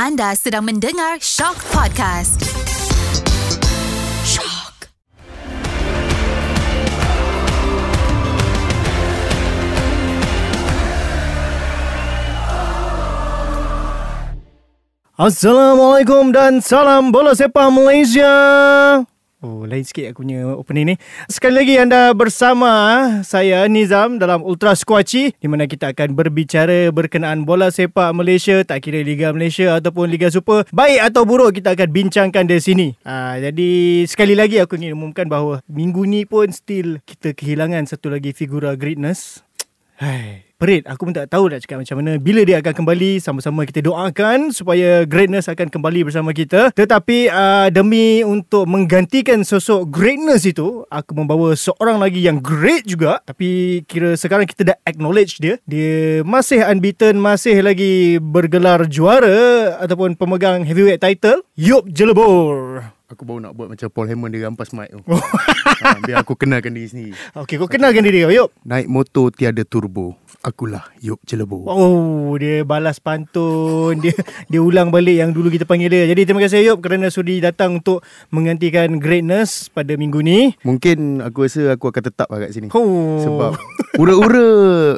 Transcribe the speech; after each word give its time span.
Anda 0.00 0.32
sedang 0.32 0.64
mendengar 0.64 1.20
Shock 1.20 1.60
Podcast. 1.76 2.40
Shock. 4.24 4.88
Assalamualaikum 15.20 16.32
dan 16.32 16.64
salam 16.64 17.12
bola 17.12 17.36
sepak 17.36 17.68
Malaysia. 17.68 18.32
Oh, 19.40 19.64
lain 19.64 19.80
sikit 19.80 20.12
aku 20.12 20.20
punya 20.20 20.52
opening 20.52 20.92
ni. 20.92 20.94
Sekali 21.24 21.64
lagi 21.64 21.74
anda 21.80 22.12
bersama 22.12 22.68
saya 23.24 23.64
Nizam 23.72 24.20
dalam 24.20 24.44
Ultra 24.44 24.76
Squatchy 24.76 25.32
di 25.32 25.48
mana 25.48 25.64
kita 25.64 25.96
akan 25.96 26.12
berbicara 26.12 26.92
berkenaan 26.92 27.48
bola 27.48 27.72
sepak 27.72 28.12
Malaysia, 28.12 28.60
tak 28.68 28.84
kira 28.84 29.00
Liga 29.00 29.32
Malaysia 29.32 29.80
ataupun 29.80 30.12
Liga 30.12 30.28
Super. 30.28 30.68
Baik 30.76 31.08
atau 31.08 31.24
buruk 31.24 31.56
kita 31.56 31.72
akan 31.72 31.88
bincangkan 31.88 32.44
di 32.44 32.60
sini. 32.60 32.88
Ha, 33.08 33.40
jadi 33.40 34.04
sekali 34.04 34.36
lagi 34.36 34.60
aku 34.60 34.76
ingin 34.76 34.92
umumkan 34.92 35.24
bahawa 35.24 35.64
minggu 35.72 36.04
ni 36.04 36.28
pun 36.28 36.52
still 36.52 37.00
kita 37.08 37.32
kehilangan 37.32 37.88
satu 37.88 38.12
lagi 38.12 38.36
figura 38.36 38.76
greatness. 38.76 39.40
Hai. 39.96 40.49
Perit, 40.60 40.84
aku 40.84 41.08
pun 41.08 41.16
tak 41.16 41.32
tahu 41.32 41.48
nak 41.48 41.64
cakap 41.64 41.80
macam 41.80 42.04
mana. 42.04 42.20
Bila 42.20 42.44
dia 42.44 42.60
akan 42.60 42.84
kembali, 42.84 43.16
sama-sama 43.16 43.64
kita 43.64 43.80
doakan 43.80 44.52
supaya 44.52 45.08
greatness 45.08 45.48
akan 45.48 45.72
kembali 45.72 46.04
bersama 46.04 46.36
kita. 46.36 46.68
Tetapi 46.76 47.32
uh, 47.32 47.72
demi 47.72 48.20
untuk 48.20 48.68
menggantikan 48.68 49.40
sosok 49.40 49.88
greatness 49.88 50.44
itu, 50.44 50.84
aku 50.92 51.16
membawa 51.16 51.56
seorang 51.56 51.96
lagi 51.96 52.20
yang 52.20 52.44
great 52.44 52.84
juga. 52.84 53.24
Tapi 53.24 53.80
kira 53.88 54.12
sekarang 54.20 54.44
kita 54.44 54.76
dah 54.76 54.76
acknowledge 54.84 55.40
dia. 55.40 55.56
Dia 55.64 56.20
masih 56.28 56.60
unbeaten, 56.60 57.16
masih 57.16 57.64
lagi 57.64 58.20
bergelar 58.20 58.84
juara 58.84 59.80
ataupun 59.80 60.12
pemegang 60.12 60.68
heavyweight 60.68 61.00
title. 61.00 61.40
Yop 61.56 61.88
Jelebor. 61.88 62.99
Aku 63.10 63.26
baru 63.26 63.42
nak 63.42 63.58
buat 63.58 63.66
macam 63.66 63.90
Paul 63.90 64.06
Hammond 64.06 64.30
dia 64.30 64.46
rampas 64.46 64.70
mic 64.70 64.86
tu. 64.94 65.02
ha, 65.02 65.98
biar 66.06 66.22
aku 66.22 66.38
kenalkan 66.38 66.70
diri 66.70 66.86
sendiri. 66.86 67.12
Okey, 67.34 67.58
kau 67.58 67.66
kenalkan 67.66 68.06
diri 68.06 68.22
kau, 68.22 68.30
Yop. 68.30 68.54
Naik 68.62 68.86
motor 68.86 69.34
tiada 69.34 69.66
turbo. 69.66 70.14
Akulah 70.46 70.86
Yop 71.02 71.18
Jelebo. 71.26 71.66
Oh, 71.66 72.38
dia 72.38 72.62
balas 72.62 73.02
pantun. 73.02 73.98
Dia 73.98 74.14
dia 74.46 74.62
ulang 74.62 74.94
balik 74.94 75.18
yang 75.18 75.34
dulu 75.34 75.50
kita 75.50 75.66
panggil 75.66 75.90
dia. 75.90 76.06
Jadi 76.06 76.22
terima 76.22 76.38
kasih 76.38 76.62
Yop 76.70 76.78
kerana 76.78 77.10
sudi 77.10 77.42
datang 77.42 77.82
untuk 77.82 78.06
menggantikan 78.30 79.02
greatness 79.02 79.66
pada 79.74 79.98
minggu 79.98 80.22
ni. 80.22 80.54
Mungkin 80.62 81.18
aku 81.18 81.50
rasa 81.50 81.74
aku 81.74 81.90
akan 81.90 82.02
tetap 82.14 82.30
lah 82.30 82.46
kat 82.46 82.54
sini. 82.54 82.70
Oh. 82.70 83.26
Sebab 83.26 83.58
ura-ura 83.98 84.48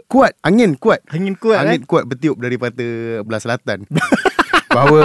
kuat. 0.04 0.36
Angin 0.44 0.76
kuat. 0.76 1.00
Angin 1.08 1.32
kuat 1.32 1.64
Angin 1.64 1.80
eh. 1.80 1.88
kuat 1.88 2.04
bertiup 2.04 2.36
daripada 2.36 2.84
belah 3.24 3.40
selatan. 3.40 3.88
Bahawa 4.72 5.04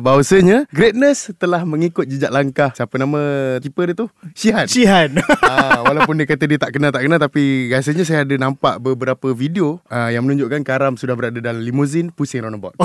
bahawasanya 0.00 0.64
greatness 0.72 1.28
telah 1.36 1.60
mengikut 1.62 2.08
jejak 2.08 2.32
langkah 2.32 2.72
siapa 2.72 2.96
nama 2.96 3.20
keeper 3.60 3.92
dia 3.92 3.96
tu? 3.96 4.06
Shihan. 4.32 4.66
Cihan. 4.66 5.10
Ah, 5.44 5.84
walaupun 5.86 6.16
dia 6.18 6.26
kata 6.26 6.48
dia 6.48 6.58
tak 6.58 6.72
kenal 6.74 6.90
tak 6.90 7.04
kenal 7.04 7.20
tapi 7.20 7.68
rasanya 7.70 8.02
saya 8.02 8.24
ada 8.24 8.34
nampak 8.34 8.80
beberapa 8.80 9.30
video 9.30 9.78
ah, 9.86 10.08
yang 10.08 10.24
menunjukkan 10.24 10.64
Karam 10.64 10.96
sudah 10.96 11.14
berada 11.14 11.38
dalam 11.38 11.60
limousine 11.62 12.08
pusing 12.10 12.42
roundabout. 12.42 12.74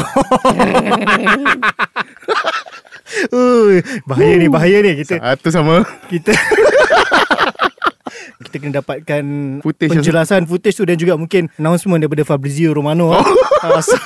Ui, 3.34 3.82
bahaya 4.06 4.34
ni, 4.38 4.48
bahaya 4.48 4.78
ni 4.86 5.02
kita 5.02 5.18
Satu 5.18 5.50
sama. 5.50 5.82
kita 6.08 6.30
kita 8.40 8.56
kena 8.56 8.80
dapatkan 8.80 9.24
Footage 9.60 10.00
penjelasan 10.00 10.48
footage 10.48 10.80
tu 10.80 10.88
dan 10.88 10.96
juga 10.96 11.20
mungkin 11.20 11.52
announcement 11.60 12.00
daripada 12.00 12.24
Fabrizio 12.24 12.72
Romano. 12.72 13.12
Oh. 13.12 13.20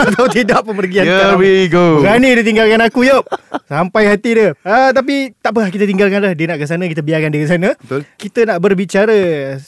atau 0.09 0.25
tidak 0.33 0.65
pemergian 0.65 1.05
Here 1.05 1.21
Karam. 1.21 1.37
we 1.37 1.69
go. 1.69 2.01
Berani 2.01 2.33
dia 2.33 2.41
tinggalkan 2.41 2.81
aku 2.81 3.05
Yop 3.05 3.29
Sampai 3.69 4.09
hati 4.09 4.33
dia 4.33 4.57
ah, 4.65 4.89
Tapi 4.89 5.29
tak 5.37 5.53
apa 5.53 5.69
Kita 5.69 5.85
tinggalkan 5.85 6.25
lah 6.25 6.33
Dia 6.33 6.49
nak 6.49 6.57
ke 6.57 6.65
sana 6.65 6.89
Kita 6.89 7.05
biarkan 7.05 7.29
dia 7.29 7.41
ke 7.45 7.49
sana 7.53 7.69
Betul. 7.77 8.01
Kita 8.17 8.49
nak 8.49 8.57
berbicara 8.65 9.17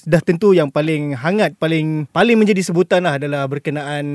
Dah 0.09 0.22
tentu 0.25 0.57
yang 0.57 0.73
paling 0.73 1.13
hangat 1.13 1.53
Paling 1.61 2.09
paling 2.09 2.34
menjadi 2.34 2.66
sebutan 2.66 3.06
lah 3.06 3.22
Adalah 3.22 3.45
berkenaan 3.45 4.06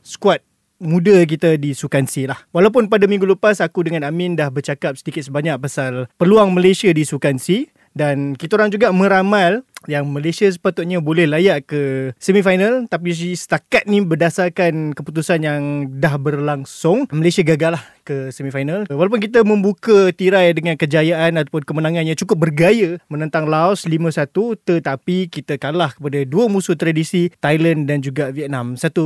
Squad 0.00 0.40
muda 0.78 1.26
kita 1.26 1.58
di 1.58 1.74
Sukan 1.74 2.06
C 2.06 2.30
lah. 2.30 2.38
Walaupun 2.54 2.86
pada 2.86 3.10
minggu 3.10 3.26
lepas 3.26 3.58
aku 3.58 3.82
dengan 3.82 4.06
Amin 4.06 4.38
dah 4.38 4.46
bercakap 4.46 4.94
sedikit 4.94 5.26
sebanyak 5.26 5.58
pasal 5.58 6.06
peluang 6.14 6.54
Malaysia 6.54 6.86
di 6.94 7.02
Sukan 7.02 7.34
C 7.34 7.66
dan 7.98 8.38
kita 8.38 8.54
orang 8.54 8.70
juga 8.70 8.94
meramal 8.94 9.66
yang 9.88 10.04
Malaysia 10.12 10.44
sepatutnya 10.44 11.00
boleh 11.00 11.24
layak 11.24 11.64
ke 11.64 11.82
semifinal 12.20 12.84
tapi 12.92 13.16
setakat 13.16 13.88
ni 13.88 14.04
berdasarkan 14.04 14.92
keputusan 14.92 15.40
yang 15.40 15.62
dah 15.96 16.20
berlangsung 16.20 17.08
Malaysia 17.08 17.40
gagal 17.40 17.80
lah 17.80 17.84
ke 18.08 18.32
semifinal. 18.32 18.88
Walaupun 18.88 19.20
kita 19.20 19.44
membuka 19.44 20.08
tirai 20.10 20.48
dengan 20.50 20.74
kejayaan 20.74 21.36
ataupun 21.36 21.60
kemenangan 21.62 22.02
yang 22.02 22.16
cukup 22.16 22.40
bergaya 22.40 22.96
menentang 23.06 23.44
Laos 23.44 23.84
5-1 23.84 24.32
tetapi 24.58 25.28
kita 25.28 25.56
kalah 25.56 25.92
kepada 25.92 26.24
dua 26.24 26.48
musuh 26.48 26.72
tradisi 26.72 27.28
Thailand 27.36 27.84
dan 27.84 28.00
juga 28.00 28.30
Vietnam. 28.30 28.74
Satu 28.74 29.04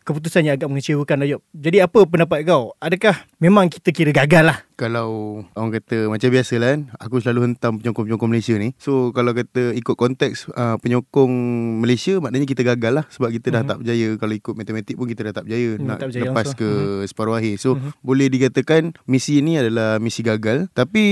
keputusan 0.00 0.44
yang 0.44 0.54
agak 0.54 0.70
mengecewakan 0.70 1.24
Ayub. 1.24 1.42
Jadi 1.50 1.82
apa 1.82 1.98
pendapat 2.04 2.44
kau? 2.44 2.78
Adakah 2.78 3.26
memang 3.38 3.66
kita 3.66 3.90
kira 3.90 4.14
gagal 4.14 4.46
lah? 4.46 4.58
Kalau 4.74 5.06
orang 5.54 5.70
kata 5.72 6.10
macam 6.10 6.26
biasa 6.28 6.58
lah 6.58 6.68
kan 6.68 6.80
Aku 6.98 7.16
selalu 7.16 7.46
hentam 7.46 7.78
penyokong-penyokong 7.78 8.26
Malaysia 8.26 8.54
ni. 8.54 8.74
So 8.76 9.10
kalau 9.10 9.30
kata 9.30 9.70
ikut 9.72 9.94
konteks 9.94 10.50
uh, 10.50 10.74
penyokong 10.78 11.30
Malaysia 11.78 12.18
Maknanya 12.18 12.42
kita 12.44 12.66
gagal 12.66 12.92
lah 12.92 13.04
Sebab 13.08 13.30
kita 13.30 13.50
dah 13.50 13.62
Mhm. 13.62 13.70
tak 13.70 13.76
berjaya. 13.78 14.08
Kalau 14.16 14.34
ikut 14.34 14.54
matematik 14.54 14.94
pun 14.94 15.06
kita 15.06 15.20
dah 15.24 15.32
tak 15.32 15.44
berjaya 15.46 15.70
Hmm, 15.74 15.86
Nak 15.86 15.96
tak 15.96 16.06
berjaya 16.10 16.22
lepas 16.26 16.44
langsung. 16.44 16.58
ke 16.58 16.68
separuh 17.06 17.34
akhir. 17.34 17.54
So 17.56 17.68
Mhm. 17.72 17.90
boleh 18.02 18.26
dikatakan 18.44 18.92
misi 19.08 19.40
ni 19.40 19.56
adalah 19.56 19.96
misi 19.96 20.20
gagal. 20.20 20.68
Tapi 20.76 21.04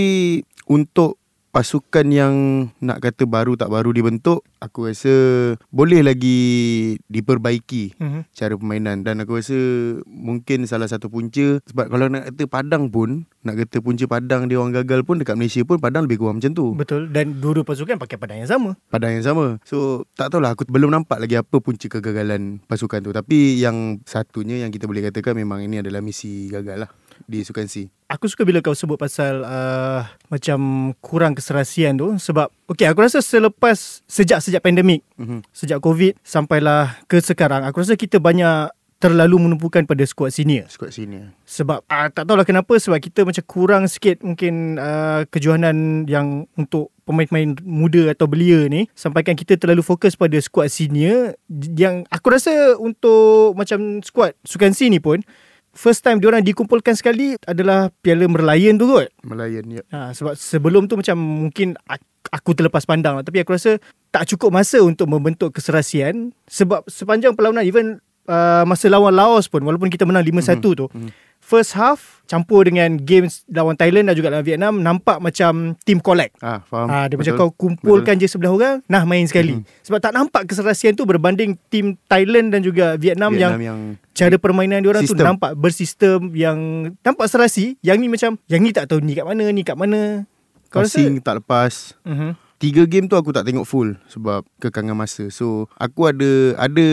untuk 0.69 1.23
pasukan 1.53 2.09
yang 2.09 2.35
nak 2.81 3.05
kata 3.05 3.29
baru 3.29 3.61
tak 3.61 3.69
baru 3.69 3.93
dibentuk 3.93 4.41
Aku 4.63 4.87
rasa 4.87 5.11
boleh 5.75 6.07
lagi 6.07 6.39
diperbaiki 7.11 7.99
mm-hmm. 7.99 8.23
cara 8.31 8.55
permainan. 8.55 9.03
Dan 9.03 9.19
aku 9.19 9.43
rasa 9.43 9.59
mungkin 10.07 10.71
salah 10.71 10.87
satu 10.87 11.11
punca 11.11 11.59
sebab 11.67 11.91
kalau 11.91 12.07
nak 12.07 12.31
kata 12.31 12.47
Padang 12.47 12.87
pun 12.95 13.27
nak 13.43 13.59
kata 13.59 13.83
punca 13.83 14.07
Padang 14.07 14.47
dia 14.47 14.63
orang 14.63 14.71
gagal 14.71 15.03
pun 15.03 15.19
dekat 15.19 15.35
Malaysia 15.35 15.67
pun 15.67 15.83
Padang 15.83 16.07
lebih 16.07 16.23
kurang 16.23 16.39
macam 16.39 16.55
tu. 16.55 16.79
Betul. 16.79 17.11
Dan 17.11 17.43
dua-dua 17.43 17.67
pasukan 17.67 17.99
pakai 17.99 18.17
padang 18.23 18.39
yang 18.39 18.47
sama. 18.47 18.79
Padang 18.87 19.19
yang 19.19 19.27
sama. 19.27 19.59
So 19.67 20.07
tak 20.15 20.31
tahulah 20.31 20.55
aku 20.55 20.63
belum 20.71 20.95
nampak 20.95 21.19
lagi 21.19 21.35
apa 21.35 21.59
punca 21.59 21.91
kegagalan 21.91 22.63
pasukan 22.71 23.03
tu. 23.03 23.11
Tapi 23.11 23.59
yang 23.59 23.99
satunya 24.07 24.63
yang 24.63 24.71
kita 24.71 24.87
boleh 24.87 25.11
katakan 25.11 25.35
memang 25.35 25.59
ini 25.67 25.83
adalah 25.83 25.99
misi 25.99 26.47
gagal 26.47 26.87
lah 26.87 26.91
di 27.27 27.45
Sukan 27.47 27.67
C 27.69 27.89
Aku 28.13 28.29
suka 28.29 28.45
bila 28.45 28.61
kau 28.61 28.77
sebut 28.77 29.01
pasal 29.01 29.41
uh, 29.41 30.05
macam 30.29 30.93
kurang 31.01 31.33
keserasian 31.33 31.97
tu. 31.97 32.13
Sebab 32.21 32.53
okey 32.69 32.85
aku 32.85 33.01
rasa 33.01 33.25
selepas 33.25 34.05
sejak 34.05 34.45
sejak 34.45 34.61
pandemik 34.61 35.01
mm-hmm. 35.17 35.41
sejak 35.49 35.81
covid 35.81 36.13
sampailah 36.21 37.01
ke 37.09 37.25
sekarang 37.25 37.65
aku 37.65 37.81
rasa 37.81 37.97
kita 37.97 38.21
banyak 38.21 38.69
terlalu 39.03 39.51
menumpukan 39.51 39.83
pada 39.83 40.07
skuad 40.07 40.31
senior. 40.31 40.71
Squad 40.71 40.95
senior. 40.95 41.35
Sebab 41.43 41.83
uh, 41.91 42.09
tak 42.15 42.23
tahulah 42.23 42.47
kenapa 42.47 42.79
sebab 42.79 43.03
kita 43.03 43.27
macam 43.27 43.43
kurang 43.51 43.91
sikit 43.91 44.23
mungkin 44.23 44.79
uh, 44.79 45.27
kejohanan 45.27 46.07
yang 46.07 46.47
untuk 46.55 46.95
pemain-pemain 47.03 47.59
muda 47.67 48.15
atau 48.15 48.31
belia 48.31 48.71
ni. 48.71 48.87
Sampaikan 48.95 49.35
kita 49.35 49.59
terlalu 49.59 49.83
fokus 49.83 50.15
pada 50.15 50.39
skuad 50.39 50.71
senior 50.71 51.35
yang 51.75 52.07
aku 52.15 52.31
rasa 52.31 52.79
untuk 52.79 53.59
macam 53.59 53.99
skuad 54.07 54.39
Sukan 54.47 54.71
C 54.71 54.87
ni 54.87 55.03
pun 55.03 55.19
first 55.73 56.01
time 56.01 56.17
diorang 56.17 56.41
dikumpulkan 56.41 56.93
sekali 56.93 57.35
adalah 57.43 57.89
Piala 57.95 58.25
Merlion 58.25 58.77
tu 58.77 58.87
kot 58.87 59.09
Melayan 59.23 59.65
ya 59.71 59.83
Ha, 59.89 60.13
sebab 60.13 60.33
sebelum 60.35 60.85
tu 60.85 60.95
macam 60.95 61.17
mungkin 61.17 61.75
ak- 61.85 62.05
aku 62.31 62.53
terlepas 62.53 62.83
pandang 62.83 63.19
lah. 63.19 63.23
Tapi 63.23 63.41
aku 63.41 63.53
rasa 63.53 63.77
tak 64.09 64.25
cukup 64.27 64.53
masa 64.53 64.81
untuk 64.81 65.05
membentuk 65.07 65.51
keserasian. 65.51 66.33
Sebab 66.47 66.87
sepanjang 66.87 67.33
perlawanan 67.33 67.61
even 67.63 67.99
uh, 68.25 68.63
masa 68.63 68.87
lawan 68.87 69.13
Laos 69.13 69.47
pun 69.47 69.61
walaupun 69.61 69.89
kita 69.89 70.05
menang 70.05 70.23
5-1 70.23 70.33
Mhm. 70.57 70.77
tu. 70.79 70.87
First 71.43 71.75
half 71.75 72.23
campur 72.25 72.65
dengan 72.65 72.97
games 72.97 73.45
lawan 73.45 73.75
Thailand 73.75 74.09
dan 74.09 74.15
juga 74.15 74.33
lawan 74.33 74.41
Vietnam 74.41 74.81
nampak 74.81 75.21
macam 75.21 75.77
team 75.83 75.99
collect. 75.99 76.39
ah 76.41 76.63
faham 76.65 76.87
Ha, 76.89 77.05
dia 77.05 77.19
macam 77.19 77.35
Betul. 77.35 77.45
kau 77.45 77.51
kumpulkan 77.53 78.17
je 78.17 78.25
sebelah 78.25 78.49
orang 78.49 78.77
Nah 78.87 79.03
main 79.03 79.27
sekali 79.27 79.61
Mhm. 79.61 79.67
Sebab 79.83 79.99
tak 79.99 80.13
nampak 80.13 80.47
keserasian 80.47 80.95
tu 80.95 81.05
Berbanding 81.05 81.59
tim 81.67 81.99
Thailand 82.07 82.49
dan 82.49 82.63
juga 82.63 82.97
Vietnam, 82.97 83.35
Vietnam 83.35 83.61
yang 83.61 83.61
yang 83.61 83.79
Cara 84.13 84.39
permainan 84.39 84.81
dia 84.81 84.89
orang 84.89 85.03
tu 85.03 85.13
nampak 85.13 85.53
bersistem 85.53 86.33
Yang 86.33 86.59
nampak 87.03 87.27
serasi 87.29 87.77
Yang 87.81 87.97
ni 87.99 88.07
macam 88.09 88.31
Yang 88.47 88.61
ni 88.63 88.71
tak 88.71 88.85
tahu 88.87 89.03
ni 89.03 89.13
kat 89.13 89.27
mana 89.27 89.45
Ni 89.51 89.61
kat 89.61 89.77
mana 89.77 90.25
Kau 90.71 90.81
rasa 90.81 90.97
passing 90.97 91.21
tak 91.21 91.43
lepas 91.43 91.93
uh-huh. 92.01 92.33
Tiga 92.63 92.87
game 92.87 93.11
tu 93.11 93.19
aku 93.19 93.35
tak 93.35 93.43
tengok 93.43 93.67
full 93.67 93.99
sebab 94.07 94.47
kekangan 94.63 94.95
masa. 94.95 95.27
So 95.35 95.67
aku 95.75 96.07
ada 96.07 96.55
ada 96.55 96.87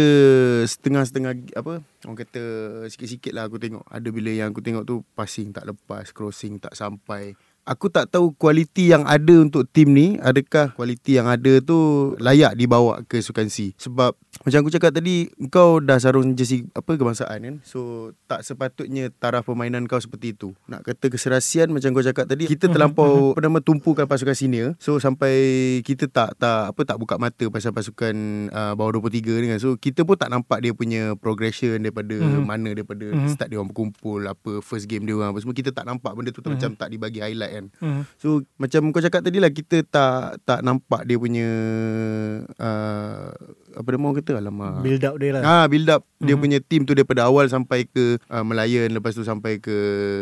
setengah-setengah 0.66 1.54
apa 1.54 1.86
orang 2.10 2.18
kata 2.26 2.42
sikit-sikit 2.90 3.30
lah 3.38 3.46
aku 3.46 3.62
tengok. 3.62 3.86
Ada 3.86 4.10
bila 4.10 4.34
yang 4.34 4.50
aku 4.50 4.66
tengok 4.66 4.90
tu 4.90 5.06
passing 5.14 5.54
tak 5.54 5.70
lepas, 5.70 6.10
crossing 6.10 6.58
tak 6.58 6.74
sampai. 6.74 7.38
Aku 7.70 7.94
tak 7.94 8.10
tahu 8.10 8.34
kualiti 8.34 8.90
yang 8.90 9.06
ada 9.06 9.36
untuk 9.38 9.70
tim 9.70 9.94
ni 9.94 10.18
adakah 10.18 10.74
kualiti 10.74 11.22
yang 11.22 11.30
ada 11.30 11.62
tu 11.62 11.78
layak 12.18 12.58
dibawa 12.58 13.06
ke 13.06 13.22
Sukan 13.22 13.46
C. 13.46 13.78
Sebab 13.78 14.18
macam 14.40 14.60
aku 14.64 14.72
cakap 14.72 14.96
tadi 14.96 15.30
kau 15.50 15.78
dah 15.78 16.02
sarung 16.02 16.34
jersey 16.34 16.66
apa 16.74 16.98
kebangsaan 16.98 17.40
kan. 17.40 17.56
So 17.62 18.12
tak 18.26 18.42
sepatutnya 18.42 19.14
taraf 19.14 19.46
permainan 19.46 19.86
kau 19.86 20.02
seperti 20.02 20.34
itu. 20.34 20.58
Nak 20.66 20.82
kata 20.82 21.12
keserasian 21.12 21.70
macam 21.70 21.94
kau 21.94 22.02
cakap 22.02 22.26
tadi 22.26 22.50
kita 22.50 22.66
terlampau 22.68 23.38
apa 23.38 23.42
nama 23.44 23.62
tumpukan 23.62 24.10
pasukan 24.10 24.34
senior. 24.34 24.74
So 24.82 24.98
sampai 24.98 25.34
kita 25.84 26.10
tak 26.10 26.40
tak 26.40 26.74
apa 26.74 26.82
tak 26.82 26.98
buka 26.98 27.22
mata 27.22 27.46
pasal 27.52 27.70
pasukan 27.70 28.16
uh, 28.50 28.74
bawah 28.74 28.98
23 28.98 29.44
ni 29.44 29.48
kan. 29.54 29.60
So 29.60 29.76
kita 29.76 30.02
pun 30.02 30.18
tak 30.18 30.34
nampak 30.34 30.64
dia 30.64 30.74
punya 30.74 31.14
progression 31.14 31.78
daripada 31.78 32.18
Mhm. 32.18 32.42
mana 32.42 32.70
daripada 32.72 33.06
Mhm. 33.06 33.30
start 33.30 33.52
dia 33.52 33.60
orang 33.60 33.70
berkumpul 33.70 34.24
apa 34.24 34.52
first 34.60 34.88
game 34.88 35.04
dia 35.04 35.14
orang 35.14 35.30
apa 35.30 35.40
semua 35.40 35.54
kita 35.54 35.70
tak 35.70 35.86
nampak 35.86 36.16
benda 36.16 36.32
tu 36.32 36.42
Mhm. 36.42 36.50
macam 36.50 36.70
tak 36.74 36.90
dibagi 36.90 37.20
highlight 37.20 37.52
kan. 37.52 37.59
Mhm. 37.68 38.08
So 38.16 38.28
macam 38.56 38.90
kau 38.90 39.04
cakap 39.04 39.22
tadi 39.22 39.38
lah 39.38 39.52
kita 39.52 39.84
tak 39.84 40.40
tak 40.44 40.64
nampak 40.64 41.04
dia 41.04 41.20
punya 41.20 41.50
uh, 42.56 43.30
apa 43.70 43.88
nama 43.90 44.04
orang 44.06 44.18
kata 44.20 44.32
alamak. 44.38 44.80
Build 44.80 45.04
up 45.04 45.16
dia 45.18 45.30
lah. 45.36 45.42
Ah 45.44 45.66
build 45.66 45.90
up 45.90 46.08
dia 46.18 46.34
Mhm. 46.34 46.42
punya 46.42 46.58
team 46.60 46.82
tu 46.84 46.94
daripada 46.94 47.28
awal 47.28 47.48
sampai 47.48 47.84
ke 47.84 48.18
uh, 48.26 48.44
Melayan 48.44 48.92
lepas 48.92 49.12
tu 49.12 49.22
sampai 49.22 49.60
ke 49.60 49.76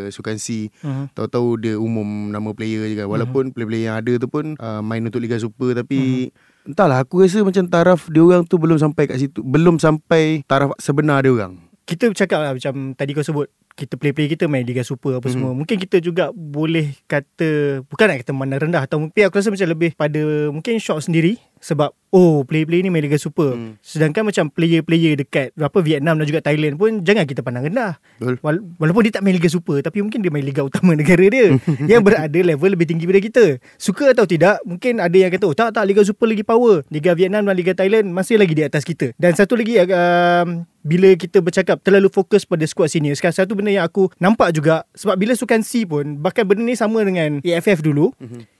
Sukan 0.09 0.37
C. 0.37 0.73
Mhm. 0.81 1.13
Tahu-tahu 1.13 1.47
dia 1.57 1.75
umum 1.77 2.29
nama 2.29 2.49
player 2.51 2.87
je 2.87 2.95
kan. 2.95 3.07
Walaupun 3.07 3.51
player-player 3.51 3.85
yang 3.87 3.97
ada 3.97 4.13
tu 4.17 4.27
pun 4.27 4.57
uh, 4.57 4.81
main 4.81 5.01
untuk 5.01 5.21
Liga 5.21 5.37
Super 5.37 5.73
tapi 5.73 6.29
entahlah 6.67 6.99
aku 6.99 7.23
rasa 7.23 7.39
macam 7.41 7.63
taraf 7.65 8.11
dia 8.11 8.19
orang 8.19 8.43
tu 8.43 8.59
belum 8.59 8.75
sampai 8.75 9.07
kat 9.07 9.17
situ. 9.19 9.39
Belum 9.41 9.77
sampai 9.77 10.43
taraf 10.43 10.75
sebenar 10.77 11.23
dia 11.23 11.31
orang. 11.31 11.59
Kita 11.87 12.11
bercakap 12.11 12.43
lah 12.43 12.51
macam 12.51 12.91
tadi 12.93 13.15
kau 13.15 13.23
sebut 13.23 13.47
kita 13.77 13.93
play-play 13.93 14.25
kita 14.27 14.45
main 14.45 14.65
Liga 14.65 14.81
Super 14.81 15.21
apa 15.21 15.29
Mhm. 15.29 15.31
semua. 15.31 15.51
Mungkin 15.53 15.77
kita 15.77 16.01
juga 16.01 16.33
boleh 16.33 16.97
kata 17.05 17.47
bukan 17.85 18.05
nak 18.07 18.17
kata 18.19 18.31
mana 18.31 18.57
rendah 18.57 18.81
atau 18.81 18.97
mungkin 18.97 19.21
aku 19.21 19.37
rasa 19.37 19.47
macam 19.47 19.67
lebih 19.67 19.93
pada 19.93 20.17
mungkin 20.49 20.75
shock 20.77 20.99
sendiri 20.99 21.37
sebab 21.57 21.89
oh 22.07 22.41
play-play 22.41 22.79
ni 22.79 22.87
main 22.87 22.99
Liga 22.99 23.15
Super. 23.15 23.53
Hmm. 23.53 23.77
Sedangkan 23.79 24.23
macam 24.23 24.47
player-player 24.47 25.13
dekat 25.15 25.53
apa 25.53 25.77
Vietnam 25.79 26.15
dan 26.15 26.25
juga 26.25 26.39
Thailand 26.39 26.73
pun 26.75 27.01
jangan 27.01 27.23
kita 27.23 27.41
pandang 27.41 27.65
rendah. 27.65 28.01
Wala- 28.41 28.65
Walaupun 28.77 29.01
dia 29.03 29.11
tak 29.11 29.21
main 29.21 29.33
Liga 29.33 29.47
Super 29.47 29.77
tapi 29.79 30.01
mungkin 30.01 30.19
dia 30.19 30.29
main 30.29 30.41
Liga 30.41 30.61
utama 30.61 30.93
negara 30.97 31.21
dia 31.23 31.53
yang 31.91 32.01
berada 32.01 32.33
level 32.35 32.69
lebih 32.69 32.85
tinggi 32.85 33.05
daripada 33.05 33.21
kita. 33.23 33.45
Suka 33.75 34.09
atau 34.09 34.25
tidak, 34.25 34.57
mungkin 34.63 34.97
ada 34.97 35.13
yang 35.13 35.29
kata 35.29 35.45
oh 35.45 35.53
tak 35.53 35.69
tak 35.71 35.85
Liga 35.85 36.01
Super 36.01 36.25
lagi 36.25 36.41
power. 36.41 36.81
Liga 36.87 37.13
Vietnam 37.13 37.45
dan 37.45 37.53
Liga 37.53 37.71
Thailand 37.71 38.09
masih 38.09 38.35
lagi 38.35 38.53
di 38.53 38.63
atas 38.63 38.81
kita. 38.81 39.13
Dan 39.15 39.33
satu 39.33 39.53
lagi 39.53 39.77
um, 39.77 40.47
bila 40.81 41.11
kita 41.13 41.43
bercakap 41.43 41.83
terlalu 41.83 42.07
fokus 42.07 42.47
pada 42.47 42.63
squad 42.63 42.87
senior. 42.87 43.11
Sekarang 43.11 43.35
satu 43.35 43.51
benda 43.51 43.66
yang 43.69 43.85
aku 43.87 44.09
nampak 44.17 44.55
juga. 44.55 44.87
Sebab 44.95 45.15
bila 45.19 45.33
Sukan 45.35 45.61
C 45.61 45.83
pun 45.83 46.17
bahkan 46.19 46.47
benda 46.47 46.63
ni 46.63 46.73
sama 46.73 47.03
dengan 47.03 47.43
AFF 47.43 47.83
dulu. 47.83 48.15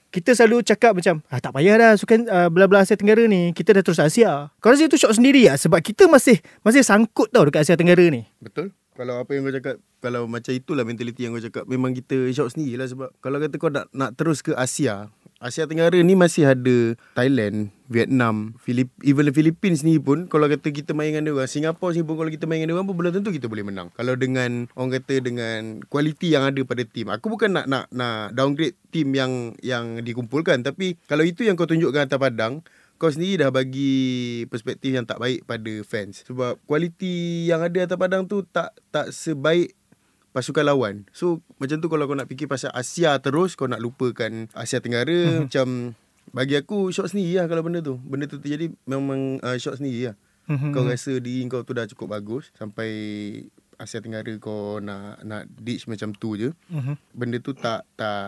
Kita 0.08 0.32
selalu 0.32 0.64
cakap 0.64 0.96
macam 0.96 1.20
ah, 1.28 1.38
Tak 1.44 1.52
payah 1.52 1.76
dah 1.76 1.92
Sukan 2.00 2.32
uh, 2.32 2.48
belah-belah 2.48 2.88
Asia 2.88 2.96
Tenggara 2.96 3.28
ni. 3.28 3.52
Kita 3.52 3.76
dah 3.76 3.84
terus 3.84 4.00
Asia. 4.00 4.48
Kau 4.64 4.72
rasa 4.72 4.88
itu 4.88 4.96
shock 4.96 5.12
sendiri 5.12 5.52
lah 5.52 5.60
Sebab 5.60 5.84
kita 5.84 6.08
masih 6.08 6.40
Masih 6.64 6.80
sangkut 6.80 7.28
tau 7.28 7.44
Dekat 7.44 7.68
Asia 7.68 7.76
Tenggara 7.76 8.08
ni. 8.08 8.24
Betul. 8.40 8.72
Kalau 8.96 9.20
apa 9.20 9.30
yang 9.36 9.44
kau 9.44 9.54
cakap 9.54 9.76
Kalau 10.00 10.26
macam 10.26 10.52
itulah 10.56 10.88
mentaliti 10.88 11.28
yang 11.28 11.36
kau 11.36 11.44
cakap 11.44 11.68
Memang 11.68 11.92
kita 11.92 12.32
shock 12.32 12.56
sendiri 12.56 12.80
lah 12.80 12.88
Sebab 12.88 13.10
kalau 13.20 13.38
kata 13.44 13.56
kau 13.60 13.68
nak, 13.68 13.92
nak 13.92 14.16
terus 14.16 14.40
ke 14.40 14.56
Asia 14.56 15.12
Asia 15.38 15.70
Tenggara 15.70 15.94
ni 16.02 16.18
masih 16.18 16.50
ada 16.50 16.98
Thailand, 17.14 17.70
Vietnam, 17.86 18.58
Filip, 18.58 18.90
even 19.06 19.30
the 19.30 19.34
Philippines 19.34 19.86
ni 19.86 20.02
pun 20.02 20.26
Kalau 20.26 20.50
kata 20.50 20.74
kita 20.74 20.98
main 20.98 21.14
dengan 21.14 21.30
dia 21.30 21.34
orang 21.38 21.46
Singapore 21.46 21.94
ni 21.94 22.02
pun 22.02 22.18
kalau 22.18 22.34
kita 22.34 22.50
main 22.50 22.66
dengan 22.66 22.74
dia 22.74 22.76
orang 22.82 22.90
pun 22.90 22.98
Belum 22.98 23.14
tentu 23.14 23.30
kita 23.30 23.46
boleh 23.46 23.62
menang. 23.62 23.94
Kalau 23.94 24.18
dengan 24.18 24.66
Orang 24.74 24.98
kata 24.98 25.22
dengan 25.22 25.86
Kualiti 25.86 26.34
yang 26.34 26.50
ada 26.50 26.58
pada 26.66 26.82
tim 26.90 27.14
Aku 27.14 27.30
bukan 27.30 27.54
nak 27.54 27.70
nak 27.70 27.86
nak 27.94 28.34
downgrade 28.34 28.74
tim 28.90 29.14
yang 29.14 29.54
yang 29.62 30.02
dikumpulkan 30.02 30.66
Tapi 30.66 30.98
kalau 31.06 31.22
itu 31.22 31.46
yang 31.46 31.54
kau 31.54 31.70
tunjukkan 31.70 32.10
atas 32.10 32.18
padang 32.18 32.66
kau 32.98 33.14
sendiri 33.14 33.46
dah 33.46 33.54
bagi 33.54 34.44
perspektif 34.50 34.90
yang 34.90 35.06
tak 35.06 35.22
baik 35.22 35.46
pada 35.46 35.70
fans. 35.86 36.26
Sebab 36.26 36.58
kualiti 36.66 37.46
yang 37.46 37.62
ada 37.62 37.86
atas 37.86 37.94
padang 37.94 38.26
tu 38.26 38.42
tak 38.42 38.74
tak 38.90 39.14
sebaik 39.14 39.78
pasukan 40.32 40.64
lawan. 40.64 41.06
So 41.12 41.40
macam 41.58 41.80
tu 41.80 41.88
kalau 41.88 42.06
kau 42.06 42.18
nak 42.18 42.28
fikir 42.28 42.46
pasal 42.46 42.70
Asia 42.72 43.18
terus 43.18 43.54
kau 43.54 43.66
nak 43.66 43.80
lupakan 43.80 44.48
Asia 44.54 44.80
Tenggara 44.80 45.10
Mhm. 45.10 45.40
macam 45.48 45.68
bagi 46.30 46.60
aku 46.60 46.92
shock 46.92 47.10
sendiri 47.10 47.40
lah 47.40 47.46
kalau 47.48 47.64
benda 47.64 47.80
tu. 47.80 47.96
Benda 48.00 48.28
tu 48.28 48.38
terjadi 48.38 48.70
memang 48.84 49.40
uh, 49.40 49.56
shock 49.56 49.80
sendiri 49.80 50.12
lah. 50.12 50.16
Mhm. 50.48 50.72
Kau 50.72 50.84
rasa 50.84 51.12
diri 51.18 51.44
kau 51.48 51.64
tu 51.64 51.76
dah 51.76 51.84
cukup 51.86 52.14
bagus 52.14 52.52
sampai 52.56 52.90
Asia 53.78 54.02
Tenggara 54.02 54.32
kau 54.38 54.80
nak 54.80 55.22
nak 55.22 55.46
ditch 55.54 55.86
macam 55.86 56.12
tu 56.12 56.36
je. 56.36 56.50
Mhm. 56.70 56.96
Benda 57.14 57.38
tu 57.40 57.52
tak 57.52 57.88
tak 57.94 58.28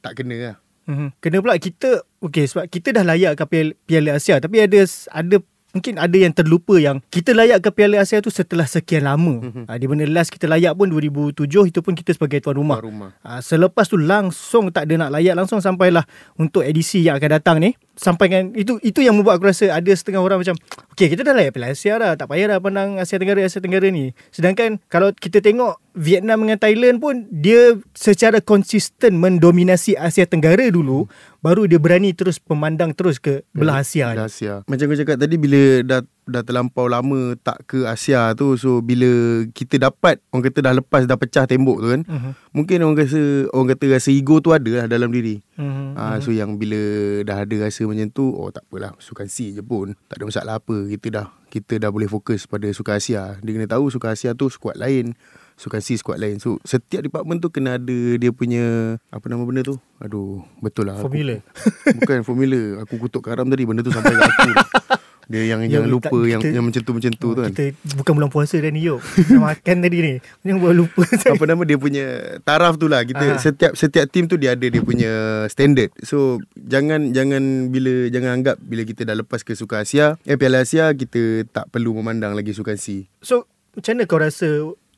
tak 0.00 0.12
kena 0.14 0.36
lah. 0.38 0.56
Mhm. 0.88 1.08
Kena 1.20 1.44
pula 1.44 1.60
kita 1.60 2.00
Okay 2.18 2.48
sebab 2.48 2.66
kita 2.66 2.90
dah 2.90 3.04
layak 3.04 3.36
ke 3.36 3.44
Piala 3.84 4.16
Asia 4.16 4.40
Tapi 4.40 4.58
ada 4.58 4.80
ada 5.12 5.36
Mungkin 5.70 5.94
ada 5.94 6.16
yang 6.16 6.32
terlupa 6.32 6.74
yang 6.74 7.04
Kita 7.04 7.30
layak 7.30 7.60
ke 7.60 7.68
Piala 7.70 8.00
Asia 8.00 8.18
tu 8.18 8.28
setelah 8.28 8.64
sekian 8.64 9.04
lama 9.04 9.38
Mhm. 9.38 9.64
ha, 9.64 9.76
Di 9.76 9.84
mana 9.84 10.08
last 10.08 10.30
kita 10.30 10.44
layak 10.44 10.72
pun 10.72 10.88
2007 10.88 11.36
Itu 11.66 11.80
pun 11.80 11.92
kita 11.92 12.10
sebagai 12.10 12.40
tuan 12.40 12.56
rumah 12.56 12.80
Tuan 12.80 12.88
rumah. 12.88 13.10
ha, 13.20 13.38
Selepas 13.38 13.84
tu 13.84 13.96
langsung 13.96 14.68
tak 14.68 14.88
ada 14.88 14.96
nak 14.98 15.12
layak 15.12 15.34
Langsung 15.34 15.60
sampailah 15.60 16.08
untuk 16.34 16.62
edisi 16.62 17.02
yang 17.02 17.16
akan 17.16 17.30
datang 17.32 17.56
ni 17.58 17.76
Sampaikan 17.98 18.54
itu 18.54 18.78
itu 18.86 19.02
yang 19.02 19.18
membuat 19.18 19.42
aku 19.42 19.50
rasa 19.50 19.74
ada 19.74 19.90
setengah 19.90 20.22
orang 20.22 20.38
macam 20.38 20.54
Okay 20.94 21.10
kita 21.10 21.26
dah 21.26 21.34
layak 21.34 21.58
Piala 21.58 21.74
Asia 21.74 21.98
dah 21.98 22.14
Tak 22.14 22.30
payah 22.30 22.54
dah 22.54 22.58
pandang 22.62 22.94
Asia 23.02 23.18
Tenggara 23.18 23.42
Asia 23.42 23.58
Tenggara 23.58 23.90
ni 23.90 24.14
Sedangkan 24.30 24.78
kalau 24.86 25.10
kita 25.10 25.42
tengok 25.42 25.82
Vietnam 25.98 26.46
dengan 26.46 26.62
Thailand 26.62 27.02
pun 27.02 27.26
Dia 27.26 27.74
secara 27.98 28.38
konsisten 28.38 29.18
mendominasi 29.18 29.98
Asia 29.98 30.30
Tenggara 30.30 30.70
dulu 30.70 31.10
Baru 31.42 31.66
dia 31.66 31.82
berani 31.82 32.14
terus 32.14 32.38
memandang 32.46 32.94
terus 32.94 33.18
ke 33.18 33.42
belah 33.50 33.82
Asia 33.82 34.14
Belah 34.14 34.30
Asia. 34.30 34.54
Macam 34.70 34.84
kau 34.90 34.98
cakap 34.98 35.16
tadi 35.18 35.34
bila 35.34 35.82
dah 35.82 36.02
dah 36.28 36.40
terlampau 36.40 36.84
lama 36.84 37.16
tak 37.36 37.64
ke 37.64 37.82
Asia 37.82 38.30
tu 38.32 38.54
so 38.54 38.78
bila 38.78 39.08
kita 39.48 39.80
dapat 39.80 40.20
orang 40.28 40.44
kata 40.44 40.58
dah 40.60 40.74
lepas 40.74 41.02
dah 41.02 41.14
pecah 41.14 41.44
tembok 41.44 41.78
tu 41.78 41.88
kan 41.88 42.02
Mhm. 42.02 42.30
mungkin 42.52 42.78
orang 42.80 42.96
rasa 42.98 43.20
orang 43.50 43.68
kata 43.70 43.84
rasa 43.90 44.10
ego 44.10 44.38
tu 44.38 44.50
ada 44.50 44.70
lah 44.74 44.86
dalam 44.86 45.08
diri. 45.08 45.40
Mhm. 45.54 45.94
Ah 45.94 46.16
so 46.18 46.30
yang 46.30 46.54
bila 46.54 46.78
dah 47.22 47.42
ada 47.42 47.56
rasa 47.60 47.82
macam 47.82 48.08
tu 48.08 48.28
oh 48.28 48.48
tak 48.48 48.62
apalah 48.62 48.92
sukan 48.98 49.26
C 49.26 49.50
je 49.50 49.60
pun 49.60 49.96
tak 50.06 50.16
ada 50.16 50.24
masalah 50.24 50.54
apa 50.56 50.76
kita 50.86 51.06
dah 51.10 51.26
kita 51.48 51.76
dah 51.78 51.88
boleh 51.88 52.06
fokus 52.06 52.44
pada 52.44 52.68
sukan 52.68 52.94
Asia. 52.94 53.36
Dia 53.38 53.50
kena 53.50 53.66
tahu 53.66 53.88
sukan 53.88 54.12
Asia 54.12 54.32
tu 54.32 54.46
skuad 54.46 54.76
lain 54.76 55.16
Sukan 55.54 55.80
C 55.80 55.96
skuad 55.96 56.16
lain 56.16 56.38
So 56.38 56.62
setiap 56.62 57.02
department 57.02 57.40
tu 57.40 57.50
Kena 57.50 57.74
ada 57.74 57.90
dia 58.14 58.30
punya 58.30 58.62
Apa 59.10 59.26
nama 59.26 59.42
benda 59.42 59.58
tu 59.60 59.74
Aduh 59.98 60.46
Betul 60.62 60.86
lah 60.86 60.94
aku- 60.94 61.10
Formula. 61.10 61.34
Bukan 61.98 62.18
formula 62.22 62.60
Aku 62.78 62.94
kutuk 62.96 63.26
karam 63.26 63.42
tadi 63.44 63.66
Benda 63.66 63.82
tu 63.82 63.90
sampai 63.90 64.12
kat 64.12 64.22
aku 64.22 64.50
Dia 65.28 65.44
yang 65.44 65.60
Ya, 65.62 65.76
jangan 65.76 65.90
lupa 65.90 66.08
tak- 66.10 66.24
yang 66.26 66.40
kita- 66.40 66.54
yang 66.54 66.64
macam 66.64 66.80
tu 66.80 66.92
macam 66.92 67.10
tu 67.12 67.28
tu 67.28 67.30
kan. 67.38 67.52
Kita 67.52 67.64
bukan 67.94 68.12
bulan 68.16 68.28
puasa 68.28 68.56
dah 68.56 68.70
ni 68.70 68.80
Kita 68.80 69.36
makan 69.36 69.76
tadi 69.78 69.98
ni 70.00 70.12
Jangan 70.40 70.58
buat 70.58 70.74
lupa 70.74 71.02
Apa 71.32 71.44
nama 71.44 71.62
dia 71.62 71.76
punya 71.76 72.04
taraf 72.40 72.74
tu 72.74 72.86
lah. 72.86 73.00
Kita 73.02 73.24
Ah. 73.26 73.36
setiap 73.36 73.72
setiap 73.74 74.08
team 74.08 74.24
tu 74.24 74.34
dia 74.34 74.52
ada 74.52 74.64
dia 74.64 74.80
punya 74.80 75.10
standard. 75.46 75.92
So 76.00 76.40
jangan 76.56 77.12
jangan 77.12 77.42
bila 77.68 78.08
jangan 78.08 78.30
anggap 78.34 78.56
bila 78.58 78.82
kita 78.82 79.04
dah 79.04 79.14
lepas 79.14 79.40
ke 79.40 79.52
Sukan 79.52 79.80
Asia, 79.80 80.16
eh 80.22 80.34
Piala 80.34 80.60
Asia 80.60 80.88
kita 80.90 81.20
tak 81.46 81.68
perlu 81.68 81.92
memandang 81.92 82.32
lagi 82.32 82.50
Sukan 82.50 82.74
C. 82.74 83.04
So 83.20 83.44
macam 83.70 83.92
mana 83.92 84.04
kau 84.04 84.18
rasa 84.18 84.48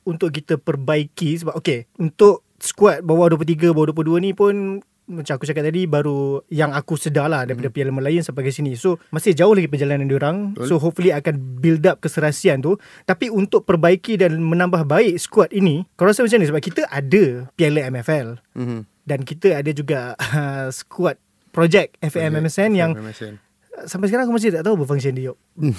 Untuk 0.01 0.31
kita 0.31 0.57
perbaiki 0.57 1.37
Sebab 1.37 1.53
okay 1.53 1.85
Untuk 1.95 2.41
squad 2.57 3.03
bawah 3.03 3.29
23 3.31 3.69
Bawah 3.69 3.93
22 3.93 4.17
ni 4.19 4.31
pun 4.33 4.81
macam 5.11 5.35
aku 5.35 5.45
cakap 5.45 5.63
tadi 5.63 5.85
baru 5.85 6.19
yang 6.49 6.71
aku 6.71 6.95
sedar 6.95 7.27
lah 7.27 7.43
daripada 7.43 7.67
hmm. 7.67 7.75
Piala 7.75 7.91
Melayu 7.91 8.21
sampai 8.21 8.43
ke 8.43 8.51
sini. 8.51 8.73
So 8.73 9.03
masih 9.11 9.35
jauh 9.35 9.51
lagi 9.51 9.67
perjalanan 9.67 10.07
diorang. 10.07 10.55
Betul. 10.55 10.67
So 10.67 10.75
hopefully 10.79 11.11
akan 11.11 11.35
build 11.59 11.83
up 11.85 11.99
keserasian 11.99 12.61
tu. 12.61 12.79
Tapi 13.03 13.29
untuk 13.29 13.63
perbaiki 13.63 14.15
dan 14.15 14.39
menambah 14.39 14.83
baik 14.83 15.19
squad 15.19 15.51
ini, 15.51 15.83
kau 15.93 16.05
rasa 16.05 16.23
macam 16.23 16.39
ni 16.39 16.47
sebab 16.47 16.63
kita 16.63 16.87
ada 16.87 17.51
Piala 17.53 17.91
MFL 17.91 18.39
Mhm. 18.55 18.81
dan 19.03 19.19
kita 19.21 19.59
ada 19.59 19.71
juga 19.71 20.15
uh, 20.15 20.71
squad 20.73 21.19
project 21.51 21.99
FMMSN 21.99 22.71
yang 22.73 22.95
MSN. 22.95 23.43
sampai 23.81 24.07
sekarang 24.07 24.29
aku 24.29 24.37
masih 24.37 24.53
tak 24.53 24.63
tahu 24.63 24.79
function 24.85 25.11
dia. 25.13 25.33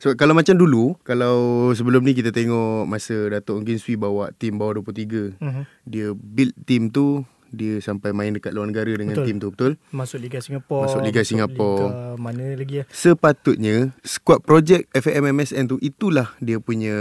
So 0.00 0.12
kalau 0.14 0.32
macam 0.32 0.54
dulu, 0.54 0.96
kalau 1.00 1.36
sebelum 1.70 2.00
ni 2.00 2.12
kita 2.12 2.30
tengok 2.30 2.84
masa 2.84 3.14
Datuk 3.28 3.60
Ongkin 3.60 3.76
Sui 3.76 3.94
bawa 3.94 4.32
tim 4.32 4.56
bawah 4.56 4.80
23, 4.80 5.36
Mhm. 5.38 5.62
dia 5.84 6.06
build 6.12 6.54
tim 6.62 6.88
tu 6.88 7.22
dia 7.54 7.78
sampai 7.78 8.10
main 8.10 8.34
dekat 8.34 8.50
luar 8.50 8.66
negara 8.66 8.90
dengan 8.90 9.14
Betul. 9.14 9.26
tim 9.30 9.36
tu 9.38 9.48
betul. 9.54 9.72
Masuk 9.90 10.18
Liga 10.20 10.38
Singapura. 10.42 10.84
Masuk 10.90 11.00
Liga 11.00 11.22
Singapura. 11.22 11.86
Liga 11.86 12.18
mana 12.18 12.44
lagi 12.54 12.74
ya? 12.82 12.84
Sepatutnya 12.90 13.94
squad 14.02 14.42
project 14.42 14.90
FMMSN 14.92 15.70
tu 15.70 15.76
itulah 15.78 16.34
dia 16.42 16.58
punya 16.58 16.94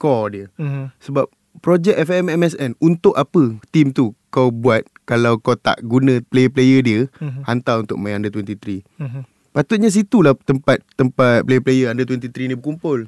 core 0.00 0.28
dia. 0.32 0.46
Mhm. 0.58 0.96
Sebab 0.98 1.28
projek 1.60 1.94
FMMSN 2.00 2.74
untuk 2.80 3.12
apa 3.14 3.60
tim 3.70 3.92
tu 3.92 4.16
kau 4.32 4.48
buat 4.48 4.88
kalau 5.04 5.36
kau 5.36 5.52
tak 5.52 5.84
guna 5.84 6.24
player-player 6.32 6.80
dia 6.80 7.00
Mhm. 7.20 7.44
hantar 7.44 7.84
untuk 7.84 8.00
main 8.00 8.16
under 8.16 8.32
23. 8.32 8.80
Mhm. 8.96 9.28
Patutnya 9.52 9.92
situlah 9.92 10.32
tempat 10.32 10.80
tempat 10.96 11.44
player-player 11.44 11.92
under 11.92 12.08
23 12.08 12.48
ni 12.48 12.56
berkumpul. 12.56 13.04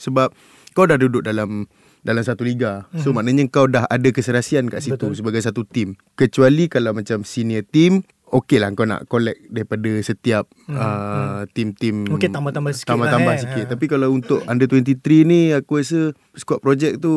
Sebab 0.00 0.32
kau 0.72 0.88
dah 0.88 0.96
duduk 0.96 1.22
dalam 1.22 1.68
dalam 2.04 2.20
satu 2.20 2.44
liga. 2.44 2.84
So 2.92 3.00
mm-hmm. 3.00 3.12
maknanya 3.16 3.44
kau 3.48 3.64
dah 3.64 3.88
ada 3.88 4.08
keserasian 4.08 4.68
kat 4.68 4.84
situ 4.84 5.00
Betul. 5.00 5.16
Sebagai 5.16 5.40
satu 5.40 5.64
tim. 5.64 5.96
Kecuali 6.14 6.68
kalau 6.68 6.92
macam 6.92 7.24
senior 7.24 7.64
team 7.64 8.04
Okey 8.24 8.58
lah 8.58 8.74
kau 8.74 8.82
nak 8.82 9.06
collect 9.06 9.46
daripada 9.46 9.86
setiap 10.00 10.50
mm, 10.66 10.74
uh, 10.74 11.46
tim-tim 11.54 12.02
Mungkin 12.02 12.34
tambah-tambah 12.34 12.74
sikit 12.74 12.90
Tambah-tambah 12.90 13.30
lah, 13.30 13.38
eh. 13.38 13.42
sikit 13.46 13.64
Ha. 13.64 13.70
Tapi 13.70 13.84
kalau 13.86 14.10
untuk 14.10 14.42
under 14.44 14.66
23 14.66 15.22
ni 15.22 15.54
Aku 15.54 15.78
rasa 15.78 16.10
squad 16.34 16.58
project 16.58 16.98
tu 16.98 17.14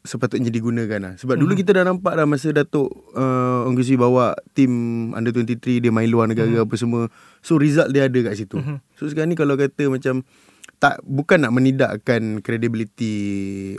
Sepatutnya 0.00 0.46
digunakan 0.48 1.02
lah 1.02 1.12
Sebab 1.18 1.34
Hmm. 1.34 1.42
dulu 1.42 1.52
kita 1.58 1.74
dah 1.74 1.82
nampak 1.82 2.14
dah 2.14 2.30
Masa 2.30 2.54
Datuk 2.54 2.86
uh, 3.12 3.66
Onggusi 3.66 3.98
bawa 3.98 4.38
Tim 4.54 4.70
under 5.12 5.34
23 5.34 5.82
Dia 5.82 5.90
main 5.90 6.06
luar 6.06 6.30
negara 6.30 6.46
Hmm. 6.46 6.62
apa 6.62 6.74
semua 6.78 7.10
So 7.42 7.58
result 7.58 7.90
dia 7.90 8.06
ada 8.06 8.18
kat 8.22 8.38
situ 8.38 8.62
So 8.94 9.10
sekarang 9.10 9.34
ni 9.34 9.36
kalau 9.36 9.58
kata 9.58 9.90
macam 9.90 10.22
tak 10.76 11.00
bukan 11.02 11.40
nak 11.40 11.52
menidakkan 11.56 12.44
credibility 12.44 13.14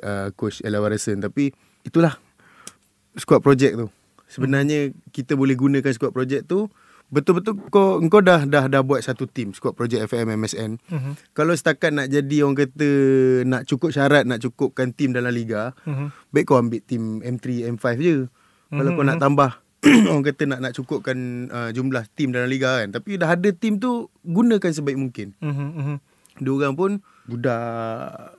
uh, 0.01 0.33
coach 0.33 0.65
Ella 0.65 0.81
Warason 0.81 1.21
tapi 1.21 1.53
itulah 1.85 2.17
squad 3.13 3.41
project 3.41 3.77
tu. 3.77 3.87
Sebenarnya 4.27 4.91
kita 5.15 5.39
boleh 5.39 5.55
gunakan 5.55 5.91
squad 5.93 6.11
project 6.11 6.49
tu 6.49 6.67
betul-betul 7.07 7.55
kau 7.71 8.03
kau 8.11 8.19
dah 8.19 8.43
dah 8.43 8.67
dah 8.67 8.81
buat 8.83 8.99
satu 8.99 9.23
team 9.31 9.55
squad 9.55 9.79
project 9.79 10.11
FM 10.11 10.35
MSN. 10.35 10.71
Mhm. 10.91 11.11
Kalau 11.31 11.55
setakat 11.55 11.95
nak 11.95 12.11
jadi 12.11 12.43
orang 12.43 12.67
kata 12.67 12.89
nak 13.47 13.63
cukup 13.63 13.95
syarat 13.95 14.27
nak 14.27 14.43
cukupkan 14.43 14.91
team 14.91 15.15
dalam 15.15 15.31
liga, 15.31 15.71
Mhm. 15.87 16.11
baik 16.35 16.45
kau 16.51 16.59
ambil 16.59 16.83
team 16.83 17.23
M3 17.23 17.63
M5 17.71 17.85
je. 18.03 18.15
Kalau 18.67 18.91
kau 18.99 19.07
nak 19.07 19.23
tambah 19.23 19.63
orang 20.11 20.25
kata 20.27 20.43
nak 20.51 20.59
nak 20.59 20.73
cukupkan 20.75 21.47
uh, 21.47 21.69
jumlah 21.71 22.03
team 22.11 22.35
dalam 22.35 22.51
liga 22.51 22.83
kan. 22.83 22.91
Tapi 22.91 23.15
dah 23.15 23.39
ada 23.39 23.49
team 23.55 23.79
tu 23.79 24.11
gunakan 24.27 24.67
sebaik 24.67 24.99
mungkin. 24.99 25.31
Mhm, 25.39 25.67
mhm. 25.79 25.95
Dia 26.37 26.51
orang 26.51 26.73
pun 26.73 26.91
budak 27.25 28.37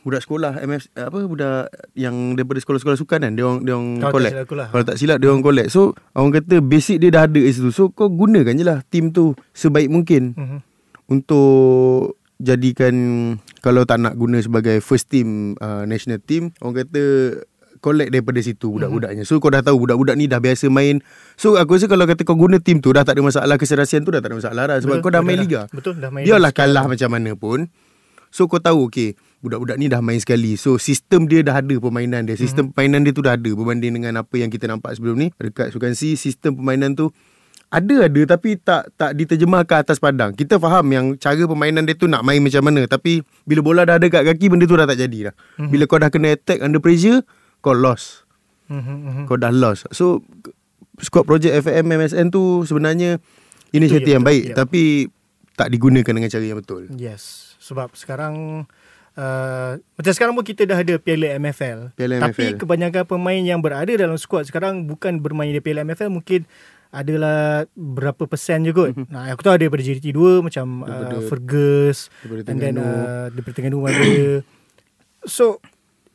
budak 0.00 0.22
sekolah 0.22 0.56
MF 0.58 0.88
apa 0.94 1.18
budak 1.22 1.68
yang 1.92 2.32
daripada 2.32 2.56
sekolah-sekolah 2.56 2.96
sukan 2.96 3.20
kan 3.20 3.32
dia 3.32 3.44
orang 3.44 3.60
dia 3.60 3.74
orang 3.74 3.88
Kalau 3.92 4.00
tak 4.00 4.14
collect. 4.14 4.32
silap 4.32 4.42
aku 4.42 4.54
lah. 4.54 4.68
Kalau 4.68 4.84
tak 4.86 4.96
silap 4.96 5.16
dia 5.18 5.28
orang 5.28 5.42
collect. 5.42 5.68
So 5.68 5.80
orang 6.10 6.32
kata 6.34 6.54
basic 6.58 6.96
dia 6.98 7.10
dah 7.10 7.22
ada 7.24 7.36
kat 7.38 7.52
situ. 7.52 7.68
So 7.68 7.82
kau 7.90 8.08
gunakan 8.08 8.48
je 8.50 8.64
lah 8.64 8.80
team 8.82 9.10
tu 9.10 9.24
sebaik 9.52 9.86
mungkin 9.86 10.32
Mhm. 10.32 10.58
untuk 11.10 12.16
jadikan 12.40 12.94
kalau 13.60 13.84
tak 13.84 14.00
nak 14.00 14.16
guna 14.16 14.40
sebagai 14.40 14.80
first 14.80 15.06
team 15.06 15.52
uh, 15.58 15.84
national 15.84 16.16
team 16.18 16.48
orang 16.58 16.80
kata 16.80 17.02
collect 17.80 18.12
daripada 18.14 18.38
situ 18.44 18.70
budak-budaknya. 18.76 19.24
So 19.24 19.40
kau 19.40 19.50
dah 19.50 19.64
tahu 19.64 19.88
budak-budak 19.88 20.14
ni 20.20 20.28
dah 20.28 20.38
biasa 20.38 20.68
main. 20.68 21.00
So 21.34 21.56
aku 21.56 21.80
rasa 21.80 21.88
kalau 21.88 22.04
kata 22.04 22.22
kau 22.22 22.36
guna 22.36 22.60
team 22.60 22.78
tu 22.84 22.92
dah 22.92 23.02
tak 23.02 23.16
ada 23.18 23.24
masalah 23.24 23.56
keserasian 23.56 24.04
tu 24.04 24.12
dah 24.12 24.20
tak 24.20 24.32
ada 24.32 24.36
masalah 24.38 24.64
dah 24.70 24.76
sebab 24.84 25.00
Betul, 25.00 25.04
kau 25.04 25.10
dah 25.10 25.22
betul 25.24 25.28
main 25.28 25.36
dah. 25.36 25.44
liga. 25.44 25.60
Betul, 25.72 25.94
dah 25.98 26.10
main 26.12 26.24
Biarlah 26.28 26.52
kalah 26.52 26.84
macam 26.86 27.08
mana 27.10 27.30
pun. 27.34 27.72
So 28.30 28.46
kau 28.46 28.62
tahu 28.62 28.86
okay 28.86 29.18
budak-budak 29.40 29.76
ni 29.80 29.88
dah 29.88 30.04
main 30.04 30.20
sekali. 30.20 30.54
So 30.60 30.76
sistem 30.76 31.24
dia 31.24 31.40
dah 31.40 31.64
ada 31.64 31.74
permainan 31.80 32.28
dia. 32.28 32.36
Sistem 32.36 32.70
mm-hmm. 32.70 32.76
permainan 32.76 33.00
dia 33.08 33.12
tu 33.16 33.22
dah 33.24 33.34
ada 33.34 33.50
berbanding 33.50 33.92
dengan 34.00 34.20
apa 34.20 34.34
yang 34.36 34.52
kita 34.52 34.68
nampak 34.68 34.92
sebelum 34.96 35.16
ni. 35.16 35.28
Dekat 35.40 35.72
Sukan 35.72 35.96
C 35.96 36.14
sistem 36.14 36.60
permainan 36.60 36.92
tu 36.92 37.08
ada 37.70 38.10
ada 38.10 38.20
tapi 38.36 38.58
tak 38.58 38.90
tak 38.98 39.16
diterjemahkan 39.16 39.86
atas 39.86 39.96
padang. 39.96 40.36
Kita 40.36 40.60
faham 40.60 40.84
yang 40.92 41.06
cara 41.16 41.40
permainan 41.48 41.88
dia 41.88 41.96
tu 41.96 42.10
nak 42.10 42.20
main 42.20 42.42
macam 42.42 42.62
mana 42.66 42.84
tapi 42.84 43.24
bila 43.48 43.60
bola 43.64 43.82
dah 43.88 43.96
ada 43.96 44.06
kat 44.12 44.28
kaki 44.28 44.46
benda 44.52 44.68
tu 44.68 44.76
dah 44.76 44.84
tak 44.84 45.00
jadi 45.00 45.32
dah. 45.32 45.34
Mm-hmm. 45.34 45.70
Bila 45.72 45.84
kau 45.88 45.98
dah 45.98 46.10
kena 46.12 46.36
attack 46.36 46.60
under 46.60 46.82
pressure 46.82 47.24
kau 47.60 47.76
lost. 47.76 48.24
Mhm, 48.70 48.96
mhm. 48.96 49.22
Kau 49.28 49.36
dah 49.36 49.52
lost. 49.52 49.88
So 49.92 50.24
squad 51.00 51.24
project 51.24 51.64
FM 51.64 51.96
MSN 51.96 52.28
tu 52.28 52.64
sebenarnya 52.68 53.18
inisiatif 53.72 54.10
ya, 54.10 54.14
yang 54.20 54.24
betul, 54.24 54.36
baik 54.36 54.44
ya. 54.52 54.54
tapi 54.56 54.82
tak 55.56 55.68
digunakan 55.72 56.12
dengan 56.12 56.30
cara 56.32 56.44
yang 56.44 56.60
betul. 56.60 56.82
Yes, 56.96 57.54
sebab 57.60 57.92
sekarang 57.92 58.64
uh, 59.16 59.72
macam 59.76 60.12
sekarang 60.12 60.32
pun 60.32 60.44
kita 60.44 60.64
dah 60.64 60.78
ada 60.80 60.96
Piala 60.96 61.36
MFL. 61.36 61.92
Piala 61.96 62.16
Tapi 62.20 62.56
MFL. 62.56 62.58
kebanyakan 62.64 63.02
pemain 63.04 63.42
yang 63.42 63.60
berada 63.60 63.92
dalam 63.92 64.16
skuad 64.16 64.48
sekarang 64.48 64.88
bukan 64.88 65.20
bermain 65.20 65.52
di 65.52 65.60
Piala 65.60 65.84
MFL 65.84 66.12
mungkin 66.12 66.48
adalah 66.90 67.70
berapa 67.78 68.26
persen 68.26 68.66
je 68.66 68.74
kot. 68.74 68.90
Nah, 69.14 69.30
aku 69.30 69.46
tahu 69.46 69.54
ada 69.54 69.62
daripada 69.62 69.84
JDT 69.86 70.10
2 70.10 70.42
macam 70.42 70.82
uh, 70.82 71.22
Fergus 71.22 72.10
daripada 72.26 72.50
and 72.50 72.58
then 72.58 72.74
uh, 72.82 73.30
daripada 73.30 73.54
Terengganu 73.56 73.86
ada. 73.86 74.04
So 75.20 75.60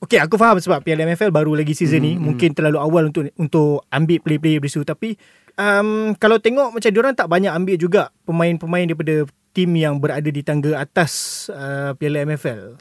Okay 0.06 0.22
aku 0.22 0.38
faham 0.38 0.56
sebab 0.56 0.80
Piala 0.80 1.02
MFL 1.04 1.34
baru 1.34 1.58
lagi 1.58 1.74
season 1.74 1.98
Mhm, 1.98 2.06
ni 2.06 2.12
mungkin 2.16 2.54
terlalu 2.54 2.78
awal 2.78 3.10
untuk 3.10 3.26
untuk 3.36 3.82
ambil 3.90 4.22
player-player 4.22 4.62
dari 4.62 4.70
situ 4.70 4.86
tapi 4.86 5.18
um, 5.56 6.14
kalau 6.16 6.38
tengok 6.38 6.72
macam 6.72 6.92
diorang 6.94 7.18
tak 7.18 7.26
banyak 7.26 7.50
ambil 7.50 7.76
juga 7.76 8.02
pemain-pemain 8.24 8.86
daripada 8.86 9.26
tim 9.50 9.72
yang 9.74 9.98
berada 9.98 10.28
di 10.28 10.42
tangga 10.42 10.78
atas 10.78 11.12
uh, 11.50 11.96
Piala 11.96 12.22
MFL. 12.24 12.78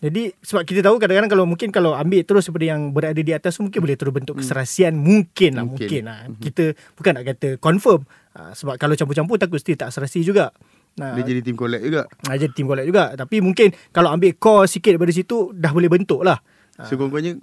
Jadi 0.00 0.32
sebab 0.40 0.64
kita 0.64 0.80
tahu 0.80 0.96
kadang-kadang 0.96 1.28
kalau 1.28 1.44
mungkin 1.44 1.68
kalau 1.68 1.92
ambil 1.92 2.24
terus 2.24 2.48
daripada 2.48 2.66
yang 2.66 2.88
berada 2.88 3.20
di 3.20 3.32
atas 3.32 3.60
mungkin 3.60 3.84
boleh 3.84 3.96
terus 3.96 4.12
bentuk 4.14 4.40
keserasian 4.40 4.96
mungkin 4.96 5.60
lah 5.60 5.64
Mungkin. 5.68 5.84
mungkin, 5.84 6.02
lah. 6.08 6.20
Kita 6.40 6.64
bukan 6.96 7.20
nak 7.20 7.24
kata 7.28 7.48
confirm 7.56 8.00
uh, 8.32 8.52
sebab 8.54 8.80
kalau 8.80 8.96
campur-campur 8.96 9.36
takut 9.36 9.60
still 9.60 9.76
tak 9.76 9.92
serasi 9.92 10.24
juga. 10.24 10.56
Nah, 10.90 11.14
Dia 11.14 11.22
jadi 11.22 11.40
team 11.40 11.54
collect 11.54 11.84
juga. 11.86 12.02
Ah, 12.26 12.34
jadi 12.34 12.50
team 12.50 12.66
collect 12.66 12.82
juga 12.82 13.14
Tapi 13.14 13.38
mungkin 13.38 13.70
Kalau 13.94 14.10
ambil 14.10 14.34
core 14.34 14.66
sikit 14.66 14.90
daripada 14.90 15.14
situ 15.14 15.54
Dah 15.54 15.70
boleh 15.70 15.86
bentuk 15.86 16.26
lah 16.26 16.42
So 16.88 16.96
kurang-kurangnya 16.96 17.42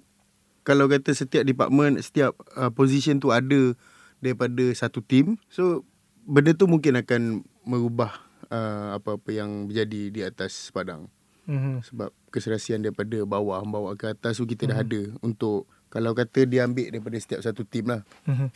kalau 0.67 0.91
kata 0.91 1.15
setiap 1.15 1.47
department, 1.47 2.03
setiap 2.03 2.35
uh, 2.59 2.71
position 2.71 3.23
tu 3.23 3.31
ada 3.31 3.71
daripada 4.19 4.63
satu 4.75 4.99
team, 4.99 5.39
so 5.47 5.87
benda 6.27 6.51
tu 6.51 6.67
mungkin 6.67 6.99
akan 6.99 7.47
merubah 7.63 8.19
uh, 8.51 8.99
apa-apa 8.99 9.29
yang 9.31 9.69
berjadi 9.69 10.11
di 10.11 10.21
atas 10.25 10.73
padang. 10.75 11.07
mm-hmm. 11.47 11.87
Sebab 11.87 12.09
keserasian 12.33 12.83
daripada 12.83 13.23
bawah 13.23 13.63
bawa 13.63 13.95
ke 13.95 14.11
atas 14.11 14.41
tu 14.41 14.45
kita 14.49 14.67
dah 14.67 14.83
ada 14.83 15.07
untuk 15.23 15.69
kalau 15.87 16.11
kata 16.11 16.43
dia 16.43 16.67
ambil 16.67 16.91
daripada 16.91 17.15
setiap 17.15 17.39
satu 17.39 17.63
team 17.63 17.87
lah. 17.87 18.03
Mhm. 18.27 18.51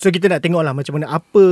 So 0.00 0.08
kita 0.08 0.28
nak 0.32 0.40
tengok 0.40 0.62
lah 0.64 0.72
Macam 0.72 0.96
mana 0.96 1.12
Apa 1.12 1.44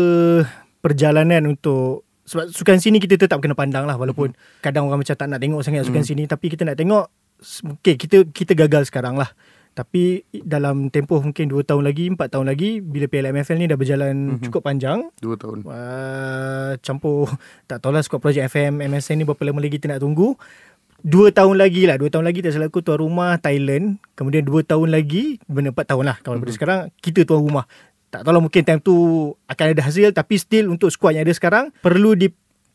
Perjalanan 0.81 1.45
untuk 1.45 2.09
Sebab 2.25 2.49
sukan 2.49 2.81
sini 2.81 2.97
Kita 2.97 3.21
tetap 3.21 3.37
kena 3.45 3.53
pandang 3.53 3.85
lah 3.85 4.01
Walaupun 4.01 4.33
Kadang 4.65 4.89
orang 4.89 5.05
macam 5.05 5.13
tak 5.13 5.29
nak 5.29 5.41
tengok 5.45 5.61
sangat 5.61 5.85
Sukan 5.85 6.05
sini 6.05 6.25
Tapi 6.25 6.49
kita 6.49 6.65
nak 6.65 6.81
tengok 6.81 7.13
Okay 7.43 7.97
kita 7.97 8.29
Kita 8.29 8.53
gagal 8.55 8.89
sekarang 8.89 9.17
lah. 9.17 9.33
Tapi 9.71 10.27
dalam 10.35 10.91
tempoh 10.91 11.23
mungkin 11.23 11.47
2 11.47 11.63
tahun 11.63 11.87
lagi, 11.87 12.11
4 12.11 12.19
tahun 12.19 12.47
lagi 12.47 12.83
bila 12.83 13.07
Piala 13.07 13.31
MFL 13.31 13.57
ni 13.57 13.67
dah 13.71 13.79
berjalan 13.79 14.43
cukup 14.43 14.67
panjang, 14.67 15.07
Dua 15.17 15.39
tahun. 15.39 15.63
uh, 15.63 16.75
campur 16.83 17.31
tak 17.71 17.79
tahulah 17.79 18.03
skop 18.03 18.19
projek 18.19 18.51
FM 18.51 18.83
MSN 18.83 19.23
ni 19.23 19.25
berapa 19.25 19.41
lama 19.47 19.63
lagi 19.63 19.79
kita 19.79 19.89
nak 19.89 20.03
tunggu. 20.03 20.35
Dua 21.01 21.33
tahun 21.33 21.57
lagi 21.57 21.89
lah 21.89 21.97
Dua 21.97 22.13
tahun 22.13 22.29
lagi 22.29 22.45
tak 22.45 22.53
salah 22.53 22.69
aku 22.69 22.85
Tuan 22.85 23.01
rumah 23.01 23.41
Thailand. 23.41 23.97
Kemudian 24.13 24.45
dua 24.45 24.61
tahun 24.61 24.93
lagi 24.93 25.41
Benda 25.49 25.73
empat 25.73 25.89
tahun 25.89 26.05
lah 26.05 26.17
Kalau 26.21 26.37
daripada 26.37 26.53
sekarang 26.53 26.81
Kita 27.01 27.25
tuan 27.25 27.41
rumah. 27.41 27.65
Tak 28.13 28.21
tahulah 28.21 28.45
mungkin 28.45 28.61
time 28.61 28.85
tu 28.85 28.93
Akan 29.49 29.73
ada 29.73 29.81
hasil 29.81 30.13
Tapi 30.13 30.37
still 30.37 30.69
Untuk 30.69 30.93
skuad 30.93 31.17
yang 31.17 31.25
ada 31.25 31.33
sekarang 31.33 31.73
Perlu 31.81 32.13
di 32.13 32.29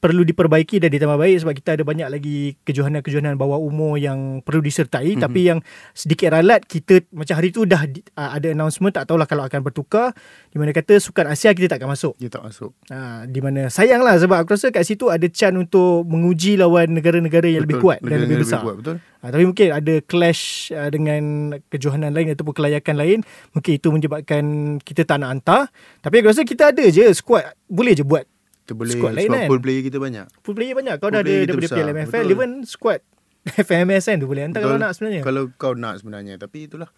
perlu 0.06 0.22
diperbaiki 0.22 0.78
dan 0.78 0.94
ditambah 0.94 1.18
baik 1.18 1.42
sebab 1.42 1.54
kita 1.58 1.82
ada 1.82 1.84
banyak 1.84 2.06
lagi 2.14 2.54
kejohanan-kejohanan 2.62 3.42
bawah 3.42 3.58
umur 3.58 3.98
yang 3.98 4.46
perlu 4.46 4.62
disertai 4.62 5.18
mm-hmm. 5.18 5.26
tapi 5.26 5.50
yang 5.50 5.60
sedikit 5.98 6.30
ralat 6.30 6.62
kita 6.70 7.02
macam 7.10 7.42
hari 7.42 7.50
tu 7.50 7.66
dah 7.66 7.90
uh, 8.14 8.30
ada 8.38 8.54
announcement 8.54 8.94
tak 8.94 9.10
tahulah 9.10 9.26
kalau 9.26 9.42
akan 9.50 9.66
bertukar 9.66 10.14
di 10.54 10.62
mana 10.62 10.70
kata 10.70 11.02
sukan 11.02 11.34
Asia 11.34 11.50
kita 11.58 11.74
tak 11.74 11.82
akan 11.82 11.98
masuk 11.98 12.14
Dia 12.22 12.30
tak 12.30 12.46
masuk. 12.46 12.78
Ha, 12.94 13.26
di 13.26 13.42
mana 13.42 13.66
sayang 13.74 14.06
lah 14.06 14.14
sebab 14.22 14.46
aku 14.46 14.54
rasa 14.54 14.70
kat 14.70 14.86
situ 14.86 15.10
ada 15.10 15.26
chance 15.26 15.58
untuk 15.58 16.06
menguji 16.06 16.54
lawan 16.62 16.94
negara-negara 16.94 17.50
yang 17.50 17.66
lebih 17.66 17.82
kuat 17.82 18.06
dan 18.06 18.30
lebih 18.30 18.46
besar. 18.46 18.62
kuat, 18.62 18.78
betul. 18.78 19.02
Ha, 19.02 19.34
tapi 19.34 19.44
mungkin 19.50 19.74
ada 19.74 19.94
clash 20.06 20.70
uh, 20.70 20.90
dengan 20.94 21.56
kejohanan 21.74 22.14
lain 22.14 22.38
ataupun 22.38 22.54
kelayakan 22.54 22.96
lain. 23.00 23.20
Mungkin 23.58 23.72
itu 23.74 23.88
menyebabkan 23.90 24.44
kita 24.86 25.02
tak 25.02 25.18
nak 25.26 25.34
hantar. 25.34 25.74
Tapi 26.06 26.22
aku 26.22 26.30
rasa 26.30 26.46
kita 26.46 26.70
ada 26.70 26.86
je 26.94 27.10
squad. 27.16 27.42
Boleh 27.66 27.98
je 27.98 28.06
buat 28.06 28.22
Kita 28.66 28.74
boleh 28.74 28.98
Squad 28.98 29.14
lain 29.14 29.30
sebab 29.30 29.38
kan? 29.38 29.50
pool 29.54 29.62
player 29.62 29.82
kita 29.86 29.98
banyak. 30.02 30.26
full 30.42 30.58
player 30.58 30.74
banyak. 30.74 30.96
Kau 30.98 31.14
Full 31.14 31.14
dah 31.14 31.22
ada 31.22 31.34
daripada 31.46 31.68
PLMFL. 31.70 32.10
betul. 32.26 32.34
Even 32.34 32.52
squad 32.66 33.02
FMS 33.70 34.04
kan 34.10 34.18
tu 34.18 34.26
boleh 34.26 34.44
hantar 34.50 34.66
kalau 34.66 34.82
nak 34.82 34.92
sebenarnya. 34.98 35.22
Kalau 35.22 35.44
kau 35.54 35.74
nak 35.78 36.02
sebenarnya 36.02 36.34
tapi 36.42 36.66
itulah 36.66 36.90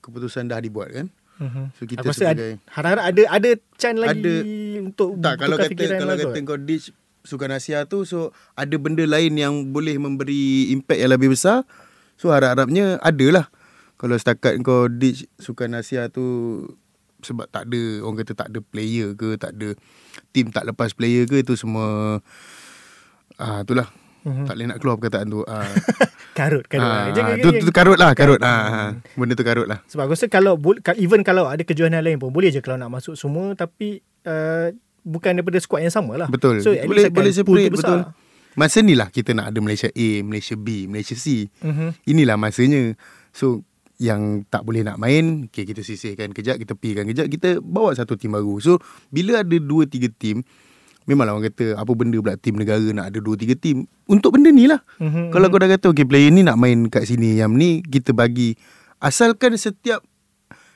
keputusan 0.00 0.48
dah 0.48 0.56
dibuat 0.56 0.88
kan. 0.88 1.12
Mhm. 1.36 1.76
So 1.76 1.84
kita 1.84 2.00
aku 2.00 2.16
ada, 2.24 2.56
harap-harap 2.72 3.04
ada 3.12 3.22
ada 3.28 3.50
chance 3.76 4.00
lagi 4.00 4.24
Ada. 4.24 4.34
untuk 4.88 5.20
tak 5.20 5.34
kalau 5.36 5.56
kata 5.60 5.84
kalau 6.00 6.08
lah 6.08 6.16
kata 6.16 6.38
kau 6.48 6.60
ditch 6.60 6.96
Sukan 7.22 7.54
Asia 7.54 7.86
tu 7.86 8.02
so 8.02 8.34
ada 8.58 8.74
benda 8.80 9.06
lain 9.06 9.36
yang 9.38 9.70
boleh 9.70 9.94
memberi 10.00 10.72
impact 10.72 10.96
yang 10.96 11.12
lebih 11.12 11.36
besar. 11.36 11.68
So 12.16 12.32
harap-harapnya 12.32 12.96
adalah. 13.04 13.52
Kalau 14.00 14.16
setakat 14.16 14.58
kau 14.64 14.88
ditch 14.88 15.28
Sukan 15.36 15.76
Asia 15.76 16.08
tu 16.08 16.24
sebab 17.22 17.46
tak 17.52 17.70
ada 17.70 18.02
orang 18.02 18.18
kata 18.24 18.32
tak 18.34 18.48
ada 18.50 18.58
player 18.64 19.14
ke 19.14 19.38
tak 19.38 19.54
ada 19.54 19.78
team 20.32 20.48
tak 20.48 20.64
lepas 20.64 20.90
player 20.90 21.24
ke 21.24 21.38
itu 21.38 21.54
semua 21.54 22.18
ah 23.36 23.60
itulah 23.60 23.88
Mhm. 24.22 24.46
tak 24.46 24.54
boleh 24.54 24.66
nak 24.66 24.78
keluar 24.78 24.96
perkataan 24.96 25.26
tu 25.28 25.42
ah 25.42 25.66
Karut, 26.32 26.64
karut. 26.64 26.86
ah, 26.86 27.10
Jangan- 27.10 27.36
tu, 27.36 27.50
jangan- 27.50 27.60
tu 27.60 27.72
karut 27.74 27.98
lah 27.98 28.10
karut 28.14 28.40
ah 28.40 28.94
benda 29.12 29.34
tu 29.34 29.42
karut 29.42 29.66
lah 29.66 29.82
Sebab 29.84 30.06
aku 30.06 30.14
rasa 30.14 30.26
kalau 30.26 30.54
even 30.94 31.20
kalau 31.20 31.44
ada 31.44 31.60
kejohanan 31.60 32.00
lain 32.00 32.16
pun 32.16 32.30
boleh 32.30 32.48
je 32.48 32.58
kalau 32.58 32.74
nak 32.76 32.88
masuk 32.88 33.12
semua 33.12 33.52
tapi 33.52 33.98
uh, 34.22 34.70
bukan 35.02 35.34
daripada 35.34 35.58
skuad 35.58 35.82
yang 35.82 35.90
sama 35.90 36.14
lah. 36.16 36.30
Betul. 36.30 36.62
So 36.62 36.70
at 36.70 36.86
Boleh- 36.86 37.10
boleh 37.10 37.28
tu 37.28 37.42
separate, 37.42 37.68
besar. 37.68 37.82
betul. 37.82 38.00
Masa 38.54 38.78
ni 38.78 38.94
lah 38.94 39.08
kita 39.08 39.32
nak 39.32 39.50
ada 39.50 39.58
Malaysia 39.58 39.88
A, 39.88 40.08
Malaysia 40.22 40.54
B, 40.54 40.86
Malaysia 40.86 41.12
C. 41.12 41.50
Mhm. 41.58 41.98
Inilah 42.06 42.36
masanya. 42.36 42.94
So 43.28 43.66
yang 44.02 44.42
tak 44.50 44.66
boleh 44.66 44.82
nak 44.82 44.98
main, 44.98 45.46
okay, 45.46 45.62
kita 45.62 45.86
sisihkan 45.86 46.34
kejap, 46.34 46.58
kita 46.58 46.74
pikan 46.74 47.06
kejap, 47.06 47.30
kita 47.30 47.62
bawa 47.62 47.94
satu 47.94 48.18
tim 48.18 48.34
baru. 48.34 48.58
So 48.58 48.82
bila 49.14 49.46
ada 49.46 49.56
dua 49.62 49.86
tiga 49.86 50.10
tim, 50.10 50.42
memanglah 51.06 51.38
orang 51.38 51.54
kata 51.54 51.78
apa 51.78 51.92
benda 51.94 52.18
pula 52.18 52.34
tim 52.34 52.58
negara 52.58 52.82
nak 52.90 53.14
ada 53.14 53.18
dua 53.22 53.38
tiga 53.38 53.54
tim. 53.54 53.86
Untuk 54.10 54.34
benda 54.34 54.50
ni 54.50 54.66
lah. 54.66 54.82
Mhm, 54.98 55.30
Kalau 55.30 55.46
kau 55.46 55.62
dah 55.62 55.70
kata 55.70 55.94
okay 55.94 56.02
player 56.02 56.34
ni 56.34 56.42
nak 56.42 56.58
main 56.58 56.90
kat 56.90 57.06
sini, 57.06 57.38
yang 57.38 57.54
ni 57.54 57.78
kita 57.86 58.10
bagi 58.10 58.58
asalkan 58.98 59.54
setiap 59.54 60.02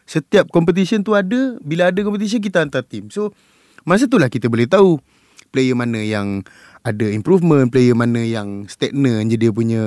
setiap 0.07 0.47
competition 0.55 1.03
tu 1.03 1.19
ada, 1.19 1.59
bila 1.67 1.91
ada 1.91 1.99
competition 2.07 2.39
kita 2.39 2.63
hantar 2.63 2.87
tim. 2.87 3.11
So 3.11 3.35
masa 3.83 4.07
tu 4.07 4.23
lah 4.23 4.31
kita 4.31 4.47
boleh 4.47 4.71
tahu 4.71 5.03
player 5.51 5.75
mana 5.75 5.99
yang 5.99 6.47
ada 6.87 7.11
improvement, 7.11 7.67
player 7.67 7.99
mana 7.99 8.23
yang 8.23 8.71
stagnant 8.71 9.27
je 9.27 9.35
dia 9.35 9.51
punya 9.51 9.83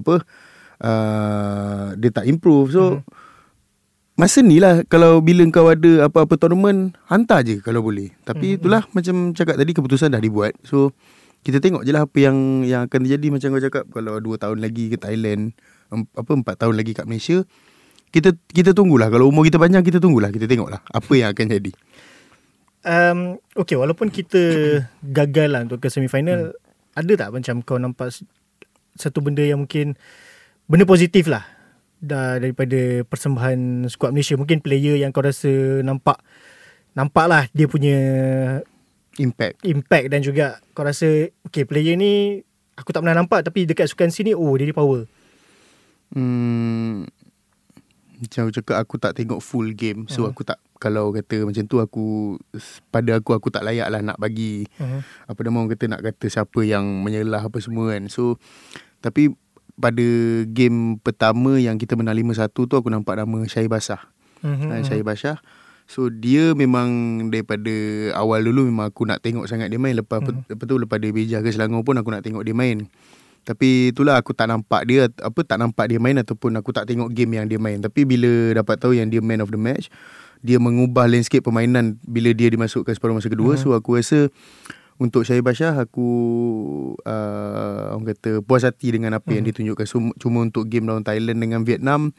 apa 0.00 0.24
uh, 0.82 1.94
dia 1.94 2.10
tak 2.10 2.26
improve. 2.26 2.74
So 2.74 2.82
mm-hmm. 2.98 3.02
masa 4.18 4.38
ni 4.42 4.58
lah 4.58 4.82
kalau 4.86 5.22
bila 5.22 5.46
kau 5.50 5.70
ada 5.70 6.10
apa-apa 6.10 6.34
tournament 6.38 6.94
hantar 7.06 7.46
je 7.46 7.62
kalau 7.62 7.82
boleh. 7.82 8.14
Tapi 8.22 8.54
mm-hmm. 8.54 8.58
itulah 8.62 8.82
macam 8.90 9.14
cakap 9.34 9.56
tadi 9.58 9.72
keputusan 9.74 10.14
dah 10.14 10.22
dibuat. 10.22 10.54
So 10.66 10.92
kita 11.46 11.62
tengok 11.62 11.86
je 11.86 11.94
lah 11.94 12.04
apa 12.04 12.18
yang 12.18 12.66
yang 12.66 12.90
akan 12.90 12.98
terjadi 13.06 13.26
macam 13.30 13.48
kau 13.54 13.62
cakap 13.62 13.84
kalau 13.94 14.18
2 14.18 14.42
tahun 14.42 14.58
lagi 14.58 14.90
ke 14.90 14.96
Thailand 14.98 15.54
apa 15.88 16.30
4 16.34 16.44
tahun 16.44 16.74
lagi 16.74 16.92
kat 16.98 17.06
Malaysia 17.06 17.46
kita 18.08 18.34
kita 18.50 18.72
tunggulah 18.72 19.12
kalau 19.12 19.28
umur 19.28 19.44
kita 19.44 19.60
panjang 19.60 19.84
kita 19.84 20.00
tunggulah 20.00 20.32
kita 20.32 20.48
tengoklah 20.48 20.80
apa 20.80 21.12
yang 21.14 21.28
akan 21.32 21.46
jadi. 21.60 21.72
Um, 22.88 23.18
okay, 23.58 23.76
walaupun 23.76 24.08
kita 24.08 24.40
gagal 25.02 25.48
lah 25.50 25.60
untuk 25.66 25.82
ke 25.82 25.92
semifinal, 25.92 26.56
hmm. 26.56 26.96
ada 26.96 27.12
tak 27.18 27.30
macam 27.34 27.54
kau 27.60 27.76
nampak 27.76 28.14
satu 28.96 29.20
benda 29.20 29.44
yang 29.44 29.66
mungkin 29.66 29.98
benda 30.68 30.84
positif 30.84 31.26
lah 31.26 31.42
dah 31.98 32.38
daripada 32.38 33.02
persembahan 33.02 33.90
skuad 33.90 34.14
Malaysia. 34.14 34.38
Mungkin 34.38 34.62
player 34.62 35.00
yang 35.00 35.10
kau 35.10 35.24
rasa 35.24 35.50
nampak 35.82 36.20
nampak 36.94 37.26
lah 37.26 37.42
dia 37.50 37.66
punya 37.66 37.98
Impact. 39.18 39.66
impact 39.66 40.06
dan 40.14 40.22
juga 40.22 40.62
kau 40.70 40.86
rasa 40.86 41.26
okay 41.42 41.66
player 41.66 41.98
ni 41.98 42.38
aku 42.78 42.94
tak 42.94 43.02
pernah 43.02 43.18
nampak 43.18 43.42
tapi 43.42 43.66
dekat 43.66 43.90
sukan 43.90 44.14
sini 44.14 44.30
oh 44.30 44.54
dia 44.54 44.62
ni 44.62 44.70
power. 44.70 45.10
Hmm, 46.08 47.02
macam 48.16 48.40
aku 48.46 48.52
cakap 48.54 48.76
aku 48.78 48.94
tak 48.96 49.12
tengok 49.12 49.42
full 49.42 49.74
game 49.74 50.06
so 50.06 50.22
Hmm. 50.22 50.30
aku 50.30 50.46
tak 50.46 50.56
kalau 50.78 51.10
kata 51.10 51.42
macam 51.42 51.66
tu 51.66 51.82
aku 51.82 52.38
pada 52.88 53.18
aku 53.18 53.34
aku 53.34 53.50
tak 53.50 53.66
layak 53.66 53.90
lah 53.90 53.98
nak 53.98 54.16
bagi 54.16 54.70
Uh-huh. 54.78 55.02
apa 55.26 55.38
nama 55.42 55.58
orang 55.58 55.74
kata 55.74 55.84
nak 55.90 56.02
kata 56.06 56.30
siapa 56.30 56.60
yang 56.62 56.86
menyelah 57.02 57.42
apa 57.42 57.58
semua 57.58 57.90
kan. 57.90 58.06
So 58.06 58.38
tapi 58.98 59.34
pada 59.78 60.06
game 60.50 60.98
pertama 60.98 61.56
yang 61.56 61.78
kita 61.78 61.94
menang 61.94 62.18
5-1 62.34 62.50
tu 62.50 62.74
aku 62.74 62.90
nampak 62.90 63.22
nama 63.22 63.46
Syahir 63.46 63.70
Basah. 63.70 64.02
Uh-huh. 64.42 64.68
Hmm. 64.68 64.82
Syahir 64.82 65.06
Basah. 65.06 65.38
So 65.88 66.12
dia 66.12 66.52
memang 66.52 66.90
daripada 67.32 67.72
awal 68.12 68.44
dulu 68.44 68.68
memang 68.68 68.92
aku 68.92 69.08
nak 69.08 69.24
tengok 69.24 69.48
sangat 69.48 69.72
dia 69.72 69.80
main 69.80 69.96
lepas 69.96 70.20
hmm. 70.20 70.44
lepas 70.52 70.64
tu 70.68 70.76
lepas 70.76 71.00
dia 71.00 71.16
bijah 71.16 71.40
ke 71.40 71.48
Selangor 71.48 71.80
pun 71.80 71.96
aku 71.96 72.12
nak 72.12 72.20
tengok 72.20 72.44
dia 72.44 72.52
main. 72.52 72.84
Tapi 73.48 73.96
itulah 73.96 74.20
aku 74.20 74.36
tak 74.36 74.52
nampak 74.52 74.84
dia 74.84 75.08
apa 75.08 75.40
tak 75.40 75.56
nampak 75.56 75.88
dia 75.88 75.96
main 75.96 76.20
ataupun 76.20 76.52
aku 76.60 76.76
tak 76.76 76.84
tengok 76.84 77.08
game 77.16 77.40
yang 77.40 77.48
dia 77.48 77.56
main. 77.56 77.80
Tapi 77.80 78.04
bila 78.04 78.52
dapat 78.52 78.76
tahu 78.76 78.92
yang 78.92 79.08
dia 79.08 79.24
man 79.24 79.40
of 79.40 79.48
the 79.48 79.56
match, 79.56 79.88
dia 80.44 80.60
mengubah 80.60 81.08
landscape 81.08 81.40
permainan 81.40 81.96
bila 82.04 82.36
dia 82.36 82.52
dimasukkan 82.52 82.92
separuh 82.92 83.16
masa 83.16 83.32
kedua. 83.32 83.56
Hmm. 83.56 83.60
So 83.64 83.72
aku 83.72 83.96
rasa 83.96 84.28
untuk 84.98 85.22
Syahir 85.22 85.46
Bashar 85.46 85.78
aku 85.78 86.10
uh, 87.06 87.94
orang 87.94 88.14
kata 88.14 88.42
puas 88.42 88.66
hati 88.66 88.90
dengan 88.90 89.14
apa 89.14 89.30
hmm. 89.30 89.36
yang 89.38 89.46
ditunjukkan. 89.46 89.86
So, 89.86 90.02
cuma 90.18 90.42
untuk 90.42 90.66
game 90.66 90.90
lawan 90.90 91.06
Thailand 91.06 91.38
dengan 91.38 91.62
Vietnam 91.62 92.12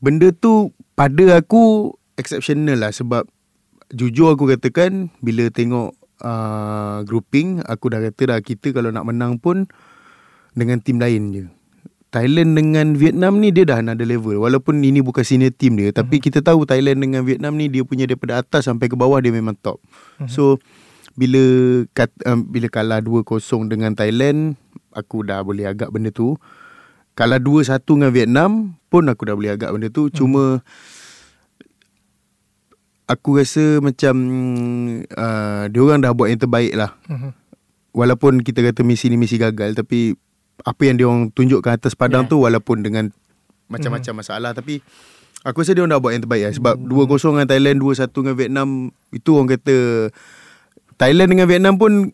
benda 0.00 0.28
tu 0.30 0.76
pada 0.92 1.40
aku 1.40 1.96
exceptional 2.20 2.80
lah 2.80 2.92
sebab 2.92 3.24
jujur 3.92 4.36
aku 4.36 4.52
katakan 4.52 5.08
bila 5.24 5.48
tengok 5.48 5.96
uh, 6.20 7.00
grouping 7.08 7.64
aku 7.64 7.92
dah 7.92 8.00
kata 8.04 8.36
dah 8.36 8.38
kita 8.44 8.76
kalau 8.76 8.92
nak 8.92 9.08
menang 9.08 9.40
pun 9.40 9.68
dengan 10.56 10.80
tim 10.80 11.00
lain 11.00 11.22
je. 11.32 11.44
Thailand 12.14 12.56
dengan 12.56 12.96
Vietnam 12.96 13.44
ni 13.44 13.52
dia 13.52 13.68
dah 13.68 13.84
another 13.84 14.08
level 14.08 14.40
walaupun 14.40 14.80
ini 14.80 15.04
bukan 15.04 15.20
senior 15.20 15.52
team 15.52 15.76
dia 15.76 15.92
tapi 15.92 16.16
kita 16.16 16.40
tahu 16.40 16.64
Thailand 16.64 17.02
dengan 17.02 17.26
Vietnam 17.28 17.60
ni 17.60 17.68
dia 17.68 17.84
punya 17.84 18.08
daripada 18.08 18.40
atas 18.40 18.64
sampai 18.70 18.88
ke 18.88 18.96
bawah 18.96 19.20
dia 19.20 19.34
memang 19.34 19.52
top. 19.60 19.82
So 20.24 20.56
bila 21.16 21.42
kat, 21.96 22.12
um, 22.28 22.44
bila 22.46 22.68
kalah 22.68 23.00
2-0 23.00 23.72
dengan 23.72 23.96
Thailand 23.96 24.54
aku 24.92 25.24
dah 25.24 25.40
boleh 25.40 25.68
agak 25.68 25.88
benda 25.90 26.12
tu. 26.12 26.36
Kalah 27.16 27.40
2-1 27.40 27.80
dengan 27.84 28.12
Vietnam 28.12 28.50
pun 28.92 29.08
aku 29.08 29.24
dah 29.24 29.34
boleh 29.34 29.56
agak 29.56 29.72
benda 29.72 29.88
tu 29.88 30.12
cuma 30.12 30.60
aku 33.08 33.40
rasa 33.40 33.80
macam 33.80 34.14
uh, 35.08 35.64
dia 35.72 35.80
orang 35.80 36.04
dah 36.04 36.12
buat 36.12 36.28
yang 36.28 36.40
terbaik 36.44 36.76
lah. 36.76 36.92
Uh-huh. 37.08 37.32
Walaupun 37.96 38.44
kita 38.44 38.60
kata 38.60 38.84
misi 38.84 39.08
ni 39.08 39.16
misi 39.16 39.40
gagal 39.40 39.72
tapi 39.72 40.12
apa 40.60 40.82
yang 40.84 40.96
dia 41.00 41.06
orang 41.08 41.32
tunjukkan 41.32 41.80
atas 41.80 41.96
padang 41.96 42.28
Yeah. 42.28 42.32
tu 42.32 42.36
walaupun 42.44 42.84
dengan 42.84 43.12
macam-macam 43.72 44.22
masalah 44.22 44.52
tapi 44.52 44.80
aku 45.42 45.62
rasa 45.62 45.74
dia 45.74 45.84
orang 45.84 45.96
dah 45.96 46.00
buat 46.00 46.12
yang 46.14 46.24
terbaik 46.24 46.44
lah 46.48 46.54
sebab 46.54 46.74
2-0 46.86 47.34
dengan 47.34 47.48
Thailand 47.50 47.76
2-1 47.82 48.12
dengan 48.14 48.34
Vietnam 48.38 48.68
itu 49.12 49.28
orang 49.36 49.48
kata 49.58 49.76
Thailand 50.96 51.28
dengan 51.32 51.46
Vietnam 51.48 51.74
pun 51.76 52.10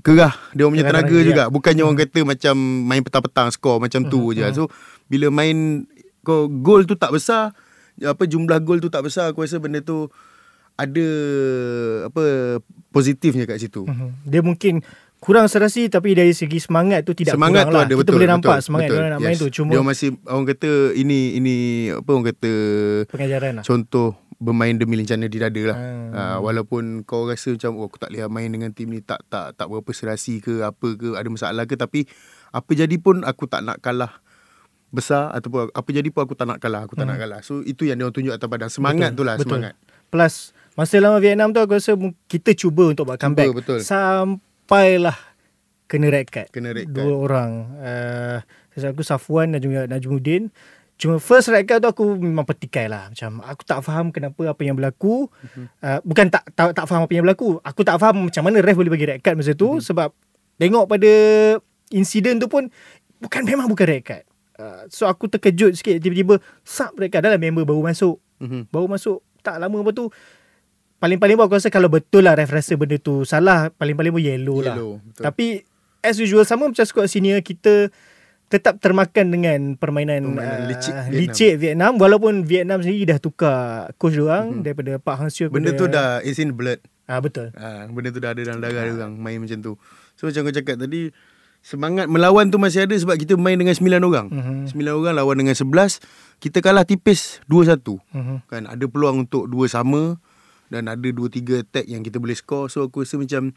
gerah 0.00 0.34
dia 0.54 0.64
orang 0.64 0.74
punya 0.78 0.86
tenaga 0.86 1.10
tenaga, 1.10 1.26
juga 1.26 1.44
ya. 1.46 1.50
bukannya 1.50 1.82
orang 1.82 1.98
kata 1.98 2.20
macam 2.22 2.54
main 2.86 3.02
petang-petang 3.02 3.48
skor 3.50 3.82
macam 3.82 4.06
tu 4.06 4.30
je 4.30 4.46
so 4.54 4.70
bila 5.10 5.26
main 5.28 5.84
kau 6.22 6.46
gol 6.46 6.86
tu 6.86 6.94
tak 6.94 7.10
besar 7.10 7.50
apa 7.98 8.22
jumlah 8.28 8.62
gol 8.62 8.78
tu 8.78 8.86
tak 8.92 9.02
besar 9.02 9.34
aku 9.34 9.42
rasa 9.42 9.58
benda 9.58 9.82
tu 9.82 10.06
ada 10.78 11.06
apa 12.06 12.22
positifnya 12.94 13.42
kat 13.50 13.58
situ. 13.58 13.82
Mhm. 13.82 14.30
Dia 14.30 14.40
mungkin 14.46 14.78
kurang 15.18 15.50
serasi 15.50 15.90
tapi 15.90 16.14
dari 16.14 16.30
segi 16.30 16.62
semangat 16.62 17.02
tu 17.02 17.10
tidak 17.10 17.34
semangat 17.34 17.66
kurang 17.66 17.74
tu 17.74 17.74
lah. 17.74 17.82
ada 17.82 17.94
Kita 17.94 18.02
betul. 18.06 18.14
boleh 18.14 18.28
nampak 18.30 18.54
betul, 18.54 18.66
semangat 18.70 18.86
betul. 18.86 18.98
dia 19.02 19.10
nak 19.10 19.18
main 19.18 19.36
tu 19.36 19.48
cuma 19.50 19.70
dia 19.74 19.82
masih 19.82 20.08
orang 20.30 20.46
kata 20.46 20.70
ini 20.94 21.18
ini 21.34 21.54
apa 21.90 22.08
orang 22.14 22.26
kata 22.30 22.52
pengajaran 23.10 23.52
lah. 23.58 23.64
contoh 23.66 24.14
bermain 24.38 24.70
demi 24.78 24.94
lencana 24.94 25.26
di 25.26 25.38
dada 25.42 25.62
lah. 25.74 25.78
Hmm. 25.78 26.10
Ha, 26.14 26.22
walaupun 26.38 27.02
kau 27.02 27.26
rasa 27.26 27.58
macam 27.58 27.74
oh, 27.82 27.90
aku 27.90 27.98
tak 27.98 28.14
boleh 28.14 28.30
main 28.30 28.48
dengan 28.48 28.70
tim 28.70 28.86
ni 28.88 29.02
tak 29.02 29.26
tak 29.26 29.58
tak 29.58 29.66
berapa 29.66 29.90
serasi 29.90 30.38
ke 30.38 30.62
apa 30.62 30.94
ke 30.94 31.18
ada 31.18 31.26
masalah 31.26 31.66
ke 31.66 31.74
tapi 31.74 32.06
apa 32.54 32.70
jadi 32.70 32.96
pun 33.02 33.26
aku 33.26 33.50
tak 33.50 33.66
nak 33.66 33.82
kalah 33.82 34.22
besar 34.88 35.34
ataupun 35.36 35.68
apa 35.74 35.88
jadi 35.90 36.08
pun 36.08 36.24
aku 36.24 36.32
tak 36.32 36.48
nak 36.48 36.62
kalah 36.62 36.86
aku 36.86 36.94
tak 36.96 37.04
nak 37.10 37.18
kalah. 37.18 37.42
So 37.42 37.60
itu 37.66 37.84
yang 37.84 37.98
dia 38.00 38.06
orang 38.08 38.14
tunjuk 38.14 38.32
atas 38.32 38.48
padang 38.48 38.70
semangat 38.72 39.10
Hmm. 39.12 39.18
Betul, 39.18 39.18
tu 39.18 39.28
lah 39.28 39.34
betul. 39.36 39.50
semangat. 39.58 39.74
Plus 40.08 40.34
masa 40.78 40.94
lawan 41.02 41.20
Vietnam 41.20 41.50
tu 41.50 41.60
aku 41.60 41.74
rasa 41.76 41.92
kita 42.30 42.54
cuba 42.54 42.94
untuk 42.94 43.10
buat 43.10 43.18
Cuba, 43.18 43.26
comeback 43.26 43.48
betul. 43.52 43.80
sampailah 43.82 45.18
kena 45.90 46.06
red 46.14 46.28
card. 46.30 46.48
Kena 46.54 46.70
red 46.72 46.88
Dua 46.88 47.26
orang. 47.26 47.50
Uh, 47.82 48.38
aku 48.78 49.02
Safwan 49.02 49.50
dan 49.56 49.60
juga 49.60 49.90
Najmuddin. 49.90 50.54
Cuma 50.98 51.22
first 51.22 51.46
red 51.54 51.62
card 51.62 51.86
tu 51.86 51.88
aku 51.88 52.18
memang 52.18 52.42
petikai 52.42 52.90
lah. 52.90 53.06
Macam 53.06 53.38
aku 53.46 53.62
tak 53.62 53.86
faham 53.86 54.10
kenapa 54.10 54.50
apa 54.50 54.62
yang 54.66 54.74
berlaku. 54.74 55.30
Uh, 55.78 56.02
bukan 56.02 56.26
tak, 56.26 56.42
tak 56.58 56.74
tak 56.74 56.90
faham 56.90 57.06
apa 57.06 57.12
yang 57.14 57.22
berlaku. 57.22 57.62
Aku 57.62 57.86
tak 57.86 58.02
faham 58.02 58.26
macam 58.26 58.42
mana 58.42 58.58
ref 58.58 58.74
boleh 58.74 58.90
bagi 58.90 59.06
red 59.06 59.22
card 59.22 59.38
masa 59.38 59.54
tu. 59.54 59.78
Sebab 59.78 60.10
tengok 60.58 60.90
pada 60.90 61.10
insiden 61.94 62.42
tu 62.42 62.50
pun 62.50 62.66
bukan 63.22 63.42
memang 63.46 63.70
bukan 63.70 63.86
red 63.86 64.02
card. 64.02 64.26
Uh, 64.58 64.90
so 64.90 65.06
aku 65.06 65.30
terkejut 65.30 65.78
sikit 65.78 66.02
tiba-tiba 66.02 66.42
sub 66.66 66.90
red 66.98 67.14
card 67.14 67.30
dalam 67.30 67.38
member 67.38 67.62
baru 67.62 67.86
masuk. 67.86 68.18
Mhm. 68.42 68.66
Baru 68.74 68.90
masuk 68.90 69.22
tak 69.46 69.62
lama 69.62 69.86
lepas 69.86 69.94
tu 69.94 70.10
paling-paling 70.98 71.38
pun 71.38 71.46
aku 71.46 71.62
rasa 71.62 71.70
kalau 71.70 71.86
betul 71.86 72.26
lah 72.26 72.34
ref 72.34 72.50
rasa 72.50 72.74
benda 72.74 72.98
tu 72.98 73.22
salah 73.22 73.70
paling-paling 73.70 74.10
pun 74.10 74.18
yellow, 74.18 74.58
lah. 74.66 74.74
Yellow, 74.74 74.98
betul. 74.98 75.22
Tapi 75.22 75.46
as 76.02 76.18
usual 76.18 76.42
sama 76.42 76.66
macam 76.66 76.82
squad 76.82 77.06
senior 77.06 77.38
kita 77.38 77.86
tetap 78.48 78.80
termakan 78.80 79.28
dengan 79.28 79.58
permainan, 79.76 80.32
Permainan 80.32 80.60
uh, 80.60 80.66
licik 80.66 80.94
Vietnam. 80.96 81.20
licik 81.20 81.54
Vietnam 81.60 81.92
walaupun 81.96 82.34
Vietnam 82.42 82.80
sendiri 82.80 83.04
dah 83.06 83.18
tukar 83.20 83.58
coach 83.94 84.16
diorang 84.16 84.64
daripada 84.64 84.96
Pak 84.96 85.14
Hang 85.14 85.30
Seo. 85.30 85.52
Benda 85.52 85.72
tu 85.72 85.84
dah 85.84 86.24
it's 86.24 86.40
in 86.40 86.52
blood. 86.52 86.80
ah 87.04 87.20
betul. 87.20 87.52
Ha, 87.52 87.88
benda 87.88 88.08
tu 88.08 88.20
dah 88.20 88.32
ada 88.32 88.40
dalam 88.40 88.60
darah 88.60 88.84
dia 88.84 88.92
orang 88.94 89.14
main 89.14 89.36
macam 89.36 89.60
tu. 89.60 89.72
So 90.16 90.26
macam 90.26 90.44
kau 90.44 90.52
cakap 90.52 90.76
tadi 90.76 91.12
semangat 91.58 92.06
melawan 92.06 92.48
tu 92.48 92.56
masih 92.56 92.84
ada 92.84 92.94
sebab 92.94 93.16
kita 93.16 93.36
main 93.36 93.56
dengan 93.56 93.76
9 93.76 94.00
orang. 94.00 94.26
Mhm. 94.32 94.56
9 94.72 94.96
orang 94.96 95.14
lawan 95.16 95.36
dengan 95.36 95.52
11, 95.52 96.00
kita 96.38 96.60
kalah 96.60 96.88
tipis 96.88 97.40
2-1. 97.48 98.00
Mhm. 98.12 98.48
Kan 98.48 98.64
ada 98.64 98.84
peluang 98.84 99.24
untuk 99.24 99.44
dua 99.44 99.68
sama 99.68 100.16
dan 100.68 100.88
ada 100.88 101.04
2 101.04 101.28
3 101.28 101.60
attack 101.60 101.84
yang 101.84 102.00
kita 102.00 102.16
boleh 102.16 102.32
score. 102.32 102.68
So 102.68 102.84
aku 102.84 103.04
rasa 103.04 103.16
macam 103.16 103.52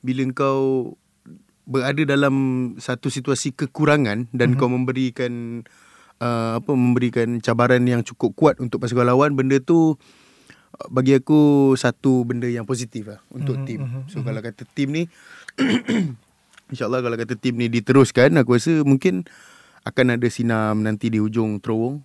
bila 0.00 0.22
kau 0.32 0.94
berada 1.64 2.02
dalam 2.04 2.34
satu 2.76 3.08
situasi 3.08 3.52
kekurangan 3.52 4.28
dan 4.30 4.54
kau 4.54 4.68
memberikan 4.68 5.64
uh, 6.20 6.60
apa 6.60 6.72
memberikan 6.72 7.40
cabaran 7.40 7.84
yang 7.84 8.04
cukup 8.04 8.36
kuat 8.36 8.56
untuk 8.60 8.84
pasukan 8.84 9.08
lawan 9.08 9.32
benda 9.32 9.56
tu 9.58 9.96
uh, 9.96 9.96
bagi 10.92 11.16
aku 11.16 11.72
satu 11.74 12.24
benda 12.24 12.46
yang 12.46 12.68
positif 12.68 13.08
lah 13.08 13.20
untuk 13.32 13.60
Mhm, 13.60 13.66
tim. 13.66 13.80
mhm, 13.80 14.00
So 14.12 14.20
kalau 14.20 14.44
kata 14.44 14.68
tim 14.68 14.92
ni 14.92 15.02
InsyaAllah 16.72 17.00
kalau 17.00 17.16
kata 17.16 17.36
tim 17.36 17.60
ni 17.60 17.68
diteruskan 17.68 18.32
Aku 18.40 18.56
rasa 18.56 18.80
mungkin 18.84 19.28
Akan 19.84 20.08
ada 20.08 20.24
sinam 20.32 20.80
nanti 20.80 21.12
di 21.12 21.20
hujung 21.20 21.60
terowong 21.60 22.00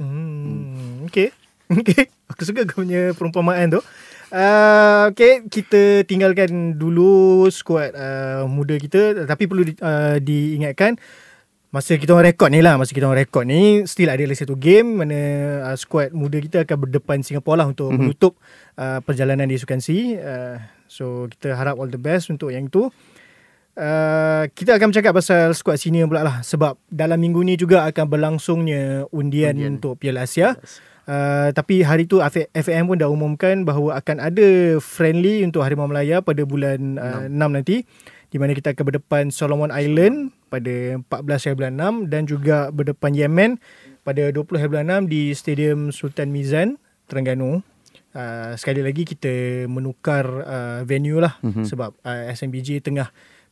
Hmm, 0.00 1.04
okay. 1.04 1.28
Okay. 1.68 2.08
Aku 2.32 2.48
suka 2.48 2.64
kau 2.64 2.80
punya 2.80 3.12
perumpamaan 3.12 3.68
tu. 3.68 3.84
Uh, 4.30 5.10
okay, 5.10 5.42
kita 5.50 6.06
tinggalkan 6.06 6.78
dulu 6.78 7.50
skuad 7.50 7.98
uh, 7.98 8.46
muda 8.46 8.78
kita. 8.78 9.26
Tapi 9.26 9.50
perlu 9.50 9.66
di, 9.66 9.74
uh, 9.82 10.22
diingatkan, 10.22 10.94
masa 11.74 11.98
kita 11.98 12.14
orang 12.14 12.30
rekod 12.30 12.54
ni 12.54 12.62
lah, 12.62 12.78
masa 12.78 12.94
kita 12.94 13.10
orang 13.10 13.26
rekod 13.26 13.42
ni, 13.42 13.82
still 13.90 14.06
ada 14.06 14.22
lagi 14.22 14.38
satu 14.38 14.54
game 14.54 15.02
mana 15.02 15.18
uh, 15.66 15.74
skuad 15.74 16.14
muda 16.14 16.38
kita 16.38 16.62
akan 16.62 16.76
berdepan 16.86 17.26
Singapura 17.26 17.66
lah 17.66 17.74
untuk 17.74 17.90
mm-hmm. 17.90 18.06
menutup 18.06 18.38
uh, 18.78 19.02
perjalanan 19.02 19.50
di 19.50 19.58
Sukan 19.58 19.82
C. 19.82 20.14
Uh, 20.14 20.62
so, 20.86 21.26
kita 21.34 21.58
harap 21.58 21.82
all 21.82 21.90
the 21.90 21.98
best 21.98 22.30
untuk 22.30 22.54
yang 22.54 22.70
itu. 22.70 22.86
Uh, 23.74 24.46
kita 24.54 24.78
akan 24.78 24.94
bercakap 24.94 25.10
pasal 25.14 25.54
skuad 25.58 25.78
senior 25.78 26.06
pula 26.06 26.22
lah 26.22 26.36
sebab 26.42 26.78
dalam 26.86 27.18
minggu 27.18 27.38
ni 27.42 27.54
juga 27.58 27.86
akan 27.86 28.06
berlangsungnya 28.06 29.10
undian, 29.10 29.58
undian. 29.58 29.78
untuk 29.78 29.98
Piala 29.98 30.22
Asia. 30.22 30.54
Uh, 31.10 31.50
tapi 31.58 31.82
hari 31.82 32.06
tu 32.06 32.22
FAM 32.54 32.86
pun 32.86 32.94
dah 32.94 33.10
umumkan 33.10 33.66
bahawa 33.66 33.98
akan 33.98 34.22
ada 34.22 34.78
friendly 34.78 35.42
untuk 35.42 35.66
Harimau 35.66 35.90
Melaya 35.90 36.22
pada 36.22 36.46
bulan 36.46 37.02
uh, 37.02 37.26
6. 37.26 37.34
6 37.34 37.56
nanti 37.58 37.82
di 38.30 38.38
mana 38.38 38.54
kita 38.54 38.70
akan 38.70 38.84
berdepan 38.86 39.24
Solomon 39.34 39.74
Island 39.74 40.30
pada 40.54 41.02
14 41.02 41.50
hari 41.50 41.56
bulan 41.58 41.74
6 42.06 42.14
dan 42.14 42.22
juga 42.30 42.70
berdepan 42.70 43.10
Yemen 43.10 43.58
pada 44.06 44.30
20 44.30 44.54
hari 44.54 44.70
bulan 44.70 45.10
6 45.10 45.10
di 45.10 45.34
Stadium 45.34 45.90
Sultan 45.90 46.30
Mizan 46.30 46.78
Terengganu. 47.10 47.66
Uh, 48.14 48.54
sekali 48.54 48.82
lagi 48.82 49.02
kita 49.02 49.66
menukar 49.66 50.26
uh, 50.46 50.80
venue 50.86 51.18
lah 51.18 51.38
mm-hmm. 51.42 51.66
sebab 51.66 51.90
uh, 52.06 52.30
SMBG 52.30 52.86
tengah 52.86 53.10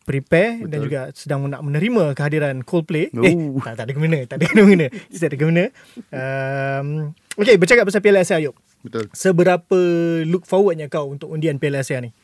prepare 0.09 0.65
Betul. 0.65 0.71
dan 0.73 0.79
juga 0.81 1.01
sedang 1.13 1.45
nak 1.53 1.61
menerima 1.61 2.17
kehadiran 2.17 2.65
Coldplay. 2.65 3.13
Oh. 3.13 3.21
Eh, 3.21 3.37
tak, 3.61 3.77
tak 3.77 3.85
ada 3.85 3.93
kena, 3.93 4.21
tak 4.25 4.37
ada 4.41 4.45
kena. 4.49 4.87
Tak 5.21 5.29
ada 5.29 5.37
kena. 5.37 5.65
Um, 6.09 7.13
okay, 7.37 7.61
bercakap 7.61 7.85
pasal 7.85 8.01
Piala 8.01 8.25
Asia, 8.25 8.41
Ayub. 8.41 8.57
Betul. 8.81 9.13
Seberapa 9.13 9.79
look 10.25 10.49
forwardnya 10.49 10.89
kau 10.89 11.13
untuk 11.13 11.29
undian 11.29 11.61
Piala 11.61 11.85
Asia 11.85 12.01
ni? 12.01 12.17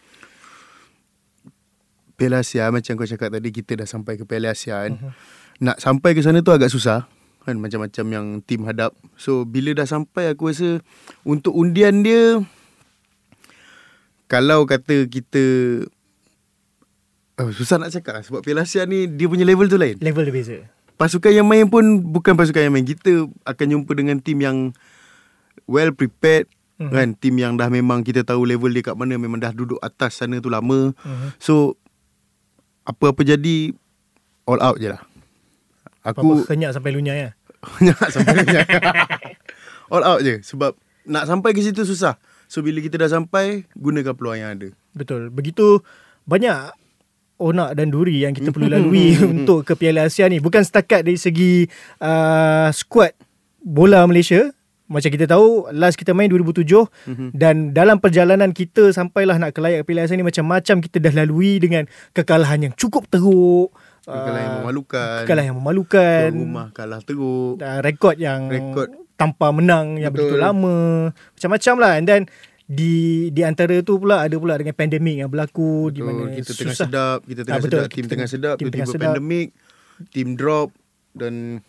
Piala 2.16 2.40
Asia, 2.40 2.72
macam 2.72 2.96
kau 2.96 3.04
cakap 3.04 3.28
tadi, 3.28 3.52
kita 3.52 3.76
dah 3.76 3.84
sampai 3.84 4.16
ke 4.16 4.24
Piala 4.24 4.56
Asia 4.56 4.88
kan. 4.88 4.96
Uh-huh. 4.96 5.12
Nak 5.60 5.76
sampai 5.84 6.16
ke 6.16 6.24
sana 6.24 6.40
tu 6.40 6.56
agak 6.56 6.72
susah. 6.72 7.04
Kan, 7.44 7.60
macam-macam 7.60 8.06
yang 8.08 8.26
tim 8.40 8.64
hadap. 8.64 8.96
So, 9.20 9.44
bila 9.44 9.76
dah 9.76 9.84
sampai, 9.84 10.32
aku 10.32 10.48
rasa 10.48 10.80
untuk 11.28 11.52
undian 11.52 12.00
dia, 12.00 12.40
kalau 14.24 14.64
kata 14.64 15.04
kita 15.04 15.44
Oh, 17.34 17.50
susah 17.50 17.82
nak 17.82 17.90
cakap 17.90 18.14
lah 18.14 18.22
sebab 18.22 18.46
Piala 18.46 18.62
Asia 18.62 18.86
ni 18.86 19.10
dia 19.10 19.26
punya 19.26 19.42
level 19.42 19.66
tu 19.66 19.74
lain. 19.74 19.98
Level 19.98 20.30
dia 20.30 20.34
beza. 20.34 20.56
Pasukan 20.94 21.34
yang 21.34 21.50
main 21.50 21.66
pun 21.66 21.82
bukan 21.98 22.38
pasukan 22.38 22.70
yang 22.70 22.74
main. 22.74 22.86
Kita 22.86 23.26
akan 23.42 23.66
jumpa 23.74 23.90
dengan 23.98 24.22
tim 24.22 24.38
yang 24.38 24.70
well 25.66 25.90
prepared 25.90 26.46
mm-hmm. 26.78 26.94
kan, 26.94 27.08
tim 27.18 27.34
yang 27.34 27.58
dah 27.58 27.66
memang 27.66 28.06
kita 28.06 28.22
tahu 28.22 28.46
level 28.46 28.70
dia 28.70 28.86
kat 28.86 28.94
mana, 28.94 29.18
memang 29.18 29.42
dah 29.42 29.50
duduk 29.50 29.82
atas 29.82 30.22
sana 30.22 30.38
tu 30.38 30.46
lama. 30.46 30.94
Mm-hmm. 30.94 31.30
So 31.42 31.74
apa-apa 32.86 33.26
jadi 33.26 33.74
all 34.46 34.62
out 34.62 34.78
je 34.78 34.94
lah. 34.94 35.02
Aku 36.06 36.46
kenyak 36.46 36.70
sampai 36.70 36.94
lunyai 36.94 37.18
ya. 37.26 37.30
kenyak 37.82 37.98
sampai 38.14 38.34
lunyai. 38.46 38.66
all 39.94 40.06
out 40.06 40.20
je 40.22 40.38
sebab 40.46 40.78
nak 41.10 41.26
sampai 41.26 41.50
ke 41.50 41.66
situ 41.66 41.82
susah. 41.82 42.14
So 42.46 42.62
bila 42.62 42.78
kita 42.78 42.94
dah 42.94 43.10
sampai 43.10 43.66
gunakan 43.74 44.14
peluang 44.14 44.38
yang 44.38 44.50
ada. 44.54 44.68
Betul. 44.94 45.34
Begitu 45.34 45.82
banyak 46.30 46.83
onak 47.38 47.74
dan 47.74 47.90
duri 47.90 48.22
yang 48.22 48.32
kita 48.34 48.54
perlu 48.54 48.70
lalui 48.70 49.18
untuk 49.34 49.66
ke 49.66 49.74
Piala 49.74 50.06
Asia 50.06 50.30
ni. 50.30 50.38
Bukan 50.38 50.62
setakat 50.62 51.02
dari 51.02 51.18
segi 51.18 51.66
uh, 52.02 52.70
squad 52.70 53.14
bola 53.62 54.06
Malaysia. 54.06 54.50
Macam 54.84 55.08
kita 55.08 55.24
tahu 55.24 55.72
last 55.72 55.96
kita 55.96 56.12
main 56.12 56.28
2007 56.28 56.60
mm-hmm. 56.68 57.28
dan 57.32 57.72
dalam 57.72 57.96
perjalanan 57.96 58.52
kita 58.52 58.92
sampailah 58.92 59.40
nak 59.40 59.56
ke 59.56 59.64
layak 59.64 59.88
Piala 59.88 60.04
Asia 60.04 60.14
ni 60.14 60.22
macam-macam 60.22 60.76
kita 60.84 61.00
dah 61.00 61.24
lalui 61.24 61.56
dengan 61.56 61.88
kekalahan 62.12 62.68
yang 62.68 62.74
cukup 62.76 63.08
teruk. 63.08 63.72
Kekalahan 64.04 64.36
uh, 64.36 64.44
yang 64.44 64.56
memalukan. 64.60 65.18
kekalahan 65.24 65.46
yang 65.48 65.58
memalukan. 65.58 66.28
Rumah 66.36 66.66
kalah 66.76 67.00
teruk. 67.00 67.56
Uh, 67.64 67.80
rekod 67.80 68.20
yang 68.20 68.52
rekod. 68.52 68.92
tanpa 69.16 69.48
menang 69.56 69.96
yang 69.96 70.12
Betul. 70.12 70.36
begitu 70.36 70.36
lama. 70.36 71.10
Macam-macam 71.16 71.74
lah. 71.80 71.92
And 71.96 72.06
then 72.06 72.22
di 72.64 73.28
di 73.28 73.44
antara 73.44 73.76
tu 73.84 74.00
pula 74.00 74.24
ada 74.24 74.36
pula 74.40 74.56
dengan 74.56 74.72
pandemik 74.72 75.20
yang 75.20 75.28
berlaku 75.28 75.92
betul, 75.92 75.94
di 75.94 76.00
mana 76.00 76.22
kita 76.32 76.48
susah. 76.48 76.56
tengah 76.56 76.76
sedap 76.80 77.18
kita 77.28 77.40
tengah 77.44 77.60
ha, 77.60 77.64
betul, 77.64 77.80
sedap 77.84 77.90
tim 77.92 78.04
tengah 78.08 78.28
sedap 78.28 78.54
tiba-tiba 78.56 78.92
pandemik 78.96 79.48
tim 80.16 80.28
drop 80.32 80.72
dan 81.12 81.60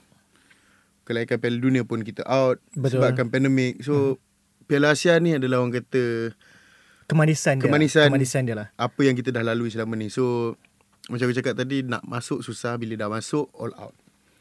kelaikan 1.03 1.37
Piala 1.37 1.59
Dunia 1.59 1.83
pun 1.83 1.99
kita 1.99 2.23
out 2.23 2.63
betul. 2.79 3.03
sebabkan 3.03 3.27
pandemik 3.27 3.83
so 3.83 4.15
hmm. 4.15 4.23
Piala 4.65 4.95
Asia 4.95 5.19
ni 5.19 5.35
adalah 5.35 5.61
orang 5.61 5.75
kata 5.83 6.31
kemanisan 7.11 7.59
dia 7.59 7.67
kemanisan, 7.67 8.07
kemanisan 8.07 8.41
dia 8.47 8.55
lah 8.55 8.67
apa 8.79 8.99
yang 9.03 9.19
kita 9.19 9.35
dah 9.35 9.43
lalui 9.43 9.67
selama 9.67 9.99
ni 9.99 10.07
so 10.07 10.55
macam 11.11 11.27
aku 11.27 11.35
cakap 11.35 11.59
tadi 11.59 11.83
nak 11.83 12.07
masuk 12.07 12.39
susah 12.39 12.79
bila 12.79 12.95
dah 12.95 13.11
masuk 13.11 13.51
all 13.59 13.75
out 13.75 13.93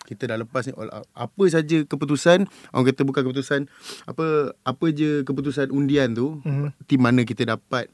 kita 0.05 0.29
dah 0.29 0.37
lepas 0.37 0.69
ni 0.69 0.73
all 0.77 0.93
out. 0.93 1.09
Apa 1.17 1.45
saja 1.49 1.83
keputusan, 1.89 2.45
orang 2.71 2.85
kata 2.93 3.03
bukan 3.09 3.23
keputusan, 3.25 3.61
apa 4.05 4.53
apa 4.63 4.87
je 4.93 5.25
keputusan 5.25 5.73
undian 5.73 6.13
tu, 6.13 6.45
mm-hmm. 6.45 6.69
tim 6.85 7.01
mana 7.01 7.25
kita 7.25 7.49
dapat, 7.49 7.89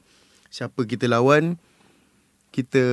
siapa 0.51 0.83
kita 0.83 1.07
lawan, 1.07 1.55
kita 2.51 2.83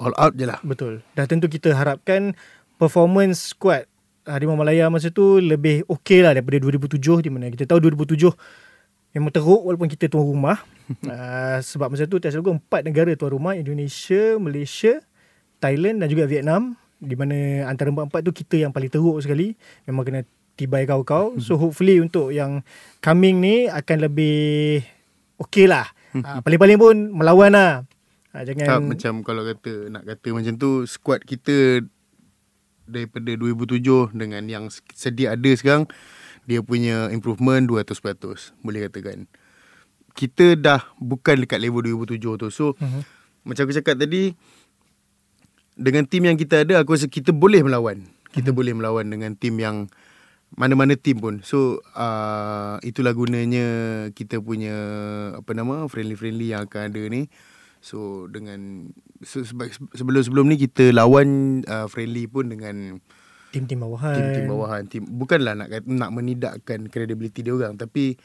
all 0.00 0.16
out 0.16 0.32
je 0.34 0.48
lah. 0.48 0.58
Betul. 0.64 1.04
Dah 1.12 1.28
tentu 1.28 1.46
kita 1.46 1.76
harapkan 1.76 2.32
performance 2.80 3.52
squad 3.52 3.84
Harimau 4.28 4.60
Malaya 4.60 4.92
masa 4.92 5.08
tu 5.08 5.40
lebih 5.40 5.88
okey 5.88 6.20
lah 6.20 6.36
daripada 6.36 6.60
2007 6.60 7.24
di 7.24 7.30
mana 7.32 7.48
kita 7.48 7.64
tahu 7.64 7.80
2007 7.80 8.28
memang 9.16 9.32
teruk 9.32 9.62
walaupun 9.64 9.88
kita 9.88 10.12
tuan 10.12 10.24
rumah. 10.24 10.60
uh, 11.08 11.58
sebab 11.68 11.92
masa 11.92 12.04
tu 12.04 12.20
tak 12.20 12.32
salah 12.32 12.56
empat 12.56 12.84
negara 12.84 13.12
tuan 13.16 13.32
rumah, 13.32 13.56
Indonesia, 13.56 14.36
Malaysia, 14.36 15.00
Thailand 15.58 16.04
dan 16.04 16.06
juga 16.12 16.28
Vietnam 16.28 16.76
di 16.98 17.14
mana 17.14 17.70
antara 17.70 17.94
empat-empat 17.94 18.20
tu 18.26 18.32
kita 18.34 18.66
yang 18.66 18.74
paling 18.74 18.90
teruk 18.90 19.18
sekali. 19.22 19.54
Memang 19.86 20.02
kena 20.02 20.20
tibai 20.58 20.84
kau-kau. 20.84 21.38
So 21.38 21.54
hopefully 21.54 22.02
untuk 22.02 22.34
yang 22.34 22.66
coming 22.98 23.38
ni 23.38 23.70
akan 23.70 24.10
lebih 24.10 24.82
okey 25.46 25.70
lah. 25.70 25.86
Uh, 26.12 26.42
paling-paling 26.42 26.78
pun 26.78 26.96
melawan 27.14 27.54
lah. 27.54 27.72
Uh, 28.34 28.42
jangan 28.42 28.66
tak, 28.66 28.80
macam 28.82 29.12
kalau 29.22 29.42
kata 29.46 29.72
nak 29.88 30.02
kata 30.04 30.28
macam 30.34 30.52
tu 30.58 30.82
squad 30.84 31.22
kita 31.22 31.86
daripada 32.88 33.30
2007 33.36 34.16
dengan 34.16 34.42
yang 34.50 34.64
sedia 34.96 35.36
ada 35.36 35.50
sekarang 35.54 35.86
dia 36.48 36.64
punya 36.64 37.12
improvement 37.12 37.62
200% 37.68 37.94
boleh 38.64 38.88
katakan. 38.90 39.30
Kita 40.18 40.58
dah 40.58 40.82
bukan 40.98 41.46
dekat 41.46 41.62
level 41.62 41.86
2007 42.02 42.18
tu. 42.18 42.48
So 42.50 42.74
uh-huh. 42.74 43.04
macam 43.46 43.62
aku 43.68 43.76
cakap 43.78 44.00
tadi 44.00 44.34
dengan 45.78 46.04
tim 46.04 46.26
yang 46.26 46.34
kita 46.34 46.66
ada 46.66 46.82
aku 46.82 46.98
rasa 46.98 47.06
kita 47.06 47.30
boleh 47.30 47.62
melawan. 47.62 48.10
Kita 48.34 48.50
hmm. 48.50 48.58
boleh 48.58 48.72
melawan 48.74 49.06
dengan 49.08 49.38
tim 49.38 49.54
yang 49.56 49.86
mana-mana 50.58 50.98
tim 50.98 51.22
pun. 51.22 51.40
So 51.46 51.80
uh, 51.94 52.82
itulah 52.82 53.14
gunanya 53.14 53.66
kita 54.12 54.42
punya 54.42 54.74
apa 55.38 55.54
nama 55.54 55.86
friendly-friendly 55.86 56.52
yang 56.52 56.66
akan 56.66 56.90
ada 56.90 57.02
ni. 57.06 57.30
So 57.78 58.26
dengan 58.26 58.90
so, 59.22 59.46
sebelum-sebelum 59.94 60.50
ni 60.50 60.58
kita 60.58 60.90
lawan 60.90 61.62
uh, 61.70 61.86
friendly 61.86 62.26
pun 62.26 62.50
dengan 62.50 62.98
tim-tim 63.54 63.80
bawahan. 63.80 64.18
Tim-tim 64.18 64.44
bawahan. 64.50 64.82
Tim 64.90 65.02
bukanlah 65.06 65.54
nak 65.54 65.68
nak 65.86 66.10
menidakkan 66.10 66.90
credibility 66.90 67.46
dia 67.46 67.54
orang 67.54 67.78
tapi 67.78 68.18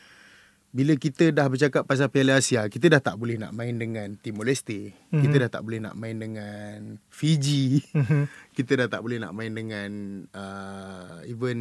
bila 0.74 0.98
kita 0.98 1.30
dah 1.30 1.46
bercakap 1.46 1.86
pasal 1.86 2.10
Piala 2.10 2.42
Asia, 2.42 2.66
kita 2.66 2.90
dah 2.90 2.98
tak 2.98 3.22
boleh 3.22 3.38
nak 3.38 3.54
main 3.54 3.78
dengan 3.78 4.18
Timor 4.18 4.50
Leste. 4.50 4.90
Mm-hmm. 4.90 5.22
Kita 5.22 5.36
dah 5.46 5.50
tak 5.54 5.62
boleh 5.62 5.80
nak 5.86 5.94
main 5.94 6.18
dengan 6.18 6.98
Fiji. 7.14 7.86
Mm-hmm. 7.94 8.24
Kita 8.58 8.72
dah 8.82 8.88
tak 8.90 9.06
boleh 9.06 9.22
nak 9.22 9.38
main 9.38 9.54
dengan 9.54 9.90
uh, 10.34 11.22
even 11.30 11.58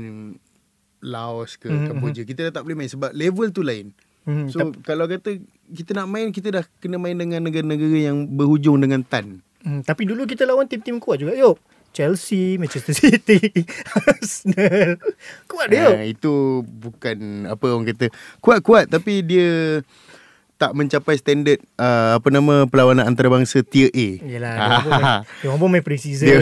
Laos 1.04 1.60
ke 1.60 1.68
mm-hmm. 1.68 1.88
Kamboja. 1.92 2.22
Kita 2.24 2.48
dah 2.48 2.52
tak 2.56 2.64
boleh 2.64 2.76
main 2.80 2.88
sebab 2.88 3.12
level 3.12 3.52
tu 3.52 3.60
lain. 3.60 3.92
Mm-hmm. 4.24 4.48
So 4.48 4.58
Tap- 4.64 4.80
kalau 4.88 5.04
kata 5.04 5.44
kita 5.76 5.92
nak 5.92 6.08
main, 6.08 6.32
kita 6.32 6.48
dah 6.48 6.64
kena 6.80 6.96
main 6.96 7.20
dengan 7.20 7.44
negara-negara 7.44 7.98
yang 8.08 8.32
berhujung 8.32 8.80
dengan 8.80 9.04
tan. 9.04 9.44
Mm, 9.60 9.84
tapi 9.84 10.08
dulu 10.08 10.24
kita 10.24 10.48
lawan 10.48 10.64
tim-tim 10.64 10.96
kuat 10.96 11.20
juga. 11.20 11.36
Yuk. 11.36 11.60
Chelsea, 11.92 12.56
Manchester 12.56 12.96
City, 12.96 13.52
Arsenal. 14.08 14.96
Kuat 15.44 15.68
dia. 15.68 15.92
Uh, 15.92 16.04
itu 16.08 16.64
bukan 16.64 17.46
apa 17.46 17.64
orang 17.68 17.86
kata 17.92 18.08
kuat-kuat 18.40 18.88
tapi 18.88 19.20
dia 19.20 19.80
tak 20.62 20.78
mencapai 20.78 21.18
standard 21.18 21.58
uh, 21.74 22.22
apa 22.22 22.28
nama 22.30 22.70
perlawanan 22.70 23.02
antarabangsa 23.10 23.66
tier 23.66 23.90
A. 23.90 24.08
Yalah. 24.22 24.54
Dia 25.42 25.50
orang 25.50 25.58
pun 25.58 25.68
main 25.74 25.82
pre-season. 25.82 26.30
Dia, 26.30 26.38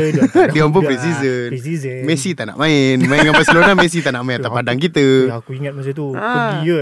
dia 0.53 0.61
orang 0.61 0.77
pun 0.77 0.85
pre-season. 0.85 1.49
pre-season. 1.49 2.05
Messi 2.05 2.37
tak 2.37 2.53
nak 2.53 2.61
main. 2.61 3.01
Main 3.01 3.25
dengan 3.25 3.41
Barcelona 3.41 3.73
Messi 3.73 4.05
tak 4.05 4.13
nak 4.13 4.29
main 4.29 4.37
atas 4.37 4.53
padang 4.53 4.77
kita. 4.77 5.01
Ya, 5.01 5.41
aku 5.41 5.57
ingat 5.57 5.73
masa 5.73 5.97
tu. 5.97 6.13
Ha. 6.13 6.29
Pergi 6.37 6.69
je. 6.69 6.81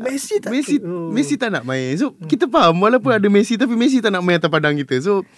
Messi 0.00 0.34
tak 0.40 0.50
Messi, 0.56 0.76
oh. 0.80 1.12
Messi 1.12 1.34
tak 1.36 1.52
nak 1.52 1.68
main. 1.68 1.92
So 2.00 2.16
kita 2.24 2.48
faham 2.48 2.80
walaupun 2.80 3.12
ada 3.12 3.28
Messi 3.28 3.60
tapi 3.60 3.76
Messi 3.76 4.00
tak 4.00 4.16
nak 4.16 4.24
main 4.24 4.40
atas 4.40 4.48
padang 4.48 4.72
kita. 4.72 4.96
So 5.04 5.28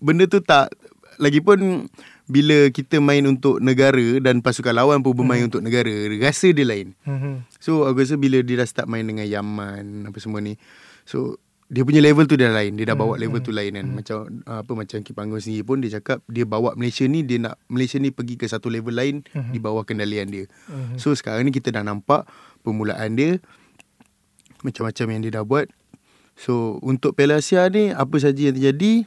benda 0.00 0.24
tu 0.24 0.40
tak 0.40 0.72
lagipun 1.20 1.86
bila 2.24 2.72
kita 2.72 2.98
main 2.98 3.22
untuk 3.28 3.60
negara 3.60 4.18
dan 4.24 4.40
pasukan 4.40 4.72
lawan 4.72 5.04
pun 5.04 5.12
bermain 5.12 5.44
untuk 5.44 5.60
negara, 5.60 5.92
rasa 6.16 6.50
dia 6.50 6.64
lain. 6.64 6.96
Mhm. 7.04 7.44
So 7.60 7.84
aku 7.84 8.02
rasa 8.02 8.16
bila 8.16 8.40
dia 8.40 8.56
dah 8.56 8.66
start 8.66 8.88
main 8.88 9.04
dengan 9.04 9.28
Yaman 9.28 10.08
apa 10.08 10.16
semua 10.18 10.40
ni. 10.40 10.56
So 11.04 11.36
dia 11.70 11.86
punya 11.86 12.02
level 12.02 12.26
tu 12.26 12.34
dah 12.34 12.50
lain. 12.50 12.74
Dia 12.74 12.90
dah 12.90 12.96
bawa 12.98 13.14
level 13.14 13.38
tu 13.38 13.54
lain 13.54 13.78
kan. 13.78 13.86
Macam 13.86 14.42
uh, 14.42 14.66
apa 14.66 14.72
macam 14.74 14.98
Kipanggung 15.06 15.38
sendiri 15.38 15.62
pun 15.62 15.78
dia 15.78 16.02
cakap 16.02 16.18
dia 16.26 16.42
bawa 16.42 16.74
Malaysia 16.74 17.06
ni 17.06 17.22
dia 17.22 17.38
nak 17.38 17.62
Malaysia 17.70 18.00
ni 18.02 18.10
pergi 18.10 18.34
ke 18.34 18.50
satu 18.50 18.66
level 18.66 18.96
lain 18.96 19.22
di 19.54 19.58
bawah 19.62 19.86
kendalian 19.86 20.26
dia. 20.32 20.44
So 20.98 21.14
sekarang 21.14 21.46
ni 21.46 21.54
kita 21.54 21.70
dah 21.70 21.86
nampak 21.86 22.26
permulaan 22.66 23.14
dia 23.14 23.38
macam-macam 24.66 25.06
yang 25.14 25.20
dia 25.22 25.32
dah 25.38 25.44
buat. 25.46 25.70
So 26.34 26.82
untuk 26.82 27.14
Piala 27.14 27.38
Asia 27.38 27.68
ni 27.70 27.92
apa 27.92 28.16
saja 28.18 28.50
yang 28.50 28.56
terjadi 28.56 29.06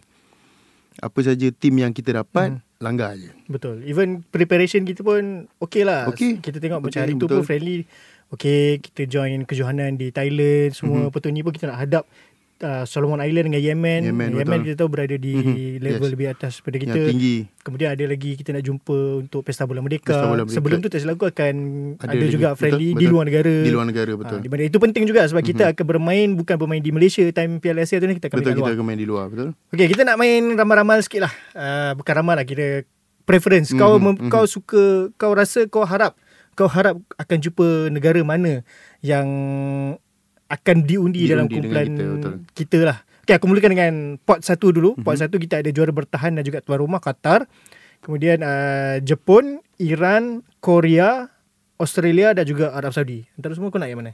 apa 0.98 1.20
saja 1.22 1.48
tim 1.50 1.74
yang 1.76 1.92
kita 1.92 2.14
dapat 2.16 2.60
langgar 2.78 3.16
je. 3.16 3.32
Betul. 3.48 3.82
Even 3.84 4.22
preparation 4.22 4.84
kita 4.84 5.02
pun 5.02 5.48
okay 5.58 5.88
lah. 5.88 6.12
Okey. 6.12 6.44
Kita 6.44 6.60
tengok 6.60 6.84
macam 6.84 6.92
Okey, 6.94 7.02
hari 7.02 7.14
tu 7.16 7.26
pun 7.26 7.40
betul. 7.40 7.48
friendly. 7.48 7.80
Okay, 8.28 8.82
kita 8.82 9.06
join 9.06 9.46
kejohanan 9.46 9.94
di 9.94 10.10
Thailand. 10.10 10.74
Semua 10.74 11.06
Mhm. 11.06 11.14
mm-hmm. 11.14 11.32
ni 11.32 11.42
pun 11.42 11.54
kita 11.54 11.70
nak 11.70 11.80
hadap 11.80 12.04
uh, 12.64 12.84
Solomon 12.84 13.20
Island 13.20 13.46
dengan 13.46 13.62
Yemen. 13.62 14.02
Yemen, 14.06 14.30
Yemen 14.34 14.48
betul. 14.56 14.66
kita 14.66 14.76
tahu 14.78 14.90
berada 14.90 15.14
di 15.14 15.34
Mhm. 15.34 15.54
level 15.78 16.02
Yes. 16.02 16.14
lebih 16.14 16.28
atas 16.30 16.52
daripada 16.56 16.78
kita. 16.80 16.96
Yang 16.96 17.10
tinggi. 17.12 17.36
Kemudian 17.60 17.90
ada 17.92 18.04
lagi 18.06 18.32
kita 18.34 18.50
nak 18.50 18.64
jumpa 18.64 18.98
untuk 19.20 19.42
Pesta 19.42 19.64
Bola 19.64 19.80
Merdeka. 19.80 20.10
Pesta 20.10 20.26
Bola 20.26 20.42
Merdeka. 20.42 20.56
Sebelum 20.56 20.78
tu 20.80 20.88
tak 20.88 21.00
silap 21.00 21.16
aku 21.16 21.28
akan 21.28 21.56
ada, 21.98 22.08
Ada 22.08 22.16
lagi. 22.18 22.32
juga 22.32 22.48
Betul, 22.48 22.58
friendly 22.58 22.88
di 22.88 22.94
betul. 22.98 23.12
luar 23.12 23.26
negara. 23.26 23.56
Di 23.60 23.72
luar 23.72 23.86
negara 23.86 24.12
betul. 24.14 24.38
Ha, 24.38 24.42
di 24.42 24.50
mana 24.50 24.62
itu 24.64 24.78
penting 24.78 25.04
juga 25.04 25.22
sebab 25.24 25.44
kita 25.44 25.64
akan 25.70 25.86
bermain 25.86 26.28
bukan 26.32 26.56
bermain 26.58 26.80
di 26.80 26.90
Malaysia 26.90 27.22
time 27.30 27.60
Piala 27.60 27.84
Asia 27.84 27.98
tu 27.98 28.06
ni 28.06 28.16
kita 28.16 28.28
akan 28.28 28.38
Betul 28.40 28.48
main 28.48 28.56
kita 28.56 28.64
luar. 28.64 28.74
akan 28.74 28.86
main 28.86 28.98
di 28.98 29.06
luar 29.06 29.26
betul. 29.28 29.50
Okey, 29.70 29.88
kita 29.90 30.02
nak 30.02 30.18
main 30.18 30.42
ramal-ramal 30.54 30.98
sikit 31.00 31.22
lah. 31.22 31.34
Uh, 31.52 31.92
bukan 31.94 32.14
ramal 32.16 32.34
lah, 32.34 32.44
kira 32.44 32.88
preference. 33.22 33.70
Mm-hmm, 33.70 33.82
kau 33.82 33.94
Mhm, 33.94 34.04
mem- 34.06 34.20
mhm. 34.20 34.30
kau 34.30 34.46
suka, 34.46 34.84
kau 35.14 35.32
rasa 35.32 35.64
kau 35.66 35.84
harap 35.84 36.16
kau 36.54 36.68
harap 36.68 36.96
akan 37.16 37.38
jumpa 37.40 37.66
negara 37.90 38.22
mana 38.22 38.62
yang 39.02 39.26
akan 40.54 40.76
diundi, 40.86 41.26
Diundi 41.26 41.32
dalam 41.34 41.46
kumpulan 41.50 41.86
kita, 41.90 42.04
betul. 42.14 42.34
kita 42.54 42.80
lah. 42.86 42.98
Okay, 43.24 43.40
aku 43.40 43.48
mulakan 43.48 43.72
dengan 43.72 43.94
pot 44.20 44.44
satu 44.44 44.70
dulu. 44.70 44.94
Pot 45.00 45.16
Mhm. 45.16 45.22
satu 45.26 45.36
kita 45.40 45.64
ada 45.64 45.70
juara 45.72 45.90
bertahan 45.90 46.36
dan 46.36 46.44
juga 46.44 46.60
tuan 46.62 46.78
rumah 46.78 47.00
Qatar. 47.00 47.48
Kemudian 48.04 48.44
uh, 48.44 49.00
Jepun, 49.00 49.64
Iran, 49.80 50.44
Korea, 50.60 51.32
Australia 51.80 52.36
dan 52.36 52.44
juga 52.44 52.76
Arab 52.76 52.92
Saudi. 52.92 53.24
Antara 53.34 53.56
semua 53.56 53.72
kau 53.72 53.80
nak 53.80 53.88
yang 53.88 54.04
mana? 54.04 54.14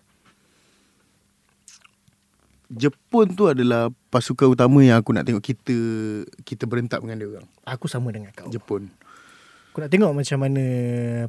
Jepun 2.70 3.34
tu 3.34 3.50
adalah 3.50 3.90
pasukan 4.14 4.54
utama 4.54 4.86
yang 4.86 5.02
aku 5.02 5.10
nak 5.10 5.26
tengok 5.26 5.42
kita 5.42 5.78
kita 6.46 6.70
berentak 6.70 7.02
dengan 7.02 7.18
dia 7.18 7.28
orang. 7.28 7.46
Aku 7.66 7.90
sama 7.90 8.14
dengan 8.14 8.30
kau. 8.30 8.46
Jepun. 8.46 8.94
Aku 9.74 9.82
nak 9.82 9.90
tengok 9.90 10.14
macam 10.14 10.38
mana 10.38 10.64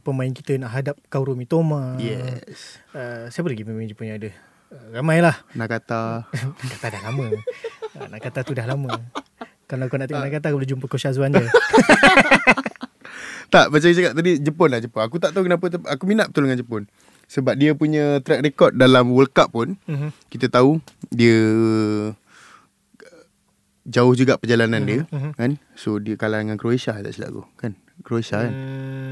pemain 0.05 0.29
kita 0.29 0.61
nak 0.61 0.71
hadap 0.77 0.97
Kaoru 1.09 1.33
Mitoma. 1.33 1.97
Yes. 1.97 2.77
Uh, 2.93 3.33
siapa 3.33 3.49
lagi 3.49 3.65
pemain 3.65 3.89
Jepun 3.89 4.13
yang 4.13 4.21
ada? 4.21 4.31
Uh, 4.71 4.87
ramai 4.95 5.19
lah. 5.19 5.35
Nakata. 5.59 6.31
Nakata 6.63 6.87
dah 6.95 7.03
lama. 7.11 7.27
Uh, 7.99 8.07
Nakata 8.07 8.41
tu 8.47 8.55
dah 8.55 8.67
lama. 8.71 9.03
Kalau 9.67 9.91
kau 9.91 9.99
nak 9.99 10.07
tengok 10.07 10.25
Nakata, 10.31 10.47
kau 10.51 10.59
boleh 10.63 10.71
jumpa 10.71 10.87
Coach 10.87 11.11
Azwan 11.11 11.35
je. 11.35 11.43
tak, 13.55 13.67
macam 13.71 13.83
saya 13.83 13.99
cakap 13.99 14.13
tadi 14.15 14.39
Jepun 14.39 14.69
lah 14.71 14.79
Jepun. 14.79 15.03
Aku 15.03 15.19
tak 15.19 15.35
tahu 15.35 15.47
kenapa 15.47 15.67
aku 15.91 16.07
minat 16.07 16.31
betul 16.31 16.47
dengan 16.47 16.59
Jepun. 16.59 16.83
Sebab 17.31 17.55
dia 17.55 17.75
punya 17.75 18.19
track 18.23 18.43
record 18.43 18.73
dalam 18.75 19.15
World 19.15 19.31
Cup 19.31 19.55
pun 19.55 19.79
Mhm. 19.87 20.11
kita 20.31 20.51
tahu 20.51 20.83
dia 21.11 21.39
jauh 23.87 24.15
juga 24.15 24.39
perjalanan 24.39 24.83
dia 24.87 25.03
mhm. 25.11 25.35
kan. 25.35 25.59
So 25.75 25.99
dia 25.99 26.15
kalah 26.15 26.43
dengan 26.43 26.59
Croatia 26.59 27.03
tak 27.03 27.11
silap 27.11 27.35
aku 27.35 27.43
kan. 27.59 27.75
Croatia 28.07 28.47
kan. 28.47 28.53
Hmm, 28.55 29.10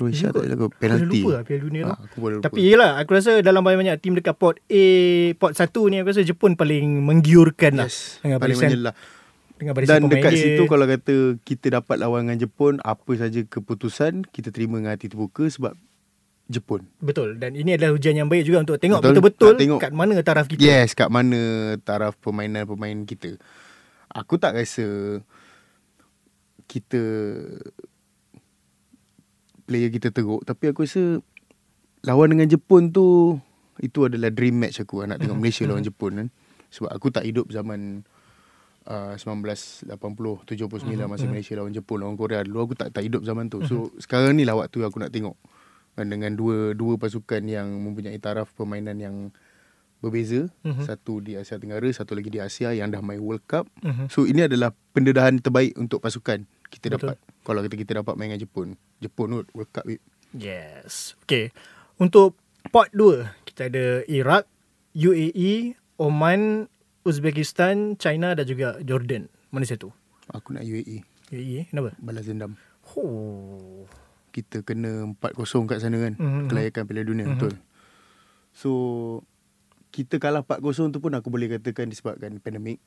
Croatia 0.00 0.32
tak 0.32 0.40
silap 0.40 0.56
aku 0.56 0.64
aku 0.64 0.78
penalti. 0.80 1.20
lupa 1.20 1.30
lah 1.30 1.42
Piala 1.44 1.60
Dunia 1.60 1.82
tu. 1.84 1.92
Ah, 1.92 1.98
aku. 2.00 2.16
Tapi 2.40 2.58
yelah, 2.64 2.90
aku 2.96 3.10
rasa 3.12 3.30
dalam 3.40 3.60
banyak-banyak 3.60 3.96
tim 4.00 4.16
dekat 4.16 4.32
pot 4.32 4.56
A, 4.56 4.84
pot 5.36 5.52
1 5.52 5.60
ni, 5.92 5.96
aku 6.00 6.08
rasa 6.08 6.24
Jepun 6.24 6.56
paling 6.56 6.86
menggiurkan 7.04 7.72
lah. 7.76 7.84
yes, 7.84 8.16
Dengan 8.18 8.40
paling 8.40 8.56
barisan, 8.56 8.70
menyelah. 8.72 8.94
dengan 9.54 9.72
barisan 9.76 9.92
Dan 9.92 10.08
dekat 10.08 10.32
dia. 10.32 10.40
situ 10.40 10.62
kalau 10.64 10.84
kata 10.84 11.14
kita 11.44 11.66
dapat 11.76 11.96
lawan 12.00 12.24
dengan 12.24 12.40
Jepun, 12.40 12.80
apa 12.80 13.12
saja 13.14 13.44
keputusan 13.44 14.24
kita 14.24 14.48
terima 14.48 14.80
dengan 14.80 14.96
hati 14.96 15.06
terbuka 15.06 15.44
sebab 15.44 15.76
Jepun. 16.48 16.82
Betul. 16.98 17.38
Dan 17.38 17.54
ini 17.54 17.76
adalah 17.76 17.94
ujian 17.94 18.16
yang 18.16 18.26
baik 18.26 18.42
juga 18.42 18.64
untuk 18.64 18.80
tengok 18.80 18.98
Betul. 18.98 19.12
betul-betul 19.20 19.52
tengok. 19.54 19.80
kat 19.84 19.92
mana 19.92 20.18
taraf 20.18 20.48
kita. 20.48 20.58
Yes, 20.58 20.96
kat 20.96 21.06
mana 21.06 21.38
taraf 21.78 22.16
permainan-pemain 22.18 23.04
kita. 23.04 23.36
Aku 24.10 24.34
tak 24.34 24.58
rasa 24.58 25.20
kita 26.66 27.02
player 29.70 29.94
kita 29.94 30.10
teruk 30.10 30.42
tapi 30.42 30.74
aku 30.74 30.82
rasa 30.82 31.22
lawan 32.02 32.32
dengan 32.32 32.50
Jepun 32.50 32.90
tu 32.90 33.38
itu 33.80 34.04
adalah 34.04 34.28
dream 34.28 34.60
match 34.60 34.84
aku 34.84 35.04
nak 35.08 35.20
tengok 35.20 35.38
Malaysia 35.40 35.64
lawan 35.64 35.84
Jepun 35.84 36.12
kan. 36.16 36.28
Sebab 36.70 36.90
aku 36.92 37.10
tak 37.10 37.24
hidup 37.26 37.50
zaman 37.50 38.04
uh, 38.86 39.16
1980 39.16 39.88
79 39.88 40.84
masa 41.08 41.24
Malaysia 41.26 41.56
lawan 41.56 41.72
Jepun 41.72 41.98
lawan 42.04 42.16
Korea 42.20 42.44
dulu 42.44 42.70
aku 42.70 42.74
tak 42.76 42.92
tak 42.92 43.02
hidup 43.08 43.24
zaman 43.24 43.48
tu. 43.48 43.64
So 43.64 43.90
sekarang 43.96 44.36
ni 44.36 44.44
lah 44.44 44.56
waktu 44.56 44.84
aku 44.84 45.00
nak 45.00 45.12
tengok 45.12 45.36
kan, 45.96 46.06
dengan 46.06 46.36
dua 46.36 46.76
dua 46.76 47.00
pasukan 47.00 47.42
yang 47.48 47.68
mempunyai 47.68 48.20
taraf 48.20 48.52
permainan 48.52 49.00
yang 49.00 49.16
berbeza. 50.00 50.48
Mhm. 50.64 50.84
Satu 50.84 51.20
di 51.20 51.36
Asia 51.36 51.60
Tenggara, 51.60 51.88
satu 51.92 52.16
lagi 52.16 52.32
di 52.32 52.40
Asia 52.40 52.72
yang 52.72 52.88
dah 52.92 53.04
main 53.04 53.20
World 53.20 53.44
Cup. 53.48 53.68
Mhm. 53.84 54.08
So 54.12 54.24
ini 54.24 54.44
adalah 54.44 54.72
pendedahan 54.92 55.40
terbaik 55.40 55.76
untuk 55.76 56.04
pasukan 56.04 56.44
kita 56.70 56.86
Betul. 56.88 57.12
dapat. 57.12 57.16
Kalau 57.42 57.60
kita 57.66 57.76
kita 57.76 57.92
dapat 58.00 58.14
main 58.14 58.30
dengan 58.30 58.40
Jepun. 58.40 58.78
Jepun 59.02 59.42
World 59.52 59.70
Cup. 59.74 59.84
Yes. 60.30 61.18
Okay. 61.26 61.50
Untuk 61.98 62.38
pot 62.70 62.88
2, 62.94 63.26
kita 63.44 63.66
ada 63.66 64.06
Iraq, 64.06 64.46
UAE, 64.94 65.74
Oman, 65.98 66.70
Uzbekistan, 67.02 67.98
China 67.98 68.32
dan 68.32 68.46
juga 68.46 68.78
Jordan. 68.80 69.26
Mana 69.50 69.66
satu? 69.66 69.90
Aku 70.30 70.54
nak 70.54 70.62
UAE. 70.62 71.02
UAE, 71.34 71.66
kenapa? 71.68 71.92
Balas 71.98 72.24
dendam. 72.30 72.54
Oh. 72.94 73.90
Kita 74.30 74.62
kena 74.62 75.10
4-0 75.18 75.66
kat 75.66 75.82
sana 75.82 75.98
kan. 75.98 76.14
Mhm. 76.14 76.46
Kelayakan 76.46 76.82
Piala 76.86 77.02
Dunia. 77.02 77.26
Mhm. 77.26 77.32
Betul. 77.34 77.54
So 78.54 78.70
kita 79.90 80.22
kalah 80.22 80.46
4-0 80.46 80.94
tu 80.94 81.02
pun 81.02 81.10
aku 81.18 81.28
boleh 81.34 81.50
katakan 81.50 81.90
disebabkan 81.90 82.38
pandemik. 82.38 82.78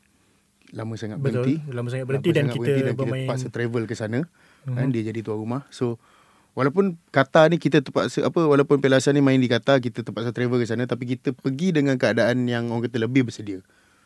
Lama 0.72 0.94
sangat 0.96 1.20
berhenti. 1.20 1.60
Betul. 1.60 1.76
Lama 1.76 1.88
sangat 1.92 2.06
berhenti 2.08 2.30
Lama 2.32 2.38
dan 2.38 2.46
sangat 2.48 2.56
kita 2.56 2.64
berhenti 2.64 2.82
dan 2.82 2.94
kita 2.94 3.04
bermain. 3.04 3.20
terpaksa 3.28 3.48
travel 3.52 3.84
ke 3.84 3.96
sana. 4.00 4.20
Mhm. 4.64 4.76
Kan 4.80 4.88
dia 4.96 5.02
jadi 5.04 5.20
tuan 5.20 5.38
rumah. 5.38 5.62
So 5.70 6.00
walaupun 6.56 6.96
Qatar 7.12 7.52
ni 7.52 7.60
kita 7.60 7.84
terpaksa 7.84 8.24
apa 8.24 8.40
walaupun 8.46 8.80
Piala 8.80 9.02
Asia 9.02 9.12
ni 9.12 9.20
main 9.20 9.42
di 9.42 9.50
Qatar 9.52 9.84
kita 9.84 10.06
terpaksa 10.06 10.32
travel 10.32 10.62
ke 10.62 10.66
sana 10.70 10.88
tapi 10.88 11.10
kita 11.10 11.34
pergi 11.34 11.74
dengan 11.76 11.98
keadaan 12.00 12.48
yang 12.48 12.72
orang 12.72 12.88
kata 12.88 13.04
lebih 13.04 13.28
bersedia. 13.28 13.60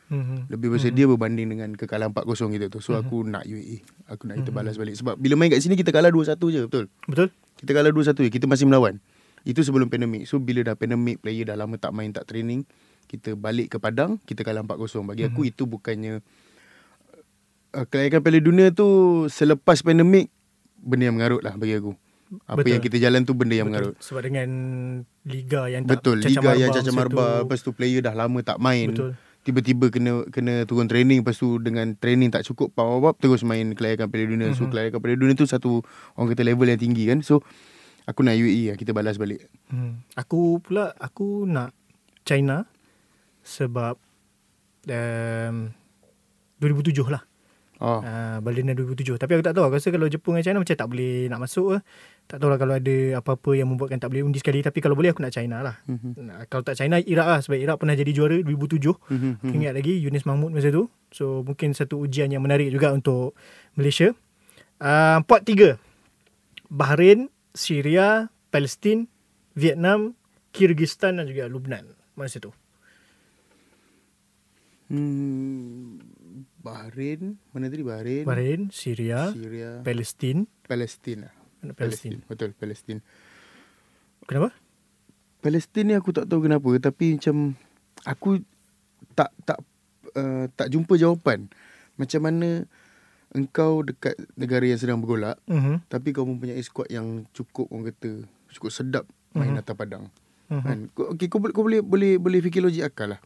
Mhm. 0.08 0.48
Lebih 0.48 0.68
bersedia 0.72 1.04
berbanding 1.04 1.52
dengan 1.52 1.70
kekalahan 1.76 2.16
4-0 2.16 2.48
kita 2.56 2.72
tu. 2.72 2.80
So 2.80 2.96
aku 2.96 3.28
nak 3.28 3.44
UAE. 3.44 3.84
Aku 4.08 4.24
nak 4.26 4.40
kita 4.40 4.56
balas 4.56 4.80
balik 4.80 4.96
sebab 4.96 5.20
bila 5.20 5.36
main 5.36 5.52
kat 5.52 5.60
sini 5.60 5.76
kita 5.76 5.92
kalah 5.92 6.10
2-1 6.10 6.40
je 6.48 6.60
betul. 6.64 6.88
Betul? 7.06 7.28
Kita 7.60 7.72
kalah 7.76 7.92
2-1 7.92 8.24
je. 8.24 8.32
Kita 8.32 8.48
masih 8.48 8.66
melawan. 8.72 9.04
Itu 9.44 9.64
sebelum 9.64 9.92
pandemik. 9.92 10.28
So 10.28 10.40
bila 10.40 10.64
dah 10.64 10.76
pandemik 10.80 11.20
player 11.24 11.48
dah 11.48 11.60
lama 11.60 11.76
tak 11.76 11.92
main 11.92 12.12
tak 12.12 12.28
training, 12.28 12.64
kita 13.08 13.36
balik 13.36 13.76
ke 13.76 13.78
Padang, 13.80 14.20
kita 14.24 14.44
kalah 14.44 14.64
4-0. 14.64 15.08
Bagi 15.08 15.24
aku 15.28 15.48
itu 15.48 15.64
bukannya 15.68 16.20
kelayakan 17.84 18.20
Piala 18.20 18.40
Dunia 18.40 18.68
tu 18.72 18.88
selepas 19.28 19.78
pandemik 19.80 20.34
benda 20.80 21.06
yang 21.06 21.16
mengarut 21.16 21.44
lah 21.44 21.54
bagi 21.54 21.76
aku. 21.76 21.94
Apa 22.44 22.60
Betul. 22.60 22.72
yang 22.74 22.82
kita 22.82 22.98
jalan 22.98 23.22
tu 23.22 23.32
benda 23.32 23.54
yang 23.54 23.68
mengarut. 23.68 23.96
Sebab 24.00 24.20
dengan 24.22 24.50
liga 25.24 25.68
yang 25.68 25.84
tak 25.84 26.00
Betul, 26.00 26.20
liga 26.20 26.52
yang 26.54 26.70
cacar 26.70 26.90
masa 26.90 26.98
marba, 26.98 27.24
tu. 27.24 27.36
lepas 27.46 27.60
tu 27.62 27.72
player 27.72 28.02
dah 28.02 28.12
lama 28.12 28.40
tak 28.42 28.58
main. 28.58 28.90
Betul. 28.90 29.12
Tiba-tiba 29.44 29.88
kena 29.88 30.12
kena 30.28 30.68
turun 30.68 30.92
training 30.92 31.24
Lepas 31.24 31.40
tu 31.40 31.56
dengan 31.56 31.96
training 31.96 32.28
tak 32.28 32.44
cukup 32.44 32.68
Pap-pap 32.76 33.16
terus 33.16 33.48
main 33.48 33.72
kelayakan 33.72 34.12
Piala 34.12 34.28
Dunia 34.28 34.52
So 34.52 34.68
Mhm. 34.68 34.72
kelayakan 34.76 35.00
Piala 35.00 35.16
Dunia 35.16 35.36
tu 35.40 35.48
satu 35.48 35.80
Orang 36.20 36.36
kata 36.36 36.44
level 36.44 36.68
yang 36.68 36.76
tinggi 36.76 37.08
kan 37.08 37.24
So 37.24 37.40
Aku 38.04 38.28
nak 38.28 38.36
UAE 38.36 38.68
lah 38.68 38.76
Kita 38.76 38.92
balas 38.92 39.16
balik 39.16 39.48
Hmm. 39.72 40.04
Aku 40.20 40.60
pula 40.60 40.92
aku 41.00 41.48
nak 41.48 41.72
China 42.24 42.68
sebab 43.40 43.96
um, 44.84 45.56
2007 46.60 47.08
lah. 47.08 47.24
Oh 47.78 48.02
Uh, 48.02 48.42
Baldina 48.42 48.74
2007. 48.74 49.22
Tapi 49.22 49.32
aku 49.38 49.44
tak 49.46 49.54
tahu. 49.54 49.70
Aku 49.70 49.78
rasa 49.78 49.90
kalau 49.94 50.10
Jepun 50.10 50.34
dengan 50.34 50.44
China 50.46 50.58
macam 50.66 50.76
tak 50.78 50.90
boleh 50.90 51.30
nak 51.30 51.40
masuk 51.46 51.66
ke. 51.70 51.78
Tak 52.28 52.38
tahu 52.42 52.50
lah 52.50 52.58
kalau 52.58 52.74
ada 52.78 52.96
apa-apa 53.22 53.52
yang 53.54 53.70
membuatkan 53.70 54.02
tak 54.02 54.10
boleh 54.10 54.26
undi 54.26 54.42
sekali. 54.42 54.66
Tapi 54.66 54.82
kalau 54.82 54.98
boleh 54.98 55.14
aku 55.14 55.22
nak 55.22 55.34
China 55.34 55.62
lah. 55.62 55.76
Mhm. 55.86 56.10
Nah, 56.26 56.42
kalau 56.50 56.66
tak 56.66 56.82
China, 56.82 56.98
Iraq 56.98 57.28
lah. 57.28 57.40
Sebab 57.46 57.58
Iraq 57.58 57.78
pernah 57.78 57.94
jadi 57.94 58.12
juara 58.14 58.38
2007. 58.42 58.98
Mhm, 59.14 59.32
Aku 59.46 59.54
Ingat 59.54 59.74
lagi 59.78 59.94
Yunus 60.02 60.26
Mahmud 60.26 60.50
masa 60.58 60.74
tu. 60.74 60.90
So 61.14 61.46
mungkin 61.46 61.78
satu 61.78 62.02
ujian 62.02 62.34
yang 62.34 62.42
menarik 62.42 62.74
juga 62.74 62.90
untuk 62.90 63.38
Malaysia. 63.78 64.10
Uh, 64.82 65.22
pot 65.26 65.46
tiga. 65.46 65.78
Bahrain, 66.68 67.30
Syria, 67.54 68.34
Palestin, 68.50 69.06
Vietnam, 69.54 70.18
Kyrgyzstan 70.52 71.22
dan 71.22 71.30
juga 71.30 71.46
Lubnan. 71.46 71.94
Mana 72.18 72.30
satu? 72.30 72.52
hmm, 74.88 76.17
Bahrain 76.68 77.22
Mana 77.50 77.66
tadi 77.68 77.82
Bahrain 77.82 78.24
Bahrain, 78.24 78.62
Syria, 78.70 79.30
Syria 79.30 79.80
Palestin. 79.82 80.46
Palestin 80.64 81.24
lah 81.24 81.34
Palestin. 81.74 82.22
Betul 82.26 82.52
Palestin 82.54 83.00
Kenapa? 84.24 84.52
Palestin 85.40 85.86
ni 85.86 85.94
aku 85.94 86.12
tak 86.12 86.26
tahu 86.26 86.44
kenapa 86.44 86.68
Tapi 86.78 87.16
macam 87.16 87.56
Aku 88.04 88.44
Tak 89.14 89.32
Tak 89.42 89.58
uh, 90.14 90.46
Tak 90.52 90.68
jumpa 90.68 90.94
jawapan 90.94 91.48
Macam 91.96 92.22
mana 92.22 92.68
Engkau 93.30 93.82
dekat 93.82 94.16
negara 94.34 94.64
yang 94.64 94.78
sedang 94.78 95.00
bergolak 95.00 95.36
Mhm. 95.46 95.84
Tapi 95.86 96.12
kau 96.12 96.24
mempunyai 96.24 96.60
skuad 96.60 96.88
yang 96.88 97.24
cukup 97.32 97.68
Orang 97.68 97.88
kata 97.88 98.24
Cukup 98.50 98.70
sedap 98.70 99.04
Main 99.32 99.52
Mhm. 99.52 99.62
atas 99.62 99.76
padang 99.76 100.06
Mhm. 100.48 100.62
kan? 100.62 100.80
Okay 101.12 101.28
kau, 101.28 101.38
boleh- 101.38 101.52
kau 101.52 101.62
boleh 101.62 101.80
Boleh 101.80 102.16
boleh 102.16 102.40
fikir 102.40 102.60
logik 102.60 102.84
akal 102.86 103.12
lah 103.12 103.22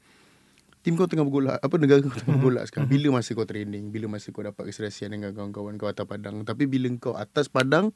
Tim 0.82 0.94
kau 0.94 1.06
tengah 1.06 1.22
bergolak 1.22 1.58
Apa 1.58 1.78
negara 1.78 2.00
kau 2.00 2.10
Mhm. 2.10 2.17
tengah 2.17 2.36
bergolak 2.36 2.63
sekarang. 2.65 2.88
Bila 2.88 3.08
masa 3.13 3.32
kau 3.32 3.46
training? 3.46 3.89
Bila 3.89 4.06
masa 4.08 4.30
kau 4.30 4.41
dapat 4.41 4.65
keserasian 4.65 5.10
Dengan 5.10 5.30
kawan-kawan 5.32 5.76
kau 5.76 5.86
atas 5.86 6.04
padang? 6.04 6.41
Tapi 6.41 6.65
bila 6.65 6.89
kau 6.96 7.13
atas 7.13 7.46
padang 7.48 7.94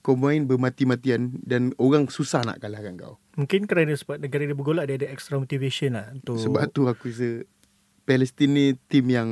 Kau 0.00 0.14
main 0.14 0.42
bermati-matian 0.42 1.36
Dan 1.38 1.76
orang 1.76 2.06
susah 2.06 2.40
nak 2.42 2.58
kalahkan 2.58 2.94
kau. 2.94 3.20
Mungkin 3.34 3.64
kerana 3.64 3.92
sebab 3.92 4.16
negara 4.18 4.42
dia 4.42 4.54
bergolak 4.54 4.86
dia 4.86 4.96
ada 4.96 5.08
extra 5.08 5.36
motivation 5.36 5.92
lah 5.92 6.08
untuk 6.10 6.38
Sebab 6.38 6.62
tu 6.70 6.86
aku 6.86 7.06
rasa 7.06 7.44
Palestin 8.02 8.50
ni 8.50 8.66
tim 8.86 9.04
yang 9.06 9.30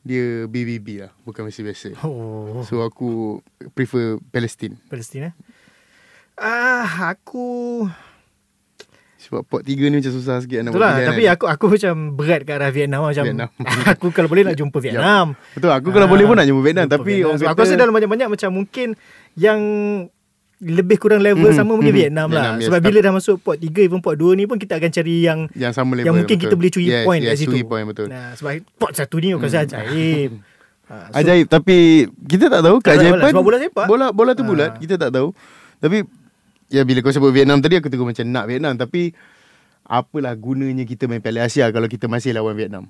Dia 0.00 0.46
BBB 0.46 1.02
lah 1.02 1.12
Bukan 1.22 1.44
Messi 1.44 1.60
biasa 1.60 1.92
Oh, 2.00 2.62
So 2.62 2.80
aku 2.80 3.40
prefer 3.70 4.16
Palestin 4.26 4.80
Palestin 4.86 5.28
eh. 5.28 5.34
Ah, 6.34 7.10
aku 7.10 7.84
Sebab 9.24 9.40
pot 9.42 9.60
tiga 9.60 9.86
ni 9.86 9.98
macam 9.98 10.12
susah 10.12 10.36
sikit 10.38 10.60
nak 10.60 10.70
Itulah, 10.70 10.92
tapi 11.02 11.22
kan. 11.22 11.32
aku 11.32 11.44
aku 11.46 11.64
macam 11.70 11.94
berat 12.12 12.40
ke 12.40 12.52
arah 12.52 12.68
Vietnam 12.68 13.00
macam 13.02 13.24
Vietnam. 13.24 13.48
aku 13.92 14.06
kalau 14.10 14.28
boleh 14.28 14.44
nak 14.44 14.52
jumpa 14.54 14.76
Vietnam. 14.78 15.26
Betul 15.50 15.70
aku 15.70 15.88
kalau 15.90 16.06
boleh 16.06 16.24
pun 16.24 16.36
nak 16.36 16.44
jumpa 16.44 16.60
Vietnam 16.60 16.84
Jumpa 16.84 16.94
Tapi 16.94 17.08
Vietnam. 17.10 17.26
orang 17.26 17.40
kata 17.40 17.50
aku 17.50 17.60
rasa 17.60 17.74
dalam 17.74 17.92
banyak-banyak 17.92 18.28
macam 18.28 18.50
mungkin 18.50 18.88
yang 19.34 19.60
lebih 20.56 20.96
kurang 20.96 21.20
level 21.20 21.44
Mhm, 21.46 21.56
sama 21.56 21.72
mungkin 21.72 21.90
mhm. 21.90 21.98
Vietnam 21.98 22.28
lah. 22.28 22.40
Vietnam, 22.46 22.56
yes. 22.56 22.66
Sebab 22.66 22.80
bila 22.80 22.98
dah 23.00 23.12
masuk 23.12 23.36
pot 23.38 23.56
3 23.56 23.68
even 23.82 24.00
pot 24.00 24.14
2 24.14 24.32
ni 24.34 24.44
pun 24.44 24.56
kita 24.56 24.76
akan 24.76 24.90
cari 24.90 25.14
yang 25.20 25.38
Yang 25.52 25.72
sama 25.74 25.92
level 25.92 26.04
yang 26.04 26.14
mungkin 26.14 26.30
betul. 26.30 26.44
kita 26.44 26.54
boleh 26.54 26.70
curi 26.70 26.86
yes, 26.86 27.04
point 27.04 27.20
yes, 27.20 27.28
kat 27.28 27.36
situ. 27.38 27.50
curi 27.50 27.64
point 27.64 27.84
betul 27.84 28.06
Nah, 28.06 28.28
sebab 28.32 28.50
pot 28.74 28.92
satu 28.92 29.16
ni 29.18 29.28
aku 29.30 29.44
rasa 29.44 29.64
ajaib. 29.64 30.30
Ha, 30.84 30.94
so, 31.10 31.16
Ajaib 31.16 31.46
tapi 31.48 31.76
kita 32.22 32.44
tak 32.46 32.60
tahu 32.60 32.76
keajaiban 32.78 33.18
lah, 33.18 33.28
sebab 33.30 33.40
bola. 33.42 33.56
Bola 33.84 34.06
bola 34.10 34.30
tu 34.32 34.40
Ah. 34.40 34.46
bulat 34.46 34.70
kita 34.78 34.94
tak 34.94 35.10
tahu. 35.10 35.32
Tapi 35.78 36.04
ya 36.72 36.82
bila 36.84 37.04
kau 37.04 37.12
sebut 37.12 37.32
Vietnam 37.32 37.60
tadi 37.60 37.78
aku 37.78 37.88
tengok 37.92 38.14
macam 38.14 38.26
nak 38.28 38.44
Vietnam 38.48 38.74
tapi 38.76 39.12
apalah 39.84 40.32
gunanya 40.34 40.88
kita 40.88 41.04
main 41.04 41.20
Piala 41.20 41.44
Asia 41.44 41.68
kalau 41.68 41.86
kita 41.86 42.08
masih 42.08 42.32
lawan 42.32 42.56
Vietnam. 42.56 42.88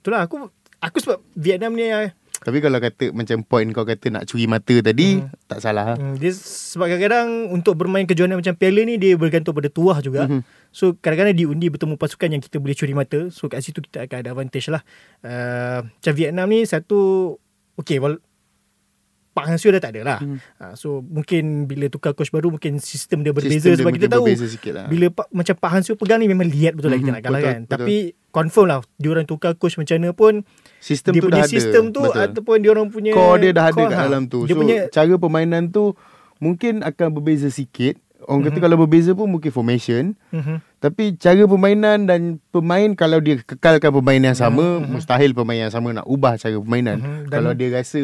Itulah 0.00 0.24
aku 0.24 0.48
aku 0.80 0.96
sebab 1.00 1.18
Vietnam 1.36 1.76
ni 1.76 1.88
ah, 1.92 2.12
Tapi 2.40 2.64
kalau 2.64 2.80
kata 2.80 3.12
macam 3.12 3.44
point 3.44 3.68
kau 3.68 3.84
kata 3.84 4.08
nak 4.08 4.24
curi 4.24 4.48
mata 4.48 4.72
tadi 4.80 5.20
Hmm. 5.20 5.28
tak 5.44 5.60
salah. 5.60 5.92
Hmm, 5.92 6.16
dia 6.16 6.32
sebab 6.32 6.88
kadang-kadang 6.88 7.52
untuk 7.52 7.76
bermain 7.76 8.08
kejohanan 8.08 8.40
macam 8.40 8.56
piala 8.56 8.80
ni 8.88 8.96
dia 8.96 9.12
bergantung 9.20 9.52
pada 9.52 9.68
tuah 9.68 10.00
juga. 10.00 10.24
Mhm. 10.24 10.40
So 10.72 10.96
kadang-kadang 10.96 11.36
diundi 11.36 11.68
bertemu 11.68 12.00
pasukan 12.00 12.32
yang 12.32 12.40
kita 12.40 12.56
boleh 12.56 12.72
curi 12.72 12.96
mata. 12.96 13.28
So 13.28 13.52
kat 13.52 13.60
situ 13.60 13.84
kita 13.84 14.08
akan 14.08 14.16
ada 14.24 14.28
advantage 14.32 14.72
lah. 14.72 14.80
Uh, 15.20 15.84
macam 15.84 16.12
Vietnam 16.16 16.46
ni 16.48 16.64
satu 16.64 17.36
okay 17.76 18.00
well 18.00 18.16
Pak 19.40 19.46
Hang 19.46 19.56
Seo 19.56 19.70
dah 19.70 19.80
tak 19.80 19.92
ada 19.92 20.00
lah. 20.04 20.18
Mhm. 20.20 20.36
Uh, 20.54 20.74
so 20.74 20.88
mungkin 21.00 21.42
bila 21.64 21.86
tukar 21.86 22.12
coach 22.12 22.28
baru 22.28 22.48
mungkin 22.48 22.76
sistem 22.76 23.20
dia 23.20 23.32
berbeza 23.32 23.56
Sistem 23.56 23.70
dia 23.70 23.80
sebab 23.80 23.92
kita 23.92 24.08
tahu 24.10 24.24
lah. 24.26 24.86
bila 24.86 25.06
Pak, 25.10 25.26
macam 25.30 25.54
Pak 25.56 25.70
Han 25.70 25.82
Seo 25.82 25.94
pegang 25.94 26.18
ni 26.18 26.26
memang 26.26 26.44
lihat 26.44 26.72
betul 26.72 26.88
lah 26.88 26.96
kita 26.96 27.08
Mhm, 27.08 27.16
nak 27.16 27.22
kalah 27.22 27.38
betul, 27.38 27.48
kan. 27.48 27.60
betul. 27.62 27.72
Tapi 27.74 27.94
confirm 28.30 28.66
lah 28.66 28.78
diorang 28.94 29.24
tukar 29.24 29.52
coach 29.54 29.74
macam 29.74 29.96
mana 29.96 30.12
pun 30.12 30.32
Sistem 30.78 31.10
dia 31.10 31.20
tu 31.20 31.26
punya 31.26 31.34
dah 31.34 31.42
ada. 31.42 31.52
sistem 31.52 31.82
tu 31.88 32.00
Betul. 32.00 32.20
ataupun 32.22 32.56
diorang 32.58 32.86
punya 32.86 33.10
core 33.10 33.38
dia 33.40 33.50
dah 33.50 33.64
ada 33.66 33.82
kat 33.82 33.90
ha. 33.90 34.02
dalam 34.02 34.22
tu. 34.24 34.44
Dia 34.44 34.52
so 34.52 34.60
punya 34.60 34.76
cara 34.88 35.14
permainan 35.16 35.62
tu 35.68 35.96
mungkin 36.36 36.80
akan 36.80 37.08
berbeza 37.10 37.48
sikit. 37.48 37.96
Orang 38.22 38.44
kata 38.44 38.52
Mhm. 38.54 38.62
kalau 38.62 38.76
berbeza 38.78 39.10
pun 39.10 39.26
mungkin 39.26 39.48
formation. 39.48 40.12
Mhm. 40.28 40.60
Tapi 40.78 41.16
cara 41.16 41.40
permainan 41.42 42.04
dan 42.04 42.20
pemain 42.46 42.92
kalau 42.94 43.16
dia 43.16 43.36
kekalkan 43.38 43.88
permainan 43.90 44.30
yang 44.30 44.38
sama, 44.38 44.76
Mhm. 44.78 44.92
mustahil 44.94 45.32
pemain 45.32 45.56
yang 45.58 45.72
sama 45.72 45.88
nak 45.90 46.04
ubah 46.04 46.36
cara 46.36 46.52
permainan. 46.54 46.96
Mhm. 46.96 47.08
Dan- 47.22 47.32
Kalau 47.34 47.52
dia 47.54 47.68
rasa 47.74 48.00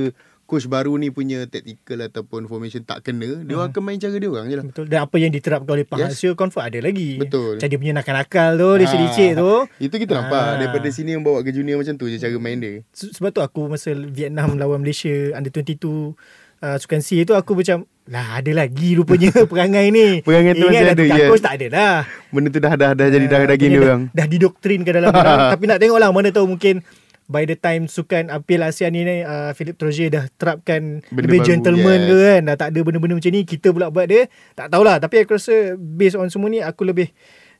coach 0.47 0.65
baru 0.65 0.95
ni 0.95 1.11
punya 1.11 1.45
tactical 1.45 2.01
ataupun 2.03 2.47
formation 2.47 2.81
tak 2.81 3.03
kena, 3.03 3.43
dia 3.43 3.53
orang 3.53 3.69
akan 3.69 3.83
main 3.83 3.99
cara 3.99 4.15
dia 4.15 4.27
orang 4.27 4.47
je 4.47 4.55
lah. 4.55 4.65
Betul. 4.65 4.85
Dan 4.87 4.99
apa 5.01 5.17
yang 5.17 5.29
diterapkan 5.29 5.73
oleh 5.73 5.85
Pak 5.85 5.99
Yes. 5.99 6.09
Hasil 6.13 6.33
confirm 6.33 6.65
ada 6.65 6.79
lagi. 6.81 7.11
Betul. 7.17 7.57
Macam 7.57 7.67
dia 7.67 7.79
punya 7.79 7.95
nakal-nakal 7.95 8.51
tu, 8.55 8.69
licik-licik 8.77 9.31
Ah, 9.33 9.37
tu. 9.37 9.53
Itu 9.83 9.95
kita 9.97 10.13
nampak 10.17 10.39
Ah. 10.41 10.55
daripada 10.57 10.89
sini 10.89 11.13
yang 11.13 11.21
bawa 11.21 11.41
ke 11.41 11.51
junior 11.51 11.77
macam 11.77 11.95
tu 11.95 12.07
je 12.07 12.17
cara 12.17 12.33
main 12.37 12.57
dia. 12.57 12.87
Se- 12.91 13.11
Sebab 13.11 13.31
tu 13.31 13.41
aku 13.41 13.67
masa 13.69 13.91
Vietnam 13.93 14.55
lawan 14.55 14.81
Malaysia 14.81 15.11
under 15.33 15.51
22 15.51 16.15
uh, 16.57 16.77
Sukan 16.77 17.01
C 17.01 17.21
tu 17.23 17.33
aku 17.33 17.53
macam 17.55 17.83
lah 18.07 18.39
ada 18.39 18.53
lagi 18.53 18.95
rupanya 18.95 19.35
perangai 19.51 19.91
ni. 19.91 20.23
Perangai 20.23 20.55
tu 20.55 20.63
Ingat 20.63 20.71
masih 20.71 20.87
dah 20.87 20.95
ada, 20.95 21.05
yes. 21.11 21.29
coach 21.29 21.43
tak 21.43 21.55
ada 21.55 21.67
dah. 21.69 21.97
Benda 22.31 22.49
tu 22.49 22.61
dah 22.61 22.73
dah 22.73 22.91
dah 22.93 23.07
jadi 23.09 23.27
dah 23.27 23.39
Ah, 23.41 23.49
daging 23.49 23.71
dia 23.73 23.81
orang. 23.83 24.03
Dah, 24.07 24.15
dah 24.15 24.27
didoktrin 24.29 24.81
ke 24.81 24.91
dalam 24.91 25.11
orang. 25.19 25.39
Tapi 25.51 25.65
nak 25.65 25.79
tengok 25.79 25.99
lah 25.99 26.09
mana 26.09 26.29
tahu 26.31 26.47
mungkin 26.47 26.87
by 27.27 27.43
the 27.43 27.59
time 27.59 27.91
sukan 27.91 28.31
apil 28.31 28.63
ASEAN 28.63 28.95
ni 28.95 29.23
uh, 29.23 29.51
Philip 29.53 29.75
Troje 29.75 30.07
dah 30.11 30.31
terapkan 30.39 31.03
Benda 31.11 31.27
lebih 31.27 31.41
baru, 31.43 31.49
gentleman 31.51 31.99
yes. 31.99 32.09
ke 32.09 32.17
kan 32.23 32.41
dah 32.47 32.57
tak 32.57 32.69
ada 32.71 32.81
benda-benda 32.87 33.15
macam 33.19 33.33
ni 33.35 33.43
kita 33.43 33.69
pula 33.75 33.87
buat 33.91 34.07
dia 34.07 34.31
tak 34.55 34.71
tahulah 34.71 34.97
tapi 35.03 35.27
aku 35.27 35.35
rasa 35.35 35.75
based 35.77 36.15
on 36.15 36.31
semua 36.31 36.49
ni 36.49 36.63
aku 36.63 36.87
lebih 36.87 37.11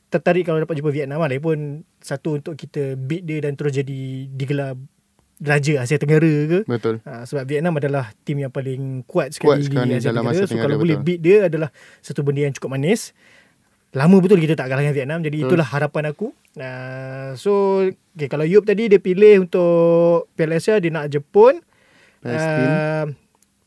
tertarik 0.07 0.47
kalau 0.47 0.63
dapat 0.63 0.79
jumpa 0.79 0.91
Vietnam 0.95 1.19
lah 1.19 1.27
lagipun 1.27 1.83
satu 1.99 2.39
untuk 2.39 2.55
kita 2.55 2.95
beat 2.95 3.27
dia 3.27 3.43
dan 3.43 3.59
terus 3.59 3.75
jadi 3.75 4.31
digelar 4.31 4.79
Raja 5.37 5.85
Asia 5.85 6.01
Tenggara 6.01 6.33
ke 6.49 6.59
Betul. 6.65 6.97
Ha, 7.05 7.29
sebab 7.29 7.45
Vietnam 7.45 7.77
adalah 7.77 8.09
tim 8.25 8.41
yang 8.41 8.49
paling 8.49 9.05
kuat 9.05 9.37
sekali 9.37 9.61
Kuat 9.61 9.69
sekarang 9.69 9.93
di 9.93 10.01
Asia 10.01 10.09
dalam 10.09 10.25
Tenggara. 10.25 10.33
Asia 10.33 10.45
So 10.47 10.49
Tenggara, 10.49 10.65
kalau 10.73 10.77
boleh 10.81 10.97
betul. 10.97 11.05
beat 11.05 11.19
dia 11.21 11.37
adalah 11.45 11.69
satu 12.01 12.25
benda 12.25 12.41
yang 12.49 12.53
cukup 12.57 12.73
manis. 12.73 13.13
Lama 13.95 14.19
betul 14.19 14.43
kita 14.43 14.59
tak 14.59 14.67
kalahkan 14.67 14.91
Vietnam. 14.91 15.23
Jadi 15.23 15.37
Betul. 15.41 15.49
itulah 15.55 15.67
harapan 15.67 16.03
aku. 16.11 16.35
Uh, 16.57 17.31
so 17.39 17.83
okay, 17.87 18.27
kalau 18.27 18.43
Yop 18.43 18.67
tadi 18.67 18.91
dia 18.91 18.99
pilih 18.99 19.47
untuk 19.47 20.27
Piala 20.35 20.59
Asia 20.59 20.75
dia 20.81 20.91
nak 20.91 21.07
Jepun. 21.07 21.63
Palestin. 22.19 22.67
Uh, 22.67 23.05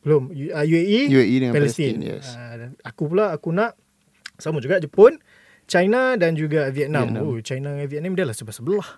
belum 0.01 0.23
U- 0.33 0.53
uh, 0.53 0.65
UAE, 0.65 1.01
UAE 1.09 1.37
dengan 1.41 1.55
Palestin. 1.57 1.97
Palestin, 1.97 2.19
yes. 2.21 2.27
Uh, 2.37 2.55
dan 2.57 2.69
aku 2.85 3.03
pula 3.09 3.33
aku 3.33 3.49
nak 3.53 3.77
sama 4.37 4.61
juga 4.61 4.81
Jepun, 4.81 5.21
China 5.69 6.17
dan 6.17 6.37
juga 6.37 6.69
Vietnam. 6.69 7.13
Vietnam. 7.13 7.25
Oh, 7.25 7.39
China 7.41 7.77
dengan 7.77 7.89
Vietnam 7.89 8.13
dia 8.17 8.25
lah 8.29 8.37
sebelah-sebelah. 8.37 8.89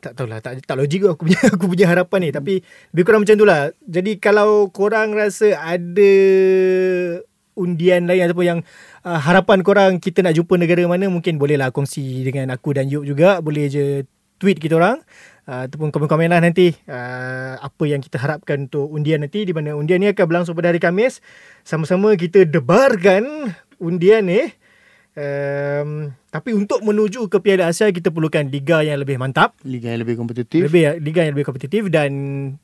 Tak 0.00 0.16
tahulah 0.16 0.40
tak 0.40 0.64
tak 0.64 0.76
logik 0.80 1.04
aku 1.04 1.28
punya 1.28 1.40
aku 1.54 1.64
punya 1.68 1.86
harapan 1.86 2.18
ni 2.24 2.30
tapi 2.32 2.64
lebih 2.90 3.04
kurang 3.06 3.22
macam 3.22 3.36
itulah. 3.36 3.70
Jadi 3.84 4.12
kalau 4.18 4.72
korang 4.72 5.12
rasa 5.14 5.54
ada 5.60 6.14
undian 7.60 8.08
lain 8.08 8.24
ataupun 8.24 8.46
yang 8.48 8.60
uh, 9.04 9.20
harapan 9.20 9.60
korang 9.60 9.92
kita 10.00 10.24
nak 10.24 10.32
jumpa 10.32 10.56
negara 10.56 10.80
mana 10.88 11.12
mungkin 11.12 11.36
bolehlah 11.36 11.68
kongsi 11.68 12.24
dengan 12.24 12.48
aku 12.56 12.72
dan 12.72 12.88
Yop 12.88 13.04
juga. 13.04 13.44
Boleh 13.44 13.68
je 13.68 14.08
tweet 14.40 14.56
kita 14.56 14.80
orang 14.80 15.04
uh, 15.44 15.68
ataupun 15.68 15.92
komen-komen 15.92 16.32
lah 16.32 16.40
nanti 16.40 16.72
uh, 16.88 17.60
apa 17.60 17.84
yang 17.84 18.00
kita 18.00 18.16
harapkan 18.16 18.64
untuk 18.66 18.88
undian 18.88 19.20
nanti 19.20 19.44
di 19.44 19.52
mana 19.52 19.76
undian 19.76 20.00
ni 20.00 20.08
akan 20.08 20.24
berlangsung 20.24 20.56
pada 20.56 20.72
hari 20.72 20.80
Khamis 20.80 21.20
sama-sama 21.62 22.16
kita 22.16 22.48
debarkan 22.48 23.52
undian 23.76 24.24
ni 24.24 24.48
um, 25.20 26.16
tapi 26.30 26.54
untuk 26.54 26.80
menuju 26.80 27.26
ke 27.26 27.42
Piala 27.42 27.68
Asia 27.68 27.90
kita 27.90 28.08
perlukan 28.08 28.46
liga 28.48 28.80
yang 28.86 29.02
lebih 29.02 29.18
mantap 29.18 29.58
Liga 29.66 29.90
yang 29.92 30.00
lebih 30.06 30.16
kompetitif. 30.16 30.62
lebih 30.62 31.02
liga 31.02 31.26
yang 31.26 31.34
lebih 31.36 31.44
kompetitif 31.44 31.90
dan 31.90 32.10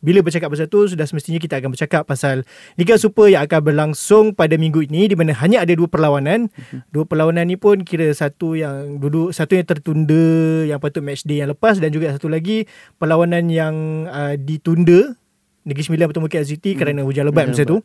bila 0.00 0.22
bercakap 0.24 0.48
pasal 0.48 0.70
tu 0.70 0.88
sudah 0.88 1.04
semestinya 1.04 1.36
kita 1.42 1.58
akan 1.60 1.74
bercakap 1.74 2.08
pasal 2.08 2.46
Liga 2.78 2.94
Super 2.96 3.28
yang 3.28 3.44
akan 3.44 3.60
berlangsung 3.60 4.24
pada 4.32 4.54
minggu 4.54 4.86
ini 4.86 5.12
di 5.12 5.18
mana 5.18 5.34
hanya 5.36 5.66
ada 5.66 5.74
dua 5.74 5.90
perlawanan. 5.90 6.48
Dua 6.94 7.04
perlawanan 7.04 7.50
ni 7.50 7.58
pun 7.58 7.82
kira 7.82 8.06
satu 8.14 8.54
yang 8.54 9.02
duduk 9.02 9.34
satu 9.34 9.58
yang 9.58 9.66
tertunda 9.66 10.24
yang 10.70 10.78
patut 10.78 11.02
match 11.02 11.26
day 11.26 11.42
yang 11.42 11.50
lepas 11.50 11.82
dan 11.82 11.90
juga 11.90 12.14
satu 12.14 12.30
lagi 12.30 12.70
perlawanan 13.02 13.50
yang 13.50 14.06
uh, 14.06 14.38
ditunda 14.38 15.18
Negeri 15.66 15.82
Sembilan 15.82 16.06
bertemu 16.14 16.26
KLCT 16.30 16.64
hmm. 16.72 16.78
kerana 16.78 17.00
hujan 17.02 17.26
lebat 17.26 17.50
Hujan 17.50 17.58
masa 17.58 17.66
tu. 17.66 17.82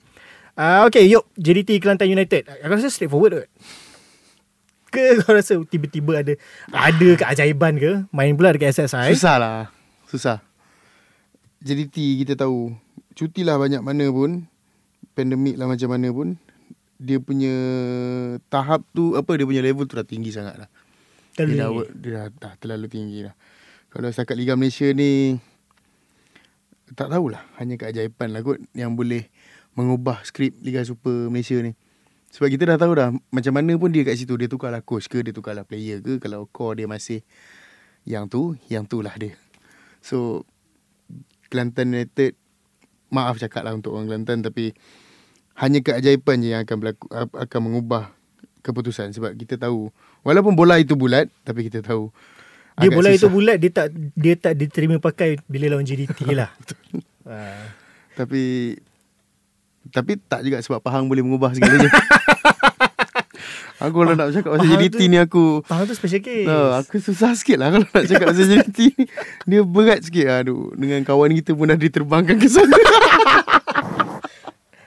Uh, 0.53 0.85
okay, 0.85 1.09
yuk 1.09 1.25
JDT 1.41 1.81
Kelantan 1.81 2.11
United. 2.11 2.45
Aku 2.61 2.71
rasa 2.77 2.93
straightforward 2.93 3.43
kot. 3.43 3.49
Ke? 4.91 5.15
Kau 5.23 5.31
rasa 5.31 5.55
tiba-tiba 5.63 6.19
ada 6.19 6.33
ada 6.69 7.09
keajaiban 7.15 7.79
ke? 7.79 7.91
Main 8.11 8.35
pula 8.35 8.51
dekat 8.51 8.75
SSI? 8.75 9.15
Susah 9.15 9.35
lah. 9.39 9.59
Susah. 10.11 10.43
JDT 11.63 12.27
kita 12.27 12.35
tahu. 12.35 12.75
Cuti 13.15 13.47
lah 13.47 13.55
banyak 13.55 13.79
mana 13.79 14.11
pun. 14.11 14.45
Pandemik 15.15 15.55
lah 15.55 15.71
macam 15.71 15.89
mana 15.95 16.11
pun. 16.11 16.35
Dia 17.01 17.17
punya 17.17 17.49
Tahap 18.53 18.85
tu 18.93 19.17
Apa 19.17 19.33
dia 19.33 19.49
punya 19.49 19.65
level 19.65 19.89
tu 19.89 19.97
dah 19.97 20.05
tinggi 20.05 20.29
sangat 20.29 20.53
lah. 20.53 20.69
Terlalu 21.33 21.57
dia 21.57 21.65
dah, 21.65 21.97
dia 21.97 22.11
dah, 22.13 22.25
dah 22.37 22.53
terlalu 22.61 22.85
tinggi 22.91 23.25
lah 23.25 23.33
Kalau 23.89 24.05
setakat 24.13 24.37
Liga 24.37 24.53
Malaysia 24.53 24.85
ni 24.93 25.41
Tak 26.93 27.09
tahulah. 27.09 27.41
Hanya 27.57 27.81
keajaiban 27.81 28.29
lah 28.29 28.45
kot 28.45 28.61
Yang 28.77 28.91
boleh 28.93 29.23
Mengubah 29.73 30.21
skrip 30.21 30.53
Liga 30.61 30.85
Super 30.85 31.31
Malaysia 31.33 31.57
ni 31.57 31.73
Sebab 32.31 32.47
kita 32.47 32.63
dah 32.63 32.77
tahu 32.79 32.93
dah 32.95 33.11
Macam 33.29 33.53
mana 33.55 33.75
pun 33.75 33.91
dia 33.91 34.07
kat 34.07 34.15
situ 34.15 34.39
Dia 34.39 34.47
tukarlah 34.47 34.79
coach 34.79 35.11
ke 35.11 35.19
Dia 35.19 35.35
tukarlah 35.35 35.67
player 35.67 35.99
ke 35.99 36.15
Kalau 36.23 36.47
core 36.47 36.79
dia 36.79 36.87
masih 36.87 37.27
Yang 38.07 38.25
tu 38.31 38.41
Yang 38.71 38.83
tu 38.87 38.97
lah 39.03 39.11
dia 39.19 39.35
So 39.99 40.47
Kelantan 41.51 41.91
United 41.91 42.39
maaf 43.11 43.35
cakap 43.35 43.67
lah 43.67 43.75
untuk 43.75 43.91
orang 43.91 44.07
Kelantan 44.07 44.39
tapi 44.39 44.71
hanya 45.59 45.83
keajaiban 45.83 46.39
je 46.39 46.55
yang 46.55 46.63
akan 46.63 46.77
berlaku 46.79 47.05
akan 47.11 47.59
mengubah 47.59 48.15
keputusan 48.63 49.11
sebab 49.11 49.35
kita 49.35 49.59
tahu 49.59 49.91
walaupun 50.23 50.55
bola 50.55 50.79
itu 50.79 50.95
bulat 50.95 51.27
tapi 51.43 51.67
kita 51.67 51.83
tahu 51.83 52.07
Dia 52.79 52.87
bola 52.87 53.11
itu 53.11 53.27
susah. 53.27 53.33
bulat 53.35 53.57
dia 53.59 53.69
tak 53.69 53.91
dia 54.15 54.35
tak 54.39 54.55
diterima 54.55 54.97
pakai 54.97 55.37
bila 55.45 55.75
lawan 55.75 55.85
JDT 55.85 56.33
lah. 56.33 56.49
Ah. 57.21 57.53
tapi 58.17 58.73
tapi 59.89 60.21
tak 60.21 60.45
juga 60.45 60.61
sebab 60.61 60.77
Pahang 60.79 61.05
boleh 61.05 61.19
mengubah 61.19 61.49
segalanya. 61.51 61.89
aku 63.81 63.97
kalau 63.97 64.13
nak 64.13 64.29
cakap 64.29 64.49
pasal 64.51 64.61
Pahang 64.61 64.77
JDT 64.77 64.93
tu- 64.95 65.09
ni 65.09 65.17
aku 65.17 65.43
Faham 65.65 65.83
tu 65.83 65.95
special 65.97 66.21
case. 66.21 66.45
No, 66.45 66.77
aku 66.77 66.95
susah 66.97 67.33
sikit 67.33 67.57
lah 67.57 67.73
kalau 67.73 67.87
nak 67.87 68.05
cakap 68.05 68.25
pasal 68.29 68.45
JDT 68.45 68.79
ni. 68.93 69.05
Dia 69.47 69.61
berat 69.63 70.05
sikit. 70.05 70.25
Aduh, 70.29 70.69
dengan 70.75 71.01
kawan 71.01 71.33
kita 71.33 71.51
pun 71.51 71.65
dah 71.65 71.75
diterbangkan 71.75 72.37
ke 72.37 72.45
sana. 72.45 72.77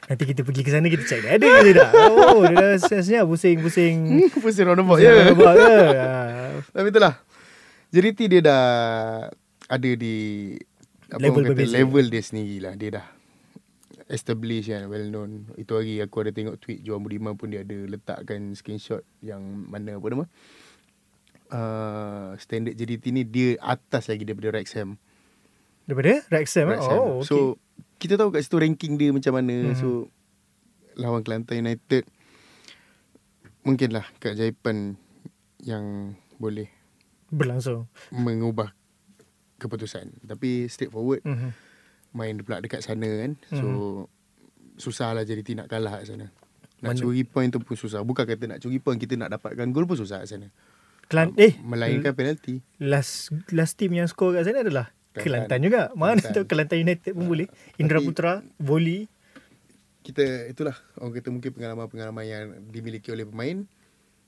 Nanti 0.05 0.25
kita 0.29 0.45
pergi 0.45 0.61
ke 0.61 0.71
sana 0.71 0.87
kita 0.87 1.03
dia 1.03 1.33
ada 1.33 1.43
ke 1.43 1.61
tidak. 1.65 1.89
Oh, 2.13 2.45
dia 2.45 2.55
dah 2.55 2.73
sebenarnya 2.77 3.21
pusing-pusing. 3.25 3.97
Pusing 4.31 4.65
roundabout 4.69 5.01
ya. 5.01 5.11
roundabout 5.11 5.55
ke? 5.57 5.75
Ah. 5.97 6.51
Tapi 6.71 6.89
itulah. 6.93 7.15
JDT 7.89 8.21
dia 8.29 8.41
dah 8.43 8.65
ada 9.65 9.91
di 9.91 10.17
apa 11.09 11.19
Level 11.21 11.43
kata, 11.43 11.51
berbeza. 11.55 11.73
level 11.73 12.05
dia 12.11 12.23
sendiri 12.23 12.57
lah. 12.61 12.75
Dia 12.75 13.01
dah 13.01 13.07
establish 14.07 14.67
kan, 14.67 14.87
well 14.87 15.05
known. 15.05 15.49
Itu 15.55 15.75
hari 15.75 15.99
aku 15.99 16.21
ada 16.21 16.31
tengok 16.31 16.59
tweet 16.59 16.81
Johan 16.81 17.01
Budiman 17.01 17.35
pun 17.35 17.49
dia 17.49 17.61
ada 17.61 17.75
letakkan 17.75 18.53
screenshot 18.53 19.01
yang 19.19 19.41
mana 19.65 19.97
apa 19.97 20.07
nama. 20.09 20.27
Uh, 21.47 22.35
standard 22.37 22.75
JDT 22.75 23.05
ni 23.11 23.23
dia 23.23 23.55
atas 23.61 24.09
lagi 24.09 24.25
daripada 24.25 24.51
Wrexham. 24.51 24.97
Daripada 25.85 26.25
Wrexham. 26.29 26.67
eh? 26.67 26.71
Wrexham. 26.75 26.99
Oh, 26.99 27.21
okay. 27.21 27.27
So 27.27 27.37
kita 27.97 28.17
tahu 28.17 28.33
kat 28.33 28.43
situ 28.43 28.59
ranking 28.59 28.97
dia 28.97 29.13
macam 29.13 29.33
mana. 29.35 29.53
Mhm. 29.53 29.65
Mm-hmm. 29.71 29.79
So 29.79 29.89
lawan 30.95 31.23
Kelantan 31.23 31.61
United 31.61 32.05
mungkinlah 33.63 34.05
keajaiban 34.19 34.99
yang 35.63 36.17
boleh 36.37 36.69
berlangsung. 37.31 37.89
mengubah 38.11 38.75
keputusan. 39.57 40.13
Tapi 40.23 40.67
straightforward 40.67 41.25
Mhm. 41.25 41.51
Main 42.15 42.39
pula 42.41 42.63
dekat 42.63 42.81
sana 42.81 43.05
kan. 43.05 43.33
So 43.51 43.67
susahlah 44.75 45.23
jadi 45.23 45.43
nak 45.55 45.69
kalah 45.69 46.01
kat 46.01 46.15
sana. 46.15 46.27
Nak 46.81 46.95
Mana- 46.95 47.01
curi 47.01 47.23
point 47.23 47.51
tu 47.51 47.59
pun 47.59 47.75
susah. 47.75 48.01
Bukan 48.01 48.25
kata 48.25 48.45
nak 48.47 48.59
curi 48.59 48.79
point 48.79 48.97
kita 48.97 49.15
nak 49.15 49.35
dapatkan 49.35 49.67
gol 49.71 49.85
pun 49.85 49.99
susah 49.99 50.23
kat 50.23 50.31
sana. 50.31 50.49
Kelan 51.05 51.37
eh 51.37 51.61
Melainkan 51.61 52.17
penalti. 52.17 52.65
last 52.81 53.29
last 53.53 53.77
team 53.77 53.93
yang 53.93 54.09
skor 54.09 54.33
kat 54.33 54.47
sana 54.47 54.63
adalah 54.63 54.89
Kelantan. 55.13 55.23
Kelantan 55.23 55.59
juga. 55.63 55.83
Mana 55.93 56.17
Kelantan. 56.17 56.33
tahu 56.33 56.45
Kelantan 56.47 56.79
United 56.81 57.13
pun 57.13 57.27
boleh. 57.29 57.47
Indra 57.77 57.99
Tapi- 57.99 58.07
Putra, 58.09 58.33
volley. 58.59 59.07
Kita 60.05 60.21
itulah 60.47 60.77
orang 61.01 61.13
kata 61.15 61.29
mungkin 61.31 61.51
pengalaman-pengalaman 61.55 62.25
yang 62.25 62.43
dimiliki 62.69 63.09
oleh 63.09 63.25
pemain 63.25 63.65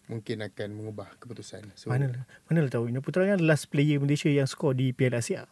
mungkin 0.07 0.37
akan 0.41 0.68
mengubah 0.72 1.11
keputusan. 1.18 1.68
So 1.74 1.91
Mana 1.91 2.24
mana 2.47 2.64
lah 2.64 2.70
tahu 2.70 2.89
Indra 2.89 3.03
Putra 3.03 3.26
kan 3.26 3.43
last 3.43 3.68
player 3.68 3.99
Malaysia 3.99 4.30
yang 4.30 4.47
skor 4.47 4.72
di 4.72 4.95
Piala 4.95 5.18
Asia. 5.20 5.51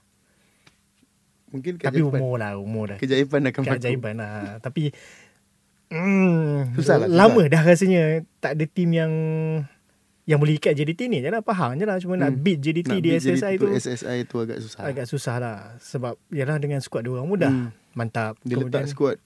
Mungkin 1.54 1.78
Tapi 1.78 2.02
keajaiban. 2.02 2.18
umur 2.18 2.34
lah, 2.36 2.52
umur 2.58 2.84
dah. 2.90 2.98
Keajaiban 2.98 3.40
akan 3.44 3.60
berlaku. 3.60 3.78
Keajaiban 3.78 4.14
lah. 4.18 4.34
Tapi 4.58 4.82
hmm, 5.88 6.74
Susah 6.74 6.94
lah, 6.96 7.06
susah. 7.06 7.14
Lama 7.14 7.42
dah 7.46 7.62
rasanya 7.62 8.02
tak 8.38 8.58
ada 8.58 8.64
tim 8.66 8.90
yang 8.90 9.12
yang 10.24 10.40
boleh 10.40 10.56
ikat 10.56 10.72
JDT 10.72 11.06
ni. 11.06 11.20
Jangan 11.20 11.44
Pahang 11.44 11.76
je 11.76 11.84
lah. 11.84 12.00
Cuma 12.00 12.16
nak 12.16 12.32
Hmm. 12.32 12.40
beat 12.40 12.58
JDT 12.58 12.88
Nak 12.90 12.98
di 12.98 13.08
beat 13.08 13.20
SSI 13.20 13.38
jadi 13.46 13.56
tu 13.56 13.66
SSI 13.70 14.18
tu 14.24 14.36
agak 14.40 14.58
susah. 14.58 14.80
agak 14.82 15.06
susah 15.06 15.36
lah. 15.36 15.56
Sebab 15.78 16.16
yalah 16.28 16.56
dengan 16.56 16.80
skuad 16.80 17.04
dia 17.04 17.12
orang 17.12 17.28
mudah. 17.28 17.52
Hmm. 17.52 17.70
Mantap. 17.92 18.34
Dia 18.40 18.56
letak 18.56 18.88
squad 18.88 19.20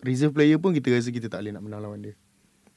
reserve 0.00 0.32
player 0.32 0.56
pun 0.56 0.72
kita 0.72 0.90
rasa 0.90 1.10
kita 1.10 1.28
tak 1.28 1.38
boleh 1.38 1.52
nak 1.52 1.62
menang 1.62 1.80
lawan 1.80 2.00
dia. 2.00 2.14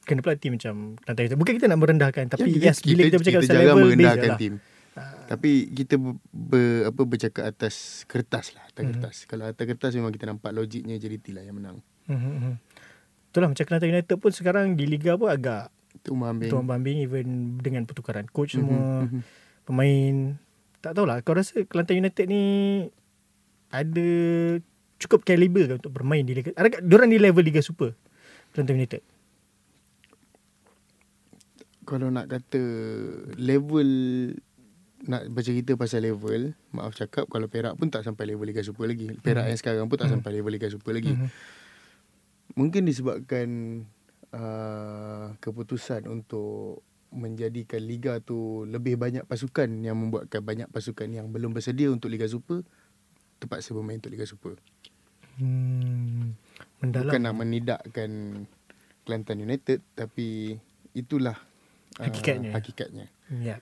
kena 0.01 0.19
pula 0.19 0.33
tim 0.33 0.57
macam. 0.57 0.97
Bukan 1.07 1.53
kita 1.55 1.65
nak 1.65 1.79
merendahkan. 1.79 2.25
Tapi 2.27 2.51
Ya, 2.51 2.73
yes, 2.73 2.81
bila 2.81 3.05
kita 3.05 3.17
bercakap 3.17 3.39
pasal 3.39 3.53
jarang 3.53 3.65
level 3.69 3.77
base 3.77 3.85
merendahkan 3.87 4.29
je 4.35 4.49
lah. 4.49 4.59
Tim. 4.93 5.27
Tapi 5.27 5.49
kita 5.69 5.95
ber, 6.27 6.67
apa 6.85 7.01
bercakap 7.01 7.43
atas 7.45 7.75
kertas 8.05 8.51
lah, 8.51 8.63
atas 8.65 8.81
Mhm. 8.81 8.89
kertas. 8.91 9.15
Kalau 9.23 9.43
atas 9.45 9.63
kertas 9.65 9.91
memang 9.93 10.09
kita 10.09 10.25
nampak 10.25 10.51
logiknya 10.51 10.95
JDT 10.95 11.31
lah 11.31 11.41
yang 11.41 11.55
menang. 11.55 11.77
Hmm. 12.05 12.59
Itulah 13.25 13.47
macam 13.47 13.63
Kelantan 13.63 13.89
United 13.89 14.15
pun 14.17 14.29
sekarang 14.29 14.75
di 14.75 14.83
Liga 14.85 15.15
pun 15.15 15.27
agak 15.27 15.71
Itu 15.93 16.11
Umar 16.11 16.31
Ambing. 16.31 16.49
tuan 16.49 16.65
bambing 16.65 16.97
even 16.99 17.27
dengan 17.57 17.83
pertukaran 17.83 18.23
coach 18.25 18.53
Mhm, 18.53 18.59
semua. 18.59 18.79
mhm. 19.05 19.21
pemain 19.63 20.15
tak 20.77 20.91
tahulah 20.93 21.19
kau 21.21 21.31
rasa 21.31 21.63
Kelantan 21.63 21.99
United 21.99 22.25
ni 22.25 22.43
ada 23.69 24.07
cukup 24.97 25.21
kaliber 25.21 25.65
ke 25.65 25.73
untuk 25.77 25.93
bermain 25.93 26.21
di 26.21 26.33
Liga 26.33 26.51
adakah 26.53 26.79
diorang 26.79 27.07
di 27.07 27.15
level 27.17 27.39
Liga 27.41 27.59
Super 27.59 27.95
Kelantan 28.49 28.75
United 28.77 29.03
Kalau 31.81 32.07
nak 32.07 32.29
kata 32.29 32.61
level 33.35 33.89
nak 35.01 35.25
bercerita 35.27 35.73
pasal 35.73 36.03
level, 36.03 36.53
maaf 36.69 36.93
cakap 36.93 37.25
kalau 37.25 37.45
Perak 37.45 37.73
pun 37.73 37.87
tak 37.87 38.01
sampai 38.01 38.27
level 38.27 38.45
Liga 38.45 38.61
Super 38.61 38.85
lagi. 38.85 39.09
Perak 39.17 39.45
yang 39.45 39.57
sekarang 39.57 39.85
pun 39.85 39.95
tak 39.95 40.07
Mhm. 40.07 40.13
sampai 40.15 40.29
level 40.31 40.51
Liga 40.51 40.67
Super 40.67 40.93
lagi. 40.93 41.11
Mhm. 41.11 41.27
Mungkin 42.53 42.81
disebabkan 42.83 43.47
uh, 44.29 45.35
keputusan 45.37 46.05
untuk 46.05 46.83
menjadikan 47.11 47.81
liga 47.81 48.19
tu 48.19 48.63
lebih 48.63 48.95
banyak 48.95 49.23
pasukan 49.23 49.67
yang 49.81 49.97
membuatkan 49.97 50.39
banyak 50.39 50.67
pasukan 50.67 51.09
yang 51.09 51.27
belum 51.27 51.51
bersedia 51.51 51.87
untuk 51.87 52.07
Liga 52.07 52.23
Super 52.23 52.63
terpaksa 53.35 53.73
bermain 53.73 53.97
untuk 53.97 54.09
Liga 54.09 54.23
Super. 54.23 54.55
hmm, 55.35 56.23
mendalam 56.79 57.09
Bukan 57.09 57.21
nak 57.21 57.35
menidakkan 57.35 58.11
Kelantan 59.01 59.41
United 59.41 59.81
tapi 59.91 60.55
itulah 60.91 61.35
uh, 61.97 62.03
Hakikatnya. 62.05 62.51
hakikatnya. 62.53 63.05
ya 63.33 63.59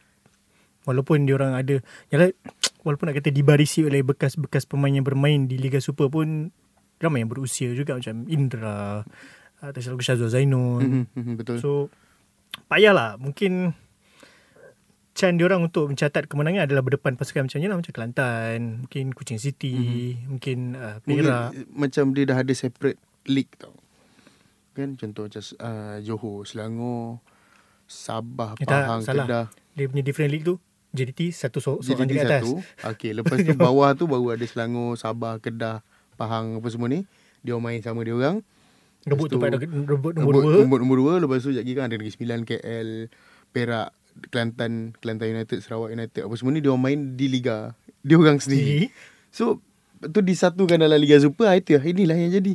walaupun 0.89 1.29
diorang 1.29 1.53
ada 1.53 1.77
yalah 2.09 2.33
walaupun 2.85 3.13
nak 3.13 3.21
kata 3.21 3.29
dibarisi 3.29 3.85
oleh 3.85 4.01
bekas-bekas 4.01 4.65
pemain 4.65 4.89
yang 4.89 5.05
bermain 5.05 5.45
di 5.45 5.61
Liga 5.61 5.77
Super 5.77 6.09
pun 6.09 6.49
ramai 6.97 7.21
yang 7.21 7.29
berusia 7.29 7.69
juga 7.77 7.93
macam 7.93 8.25
Indra 8.25 9.05
tak 9.59 9.79
silap 9.83 9.99
aku 9.99 10.03
Syazwa 10.03 10.31
Zainun 10.31 10.81
Mhm, 10.81 11.03
mhm, 11.13 11.33
Betul. 11.37 11.57
So 11.61 11.71
payahlah 12.65 13.21
mungkin 13.21 13.77
Chan 15.19 15.35
diorang 15.35 15.67
untuk 15.67 15.91
mencatat 15.91 16.31
kemenangan 16.31 16.63
adalah 16.63 16.79
berdepan 16.79 17.19
pasukan 17.19 17.51
macam 17.51 17.59
ni 17.59 17.67
lah 17.67 17.75
macam 17.75 17.91
Kelantan, 17.91 18.87
mungkin 18.87 19.11
Kuching 19.11 19.35
City, 19.35 19.75
mm-hmm. 19.75 20.27
mungkin 20.31 20.57
uh, 20.79 20.95
Mungkin 21.03 21.25
Perak. 21.27 21.49
eh, 21.51 21.65
macam 21.75 22.03
dia 22.15 22.23
dah 22.23 22.37
ada 22.39 22.53
separate 22.55 23.01
league 23.27 23.51
tau. 23.59 23.75
Kan 24.71 24.95
contoh 24.95 25.27
macam 25.27 25.43
uh, 25.59 25.99
Johor, 25.99 26.47
Selangor, 26.47 27.19
Sabah, 27.83 28.55
tak, 28.63 28.69
Pahang, 28.71 29.01
salah. 29.03 29.27
Kedah. 29.27 29.45
Dia 29.75 29.85
punya 29.91 30.03
different 30.07 30.31
league 30.31 30.47
tu 30.47 30.55
JDT 30.91 31.29
satu 31.29 31.57
so- 31.57 31.77
Jadi 31.77 31.85
seorang 31.85 32.07
di 32.07 32.17
atas. 32.17 32.41
satu. 32.41 32.51
Okey, 32.87 33.11
lepas 33.13 33.37
tu 33.37 33.53
bawah 33.61 33.89
tu 33.93 34.05
baru 34.05 34.33
ada 34.33 34.43
Selangor, 34.43 34.93
Sabah, 34.93 35.37
Kedah, 35.37 35.85
Pahang 36.15 36.57
apa 36.57 36.67
semua 36.67 36.87
ni. 36.87 37.05
Dia 37.39 37.55
main 37.55 37.79
sama 37.79 38.01
dia 38.01 38.11
orang. 38.11 38.41
Rebut 39.01 39.29
tempat 39.29 39.55
tu, 39.55 39.63
rebut, 39.63 39.87
rebut 39.87 40.11
nombor 40.13 40.33
Nombor, 40.35 40.41
dua. 40.43 40.59
nombor, 40.59 40.77
nombor 40.79 40.97
dua. 40.99 41.13
Lepas 41.19 41.39
tu 41.41 41.51
lagi 41.51 41.71
kan 41.71 41.85
ada 41.85 41.95
Negeri 41.95 42.11
Sembilan, 42.11 42.39
KL, 42.43 42.89
Perak, 43.49 43.89
Kelantan, 44.27 44.71
Kelantan 44.93 45.27
United, 45.31 45.57
Sarawak 45.59 45.89
United. 45.89 46.21
Apa 46.21 46.35
semua 46.35 46.51
ni 46.51 46.59
dia 46.59 46.69
orang 46.69 46.83
main 46.83 46.99
di 47.13 47.27
Liga. 47.27 47.71
Dia 48.01 48.15
orang 48.15 48.37
sendiri. 48.37 48.85
Jadi, 48.85 48.87
So, 49.29 49.61
tu 50.01 50.19
disatukan 50.19 50.75
dalam 50.75 50.97
Liga 50.97 51.15
Super. 51.15 51.53
Itu 51.53 51.73
lah. 51.73 51.85
Inilah 51.85 52.17
yang 52.17 52.33
jadi. 52.33 52.53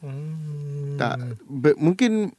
hmm, 0.00 0.96
Tak 0.96 1.14
ber, 1.44 1.74
mungkin 1.76 2.32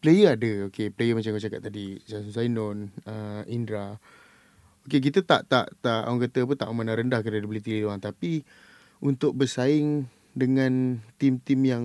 player 0.00 0.34
ada. 0.34 0.52
Okay, 0.72 0.88
player 0.88 1.14
macam 1.14 1.36
kau 1.36 1.44
cakap 1.44 1.60
tadi, 1.60 2.00
Syazul 2.08 2.32
Zainun, 2.32 2.90
uh, 3.04 3.44
Indra. 3.46 4.00
Okay, 4.88 4.98
kita 4.98 5.20
tak 5.22 5.44
tak 5.46 5.70
tak 5.84 6.08
orang 6.08 6.24
kata 6.24 6.48
apa 6.48 6.52
tak 6.56 6.68
memandang 6.72 6.98
rendah 7.04 7.20
credibility 7.20 7.78
dia 7.78 7.86
orang 7.86 8.00
tapi 8.00 8.42
untuk 9.04 9.36
bersaing 9.36 10.08
dengan 10.32 10.98
tim-tim 11.20 11.60
yang 11.62 11.84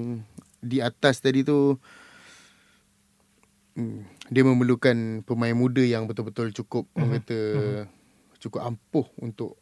di 0.64 0.80
atas 0.80 1.20
tadi 1.20 1.44
tu 1.44 1.76
hmm, 3.76 4.32
dia 4.32 4.42
memerlukan 4.48 5.22
pemain 5.28 5.54
muda 5.54 5.84
yang 5.84 6.08
betul-betul 6.08 6.56
cukup 6.56 6.88
orang 6.96 7.14
Mhm. 7.14 7.18
kata 7.22 7.40
cukup 8.40 8.62
ampuh 8.64 9.08
untuk 9.20 9.60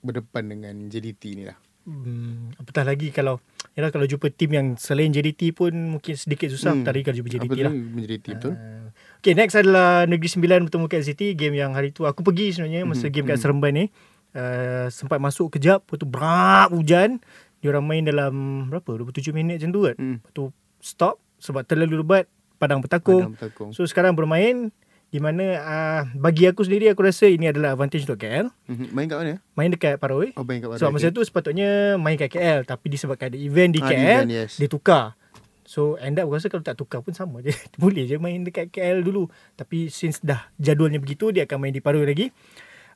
berdepan 0.00 0.46
dengan 0.46 0.74
JDT 0.86 1.22
ni 1.34 1.44
lah. 1.50 1.58
Hmm, 1.88 2.52
apatah 2.54 2.84
lagi 2.84 3.08
kalau 3.08 3.40
yalah 3.72 3.88
kalau 3.88 4.04
jumpa 4.04 4.28
tim 4.28 4.52
yang 4.52 4.66
selain 4.76 5.08
JDT 5.08 5.56
pun 5.56 5.72
mungkin 5.72 6.12
sedikit 6.12 6.52
susah 6.52 6.76
Hmm. 6.76 6.84
hmm. 6.84 6.86
tadi 6.86 7.00
kalau 7.00 7.16
jumpa 7.16 7.30
JDT 7.30 7.48
Apa 7.48 7.64
lah. 7.64 7.72
JDT 7.72 8.26
betul? 8.36 8.52
Uh, 8.52 8.86
okay, 9.16 9.32
next 9.32 9.56
adalah 9.56 10.04
Negeri 10.04 10.28
Sembilan 10.28 10.68
bertemu 10.68 10.84
KL 10.84 11.06
City. 11.06 11.26
Game 11.32 11.56
yang 11.56 11.72
hari 11.72 11.88
tu 11.88 12.04
aku 12.04 12.20
pergi 12.20 12.52
sebenarnya 12.52 12.84
masa 12.84 13.08
Mhm, 13.08 13.12
game 13.14 13.26
kat 13.26 13.36
mhm. 13.36 13.42
Seremban 13.42 13.72
ni. 13.72 13.84
Uh, 14.28 14.86
sempat 14.92 15.16
masuk 15.16 15.56
kejap, 15.56 15.80
lepas 15.82 15.96
tu 15.96 16.04
berak 16.04 16.68
hujan. 16.70 17.16
Dia 17.58 17.72
orang 17.72 17.88
main 17.88 18.04
dalam 18.04 18.34
berapa? 18.68 19.00
27 19.00 19.32
minit 19.32 19.58
macam 19.58 19.70
tu 19.72 19.80
kan. 19.82 19.96
Hmm. 19.96 20.16
Lepas 20.20 20.32
tu 20.36 20.44
stop 20.78 21.16
sebab 21.40 21.64
terlalu 21.64 22.04
lebat 22.04 22.28
padang 22.54 22.84
bertakung. 22.84 23.32
Padang 23.32 23.34
Bertakung. 23.34 23.70
So 23.72 23.88
sekarang 23.88 24.12
bermain 24.12 24.68
Di 25.08 25.18
mana 25.18 25.44
uh, 25.56 26.02
bagi 26.12 26.44
aku 26.44 26.60
sendiri 26.60 26.86
aku 26.86 27.00
rasa 27.00 27.24
ini 27.24 27.48
adalah 27.48 27.72
advantage 27.72 28.04
untuk 28.04 28.20
KL. 28.20 28.52
Mhm. 28.66 28.92
Main 28.92 29.06
kat 29.06 29.16
mana? 29.16 29.34
Main 29.54 29.70
dekat 29.70 29.96
Paroi. 29.96 30.36
Oh, 30.36 30.44
main 30.44 30.58
kat 30.58 30.68
Sebab 30.76 30.92
masa 30.92 31.08
tu 31.08 31.20
sepatutnya 31.20 31.96
main 31.96 32.14
kat 32.14 32.28
KL 32.28 32.62
tapi 32.62 32.86
disebabkan 32.88 33.32
ada 33.32 33.38
event 33.38 33.72
di 33.72 33.80
Ah, 33.80 33.88
KL, 33.88 33.96
event, 33.96 34.28
yes. 34.28 34.56
dia 34.56 34.68
tukar. 34.68 35.16
So 35.64 35.96
end 35.96 36.16
up 36.16 36.24
aku 36.24 36.36
rasa 36.36 36.48
kalau 36.48 36.60
tak 36.60 36.76
tukar 36.76 37.00
pun 37.00 37.12
sama 37.12 37.40
je. 37.40 37.52
Boleh 37.80 38.04
je 38.04 38.16
main 38.16 38.36
dekat 38.38 38.68
KL 38.68 39.00
dulu. 39.00 39.32
Tapi 39.54 39.88
since 39.88 40.20
dah 40.20 40.52
jadualnya 40.56 40.96
begitu 40.96 41.28
dia 41.28 41.44
akan 41.44 41.56
main 41.58 41.72
di 41.72 41.80
Paroi 41.80 42.04
lagi. 42.04 42.28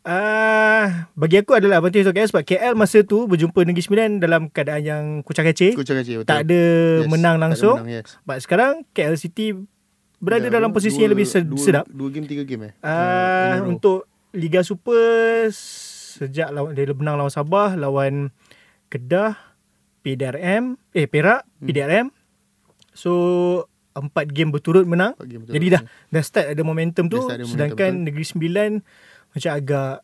Uh, 0.03 1.07
bagi 1.15 1.39
aku 1.39 1.55
adalah 1.55 1.79
advantage 1.79 2.03
untuk 2.03 2.17
KL 2.19 2.29
sebab 2.29 2.43
KL 2.43 2.75
masa 2.75 2.99
tu 3.01 3.25
berjumpa 3.25 3.63
Negeri 3.63 3.81
Sembilan 3.81 4.11
dalam 4.19 4.43
keadaan 4.49 4.83
yang 4.83 5.05
kucang 5.23 5.47
kacir. 5.47 5.73
Kucing 5.73 5.95
kecil 5.97 6.17
betul. 6.21 6.29
Tak 6.29 6.43
ada 6.43 6.63
Yes, 6.99 7.07
menang 7.07 7.35
tak 7.35 7.39
ada 7.39 7.45
langsung. 7.47 7.77
menang, 7.79 8.03
yes. 8.03 8.19
But 8.21 8.43
sekarang 8.43 8.83
KL 8.91 9.15
City 9.15 9.55
berada 10.23 10.47
Dah 10.47 10.55
dalam 10.55 10.71
posisi 10.71 10.97
yang 10.97 11.11
dua- 11.11 11.19
lebih 11.19 11.27
sed- 11.27 11.45
dua, 11.45 11.59
sedap. 11.59 11.85
Dua 11.85 12.09
game, 12.09 12.25
tiga 12.25 12.43
game 12.43 12.71
eh? 12.71 12.73
Uh, 12.79 13.67
untuk 13.67 14.07
Liga 14.31 14.63
Super 14.63 15.51
sejak 15.51 16.49
lawan 16.49 16.73
dia 16.73 16.87
menang 16.89 17.19
lawan 17.19 17.29
Sabah, 17.29 17.75
lawan 17.75 18.31
Kedah, 18.87 19.35
PDRM, 20.01 20.79
eh 20.91 21.05
Perak, 21.05 21.43
Hmm. 21.53 21.67
PDRM. 21.67 22.07
So 22.93 23.13
empat 23.93 24.29
game 24.29 24.49
berturut 24.49 24.85
menang. 24.85 25.17
Game 25.19 25.43
berturut, 25.43 25.55
Jadi 25.55 25.67
dah 25.71 25.83
dah 26.09 26.23
start 26.23 26.47
ada 26.49 26.63
momentum 26.63 27.05
tu 27.07 27.19
ada 27.19 27.37
momentum, 27.37 27.51
sedangkan 27.51 27.91
betul. 27.91 28.05
Negeri 28.05 28.25
Sembilan 28.25 28.71
macam 29.29 29.51
agak 29.53 29.95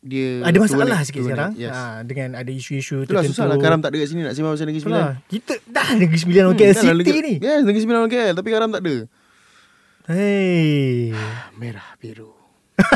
dia 0.00 0.40
ada 0.40 0.56
masalah 0.56 0.84
turun- 0.88 1.04
sikit 1.04 1.18
turun, 1.18 1.28
sekarang. 1.28 1.50
Yes. 1.54 1.70
Ha, 1.70 1.80
dengan 2.02 2.28
ada 2.34 2.48
isu-isu 2.50 2.96
Itulah 2.98 3.20
tertentu. 3.20 3.36
susah 3.36 3.44
lah 3.46 3.56
Karam 3.56 3.78
tak 3.78 3.92
ada 3.92 3.98
kat 3.98 4.08
sini 4.08 4.20
nak 4.22 4.32
sembang 4.32 4.52
pasal 4.54 4.66
Negeri 4.66 4.82
Sembilan. 4.82 5.00
Itulah. 5.00 5.16
Kita 5.28 5.52
dah 5.68 5.88
Negeri 5.94 6.18
Sembilan 6.18 6.42
orang 6.42 6.56
KL 6.56 6.64
Hmm, 6.64 6.72
lah 6.72 6.80
City 6.82 6.96
Negeri- 6.96 7.20
ni. 7.22 7.34
Yes, 7.38 7.60
Negeri 7.62 7.80
Sembilan 7.80 7.98
orang 8.00 8.12
KL 8.14 8.34
tapi 8.34 8.48
Karam 8.48 8.68
tak 8.70 8.80
ada. 8.80 8.94
Hey. 10.10 11.14
Merah 11.54 11.94
biru. 12.02 12.34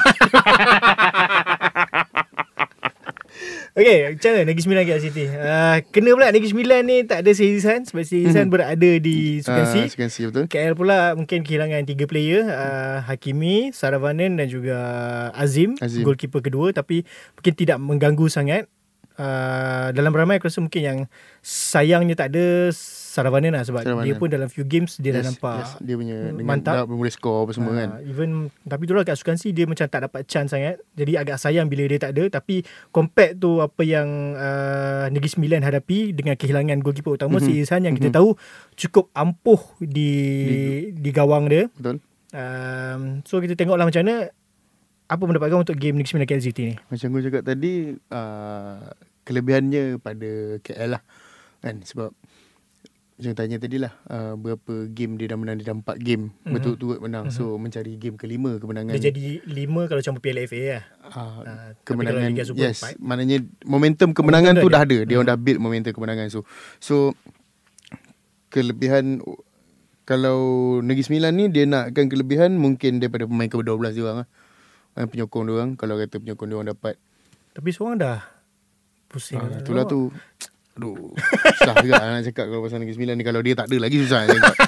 Okay, 3.74 4.14
macam 4.14 4.30
mana 4.38 4.46
Negeri 4.46 4.62
Sembilan 4.62 4.82
KL 4.86 5.02
City? 5.02 5.24
Uh, 5.34 5.82
kena 5.90 6.14
pula 6.14 6.30
Negeri 6.30 6.50
Sembilan 6.54 6.80
ni 6.86 7.02
tak 7.02 7.26
ada 7.26 7.30
Sirisan 7.34 7.82
sebab 7.82 8.06
Sirisan 8.06 8.46
berada 8.46 8.90
di 9.02 9.42
Sukan 9.42 9.66
C. 9.66 9.74
Ah, 9.74 9.86
Sukan 9.90 10.08
C 10.14 10.16
betul. 10.30 10.44
KL 10.46 10.78
pula 10.78 11.18
mungkin 11.18 11.42
kehilangan 11.42 11.82
tiga 11.82 12.06
player 12.06 12.46
uh, 12.46 13.02
Hakimi, 13.02 13.74
Saravanan 13.74 14.38
dan 14.38 14.46
juga 14.46 14.78
Azim, 15.34 15.74
Azim. 15.82 16.06
goalkeeper 16.06 16.38
kedua 16.38 16.70
tapi 16.70 17.02
mungkin 17.34 17.52
tidak 17.58 17.82
mengganggu 17.82 18.30
sangat. 18.30 18.70
Uh, 19.18 19.90
dalam 19.90 20.14
ramai 20.14 20.38
aku 20.38 20.46
rasa 20.46 20.62
mungkin 20.62 20.82
yang 20.82 20.98
sayangnya 21.42 22.14
tak 22.14 22.30
ada 22.30 22.70
Saravanan 23.14 23.54
lah 23.54 23.62
sebab 23.62 23.80
Saravanan. 23.80 24.04
dia 24.04 24.14
pun 24.16 24.26
dalam 24.26 24.48
few 24.48 24.64
games 24.64 24.98
dia 24.98 25.12
dah 25.12 25.22
nampak 25.22 25.62
yes, 25.62 25.78
dia 25.78 25.94
punya 25.94 26.18
dengan 26.28 26.50
mantap. 26.50 26.74
dah 26.74 26.84
boleh 26.84 27.08
score 27.08 27.38
apa 27.40 27.52
semua 27.52 27.70
Ah, 27.70 27.76
kan. 27.78 27.88
Even 28.02 28.30
Tapi 28.60 28.82
itulah 28.82 29.02
kat 29.02 29.14
Sukan 29.14 29.36
C 29.36 29.50
Dia 29.50 29.64
macam 29.64 29.84
tak 29.84 30.00
dapat 30.02 30.20
chance 30.24 30.50
sangat 30.50 30.82
Jadi 30.92 31.14
agak 31.14 31.36
sayang 31.36 31.66
Bila 31.66 31.86
dia 31.86 31.96
tak 31.96 32.10
ada 32.10 32.26
Tapi 32.32 32.60
Compared 32.88 33.36
tu 33.36 33.58
Apa 33.58 33.80
yang 33.80 34.08
uh, 34.32 35.06
Negeri 35.06 35.30
Sembilan 35.30 35.62
hadapi 35.62 36.10
Dengan 36.10 36.34
kehilangan 36.34 36.80
Goalkeeper 36.80 37.14
utama 37.14 37.36
Mhm. 37.36 37.40
mm-hmm. 37.40 37.54
Si 37.54 37.62
Ihsan 37.62 37.80
Yang 37.82 37.94
kita 37.96 38.08
Mhm. 38.08 38.16
tahu 38.16 38.28
Cukup 38.74 39.04
ampuh 39.12 39.62
Di 39.78 40.10
Di 40.92 41.10
gawang 41.10 41.46
dia 41.46 41.70
Betul. 41.70 42.02
um, 42.32 43.00
So 43.22 43.38
kita 43.38 43.54
tengoklah 43.54 43.84
macam 43.84 44.00
mana 44.00 44.26
Apa 45.06 45.22
pendapat 45.22 45.46
kau 45.48 45.60
Untuk 45.60 45.76
game 45.76 45.94
Negeri 45.94 46.10
Sembilan 46.10 46.28
KL 46.28 46.42
City 46.42 46.62
ni 46.64 46.74
Macam 46.80 47.06
aku 47.08 47.22
cakap 47.22 47.42
tadi 47.44 47.72
uh, 48.10 48.90
Kelebihannya 49.22 49.98
pada 49.98 50.30
KL 50.60 50.90
lah 50.90 51.02
Kan 51.60 51.80
sebab 51.80 52.10
Macam 53.14 53.30
tanya 53.32 53.56
tadi 53.56 53.78
lah 53.78 53.94
uh, 54.04 54.34
Berapa 54.34 54.88
game 54.88 55.14
dia 55.14 55.30
dah 55.30 55.38
menang 55.38 55.54
Dia 55.56 55.70
dah 55.70 55.76
4 55.76 55.86
game 55.98 56.34
Mhm. 56.42 56.50
Betul-betul 56.50 56.98
menang 56.98 57.30
So 57.30 57.54
mencari 57.54 57.94
game 57.94 58.14
kelima 58.14 58.58
kemenangan 58.58 58.90
Dia 58.90 59.08
jadi 59.08 59.38
lima 59.44 59.86
Kalau 59.86 60.02
campur 60.02 60.18
Piala 60.18 60.42
FA 60.42 60.62
lah 60.72 60.84
uh, 61.14 61.68
kemenangan 61.82 62.30
yes 62.52 62.82
empat. 62.82 62.98
maknanya 62.98 63.38
momentum 63.62 64.10
kemenangan 64.10 64.54
Momentum 64.54 64.66
tu 64.66 64.68
dah 64.68 64.76
dah 64.76 64.82
ada. 64.82 64.96
ada 64.96 65.06
dia 65.06 65.16
orang 65.16 65.28
dah 65.28 65.38
build 65.38 65.58
momentum 65.58 65.92
kemenangan 65.92 66.26
so 66.26 66.42
so 66.76 67.14
kelebihan 68.48 69.22
kalau 70.02 70.38
Negeri 70.80 71.00
Sembilan 71.02 71.32
ni 71.32 71.44
dia 71.48 71.64
nakkan 71.64 72.06
kelebihan 72.06 72.54
mungkin 72.54 72.98
daripada 72.98 73.24
pemain 73.24 73.48
ke-12 73.48 73.90
dia 73.90 74.04
orang 74.04 74.18
lah. 74.20 74.28
Penyokong 74.96 75.42
dia 75.42 75.54
orang 75.54 75.70
kalau 75.74 75.94
kata 75.96 76.16
penyokong 76.18 76.46
dia 76.46 76.56
orang 76.56 76.70
dapat 76.70 76.94
Tapi 77.50 77.68
seorang 77.70 77.96
dah 77.96 78.18
Pusing 79.06 79.38
ah, 79.38 79.46
dah. 79.48 79.60
itulah 79.60 79.84
tu 79.84 80.10
aduh 80.74 81.14
susah 81.54 81.74
juga 81.80 81.94
nak 81.96 82.22
cakap 82.24 82.44
kalau 82.46 82.62
pasal 82.62 82.78
Negeri 82.78 82.94
Sembilan 82.94 83.14
ni 83.14 83.24
kalau 83.24 83.40
dia 83.40 83.54
tak 83.54 83.66
ada 83.66 83.76
lagi 83.78 83.96
susah 83.98 84.18
nak 84.20 84.28
cakap 84.32 84.56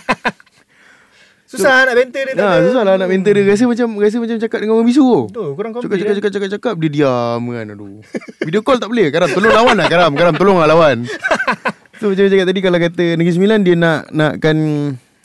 Susah 1.46 1.86
nak 1.86 1.94
banter 1.94 2.22
dia 2.26 2.34
Nah, 2.34 2.58
susah 2.58 2.82
lah 2.82 2.94
nak 2.96 3.06
mentor 3.06 3.30
dia 3.32 3.46
rasa 3.46 3.64
macam 3.64 3.86
rasa 3.96 4.18
macam 4.18 4.34
cakap 4.36 4.58
dengan 4.58 4.74
orang 4.74 4.88
bisu 4.90 4.98
tu. 4.98 5.20
Tu 5.30 5.44
korang 5.54 5.70
Cakap 5.72 5.94
cakap 5.94 6.02
eh. 6.04 6.16
cakap 6.18 6.30
cakap 6.34 6.48
cakap 6.52 6.74
dia 6.76 6.90
diam 6.90 7.38
kan 7.46 7.66
aduh. 7.70 8.02
Video 8.42 8.60
call 8.60 8.82
tak 8.82 8.90
boleh. 8.90 9.06
Karam 9.08 9.30
tolong 9.30 9.54
lawan 9.54 9.78
lah 9.78 9.86
Karam. 9.86 10.10
Karam 10.12 10.34
tolong 10.34 10.58
lah 10.58 10.66
lawan. 10.66 11.06
So 12.02 12.10
macam 12.10 12.26
cakap 12.26 12.44
tadi 12.44 12.60
kalau 12.60 12.78
kata 12.82 13.04
Negeri 13.14 13.30
Sembilan 13.32 13.58
dia 13.62 13.74
nak 13.74 14.10
nakkan 14.10 14.56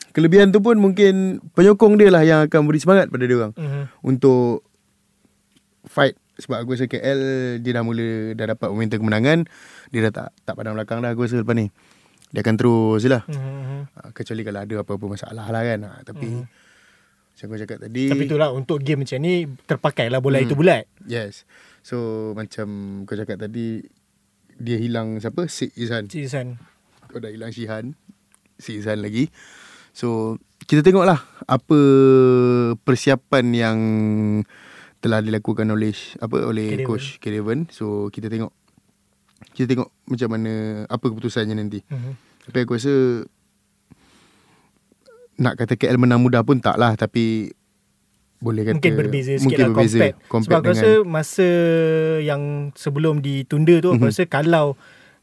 kelebihan 0.08 0.48
tu 0.48 0.62
pun 0.62 0.78
mungkin 0.78 1.12
penyokong 1.52 1.98
dia 1.98 2.08
lah 2.08 2.22
yang 2.22 2.46
akan 2.46 2.60
beri 2.64 2.78
semangat 2.78 3.10
pada 3.10 3.26
dia 3.26 3.36
orang 3.36 3.52
Mhm. 3.52 3.82
untuk 4.00 4.62
fight 5.84 6.14
sebab 6.34 6.56
aku 6.58 6.72
rasa 6.72 6.86
KL 6.86 7.20
dia 7.58 7.72
dah 7.72 7.82
mula 7.82 8.32
dah 8.32 8.46
dapat 8.48 8.68
momentum 8.68 9.00
kemenangan 9.00 9.38
dia 9.88 10.00
dah 10.06 10.12
tak 10.12 10.28
tak 10.42 10.54
pandang 10.54 10.72
belakang 10.72 10.98
dah 10.98 11.12
aku 11.12 11.24
rasa 11.24 11.38
lepas 11.38 11.52
ni 11.52 11.68
dia 12.28 12.40
akan 12.40 12.56
terus 12.56 13.04
lah 13.04 13.22
Mhm. 13.26 13.92
Ah, 13.92 14.10
kecuali 14.10 14.40
kalau 14.40 14.60
ada 14.60 14.74
apa-apa 14.80 15.04
masalah 15.06 15.46
lah 15.46 15.60
kan 15.60 15.78
Ah, 15.82 16.00
tapi 16.00 16.28
Mhm. 16.30 16.44
macam 17.28 17.44
aku 17.46 17.56
cakap 17.58 17.78
tadi 17.78 18.04
Tapi 18.08 18.24
itulah 18.24 18.48
untuk 18.50 18.78
game 18.80 19.02
macam 19.02 19.18
ni 19.18 19.34
terpakai 19.62 20.06
lah 20.08 20.20
bola 20.20 20.38
itu 20.38 20.52
bulat. 20.52 20.88
Yes. 21.04 21.44
So 21.82 21.96
macam 22.32 22.68
kau 23.04 23.12
cakap 23.14 23.36
tadi 23.36 23.82
dia 24.54 24.76
hilang 24.78 25.18
siapa? 25.18 25.44
Sik 25.44 25.74
Izhan. 25.74 26.06
Cik 26.06 26.28
San. 26.28 26.56
Kau 27.08 27.18
dah 27.18 27.28
hilang 27.28 27.50
Shihan. 27.50 27.92
Sik 28.56 28.80
Izhan 28.80 29.02
lagi. 29.02 29.28
So 29.90 30.38
kita 30.62 30.80
tengoklah 30.80 31.18
apa 31.42 31.78
persiapan 32.78 33.44
yang 33.50 33.78
telah 35.02 35.18
dilakukan 35.18 35.66
oleh 35.66 35.90
apa 36.16 36.36
oleh 36.40 36.78
Kedevan. 36.78 36.86
coach 36.86 37.06
Kedevan. 37.18 37.58
So 37.68 38.06
kita 38.08 38.30
tengok 38.30 38.54
kita 39.52 39.66
tengok 39.68 39.90
macam 40.06 40.28
mana 40.30 40.52
apa 40.86 41.02
keputusannya 41.02 41.58
nanti. 41.58 41.82
Mhm. 41.82 42.12
Tapi 42.46 42.58
aku 42.62 42.78
rasa 42.78 42.94
nak 45.34 45.58
kata 45.58 45.74
KL 45.74 45.98
menang 45.98 46.22
mudah 46.22 46.46
pun 46.46 46.62
tak 46.62 46.76
lah 46.76 46.94
tapi 46.94 47.50
boleh 48.38 48.62
kata 48.62 48.74
Mungkin 48.78 48.94
berbeza 48.94 49.32
sikit 49.34 49.42
mungkin 49.44 49.58
lah 49.60 49.70
berbeza 49.72 49.98
compared. 49.98 50.14
compared 50.26 50.46
Sebab 50.46 50.58
aku 50.58 50.70
rasa 50.70 50.90
masa 51.02 51.48
yang 52.20 52.42
sebelum 52.74 53.18
ditunda 53.18 53.78
tu, 53.78 53.90
aku 53.90 54.02
Mhm. 54.02 54.10
rasa 54.10 54.22
kalau 54.26 54.74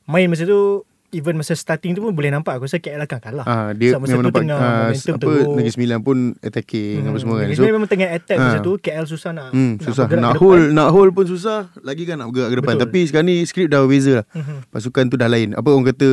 main 0.04 0.28
masa 0.28 0.44
tu, 0.44 0.88
even 1.12 1.34
masa 1.34 1.54
starting 1.54 1.92
tu 1.92 2.00
pun 2.00 2.12
boleh 2.12 2.30
nampak. 2.30 2.54
Aku 2.54 2.66
rasa 2.66 2.78
KL 2.78 3.02
akan 3.02 3.20
kalah. 3.20 3.46
Ah 3.46 3.70
dia 3.72 3.96
masa 3.96 4.14
memang 4.14 4.22
tu 4.22 4.30
nampak 4.30 4.42
tengah 4.42 4.58
ah, 4.58 4.70
momentum 4.86 5.12
apa 5.12 5.20
teruk. 5.20 5.54
Negeri 5.54 5.72
Sembilan 5.72 5.98
pun 6.00 6.18
attacking 6.40 6.98
apa 7.02 7.18
semua 7.18 7.36
kan. 7.36 7.46
Negeri 7.46 7.58
So 7.58 7.64
memang 7.68 7.88
tengah 7.88 8.10
attack 8.10 8.38
masa 8.38 8.56
Ah. 8.56 8.62
tu. 8.62 8.72
KL 8.76 9.06
susah 9.06 9.32
nak, 9.32 9.48
hmm, 9.50 9.74
susah 9.80 10.04
nak 10.08 10.34
ke 10.34 10.40
hold 10.40 10.62
depan. 10.64 10.76
nak 10.76 10.90
hold 10.90 11.10
pun 11.12 11.26
susah 11.26 11.60
lagi 11.80 12.04
kan 12.04 12.16
nak 12.16 12.28
bergerak 12.30 12.48
ke 12.48 12.58
depan. 12.58 12.74
Betul. 12.74 12.84
Tapi 12.86 13.00
sekarang 13.04 13.28
ni 13.28 13.36
skrip 13.44 13.68
dah 13.68 13.80
berbeza 13.82 14.12
lah. 14.16 14.26
Mhm. 14.32 14.58
Pasukan 14.70 15.04
tu 15.06 15.16
dah 15.16 15.28
lain. 15.28 15.50
Apa 15.54 15.68
orang 15.68 15.88
kata 15.88 16.08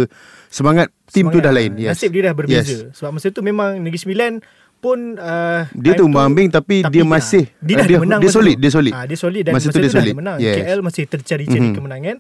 semangat 0.49 0.87
tim 1.07 1.29
tu 1.29 1.39
dah 1.39 1.51
lain. 1.51 1.77
Yes. 1.77 1.95
Nasib 1.95 2.11
dia 2.11 2.23
dah 2.23 2.35
berbeza. 2.35 2.65
Yes. 2.83 2.95
Sebab 2.95 3.11
masa 3.13 3.29
tu 3.29 3.41
memang 3.41 3.77
Negeri 3.77 3.99
Sembilan 3.99 4.33
pun 4.77 5.17
uh, 5.17 5.65
Dia 5.73 5.93
time 5.93 5.99
tumbang 5.99 6.29
ambing 6.31 6.49
tapi, 6.49 6.85
dia 6.85 7.01
masih 7.03 7.49
dia, 7.59 7.81
dah 7.81 7.87
dia, 7.87 7.97
menang 7.99 8.21
dia 8.21 8.29
masa 8.29 8.37
solid, 8.37 8.55
tu. 8.55 8.61
dia 8.61 8.71
solid. 8.71 8.93
Ah, 8.93 9.05
dia 9.05 9.19
solid 9.19 9.43
dan 9.43 9.53
Masa 9.53 9.61
masa, 9.63 9.73
tu 9.73 9.79
dia 9.79 9.89
tu 9.89 9.97
solid. 9.97 10.15
menang. 10.15 10.39
KL 10.39 10.81
masih 10.81 11.05
tercari-cari 11.07 11.61
Mhm. 11.63 11.75
kemenangan. 11.75 12.17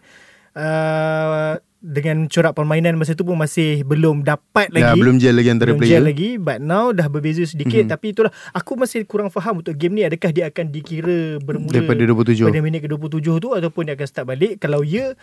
Uh, 0.57 1.53
dengan 1.79 2.25
corak 2.27 2.53
permainan 2.53 2.95
masa 2.95 3.13
tu 3.13 3.23
pun 3.23 3.35
masih 3.35 3.83
belum 3.83 4.21
dapat 4.21 4.69
lagi. 4.71 4.83
Dah 4.83 4.97
belum 4.97 5.17
gel 5.17 5.35
lagi 5.35 5.49
antara 5.49 5.71
belum 5.71 5.79
player. 5.79 5.93
gel 5.93 6.05
lagi 6.05 6.31
but 6.35 6.59
now 6.59 6.89
dah 6.89 7.07
berbeza 7.07 7.45
sedikit 7.45 7.85
Mhm. 7.85 7.91
tapi 7.91 8.07
itulah 8.11 8.33
aku 8.51 8.73
masih 8.75 9.05
kurang 9.05 9.29
faham 9.29 9.61
untuk 9.61 9.75
game 9.75 9.93
ni 9.93 10.03
adakah 10.03 10.31
dia 10.31 10.47
akan 10.47 10.67
dikira 10.67 11.37
bermula 11.39 11.71
Daripada 11.71 12.03
27. 12.03 12.43
pada 12.45 12.59
minit 12.59 12.81
ke-27 12.81 13.29
tu 13.39 13.49
ataupun 13.51 13.83
dia 13.83 13.95
akan 13.95 14.07
start 14.07 14.27
balik 14.27 14.59
kalau 14.59 14.81
ya 14.81 15.15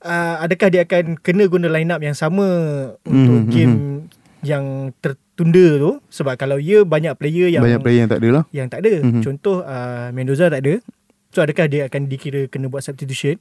uh, 0.00 0.36
adakah 0.40 0.68
dia 0.68 0.82
akan 0.82 1.14
kena 1.16 1.44
guna 1.46 1.68
line 1.68 1.88
up 1.88 2.00
yang 2.00 2.14
sama 2.14 2.48
untuk 3.02 3.38
Mhm, 3.38 3.50
game 3.50 3.74
yang 4.40 4.64
tertunda 4.98 5.66
tu 5.78 5.90
sebab 6.08 6.34
kalau 6.34 6.56
ya 6.56 6.80
banyak 6.82 7.12
player 7.14 7.48
yang 7.50 7.60
Banyak 7.60 7.80
player 7.80 8.00
yang 8.00 8.10
tak 8.10 8.18
ada 8.18 8.28
lah. 8.32 8.44
yang 8.50 8.66
tak 8.66 8.80
ada. 8.80 8.92
Mhm. 8.94 9.04
Mm-hmm. 9.04 9.22
Contoh 9.22 9.56
uh, 9.60 10.08
Mendoza 10.10 10.48
tak 10.48 10.64
ada. 10.64 10.74
So 11.28 11.38
adakah 11.38 11.68
dia 11.68 11.86
akan 11.86 12.08
dikira 12.08 12.48
kena 12.48 12.66
buat 12.66 12.80
substitution? 12.80 13.36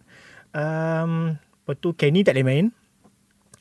Um, 0.49 1.39
lepas 1.69 1.77
tu 1.77 1.93
Kenny 1.93 2.25
tak 2.25 2.33
boleh 2.33 2.47
main. 2.49 2.65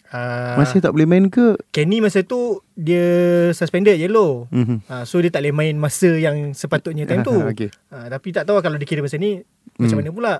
Uh, 0.09 0.57
Masih 0.57 0.81
tak 0.81 0.97
boleh 0.97 1.05
main 1.05 1.29
ke? 1.29 1.61
Kenny 1.69 2.01
masa 2.01 2.25
tu 2.25 2.65
dia 2.73 3.05
suspended 3.53 4.01
yellow. 4.01 4.49
Mhm. 4.49 4.81
Uh, 4.89 5.05
so 5.05 5.21
dia 5.21 5.29
tak 5.29 5.45
boleh 5.45 5.53
main 5.53 5.77
masa 5.77 6.09
yang 6.17 6.57
sepatutnya 6.57 7.05
time 7.05 7.21
tu. 7.21 7.37
okay. 7.53 7.69
Uh, 7.93 8.09
tapi 8.09 8.33
tak 8.33 8.49
tahu 8.49 8.65
kalau 8.65 8.81
dikira 8.81 9.05
masa 9.05 9.21
ni 9.21 9.45
macam 9.77 10.01
Hmm. 10.01 10.09
mana 10.09 10.17
pula. 10.17 10.35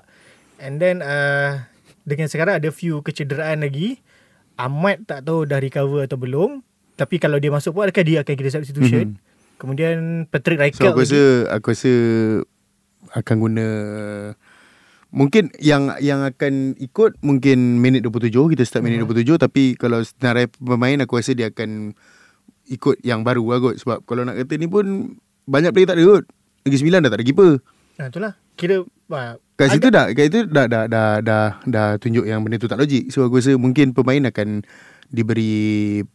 And 0.57 0.81
then 0.81 1.05
uh, 1.05 1.61
dengan 2.01 2.25
sekarang 2.25 2.57
ada 2.57 2.73
few 2.73 3.05
kecederaan 3.05 3.61
lagi. 3.61 4.01
Ahmad 4.57 5.05
tak 5.05 5.29
tahu 5.29 5.45
dah 5.45 5.61
recover 5.61 6.09
atau 6.09 6.17
belum. 6.17 6.65
Tapi 6.97 7.21
kalau 7.21 7.37
dia 7.37 7.53
masuk 7.53 7.77
pun 7.77 7.85
adakah 7.85 8.01
dia 8.01 8.25
akan 8.25 8.33
kira 8.33 8.49
substitution? 8.49 9.13
Mhm. 9.13 9.21
Kemudian 9.61 10.25
Patrick 10.33 10.57
So 10.57 10.63
Reichelt 10.65 10.89
aku 10.97 11.01
rasa 11.05 11.21
aku 11.53 11.67
rasa 11.77 11.93
akan 13.13 13.35
guna 13.37 13.65
mungkin 15.09 15.49
yang 15.57 15.89
yang 15.97 16.21
akan 16.21 16.77
ikut 16.77 17.17
mungkin 17.19 17.77
minit 17.77 18.01
27 18.01 18.29
kita 18.47 18.61
start 18.61 18.81
minit 18.81 19.01
Mhm. 19.01 19.09
27 19.09 19.37
tapi 19.37 19.73
kalau 19.73 19.99
senarai 19.99 20.45
pemain 20.47 20.97
aku 20.99 21.17
rasa 21.17 21.33
dia 21.33 21.49
akan 21.49 21.97
ikut 22.67 23.01
yang 23.01 23.25
baru 23.25 23.41
lah 23.43 23.57
kot 23.59 23.75
sebab 23.77 24.05
kalau 24.05 24.21
nak 24.21 24.37
kata 24.37 24.53
ni 24.55 24.65
pun 24.65 25.17
banyak 25.43 25.73
player 25.73 25.89
tak 25.89 25.97
ada 25.97 26.05
kot. 26.07 26.23
Lagi 26.61 26.77
9 26.77 27.01
dah 27.01 27.09
tak 27.09 27.17
ada 27.17 27.25
keeper. 27.25 27.51
Ha, 27.97 28.07
itulah. 28.07 28.33
Kira 28.53 28.83
ah, 29.09 29.33
Kat 29.55 29.65
agak- 29.65 29.73
situ 29.73 29.87
dah 29.89 30.05
kat 30.09 30.25
itu 30.27 30.39
dah 30.45 30.65
dah 30.67 30.83
dah 30.85 31.07
dah 31.19 31.43
dah 31.63 31.87
tunjuk 31.97 32.23
yang 32.23 32.39
benda 32.39 32.55
tu 32.55 32.69
tak 32.69 32.77
logik. 32.77 33.09
So 33.09 33.25
aku 33.25 33.41
rasa 33.41 33.55
mungkin 33.55 33.91
pemain 33.91 34.21
akan 34.21 34.61
diberi 35.09 35.51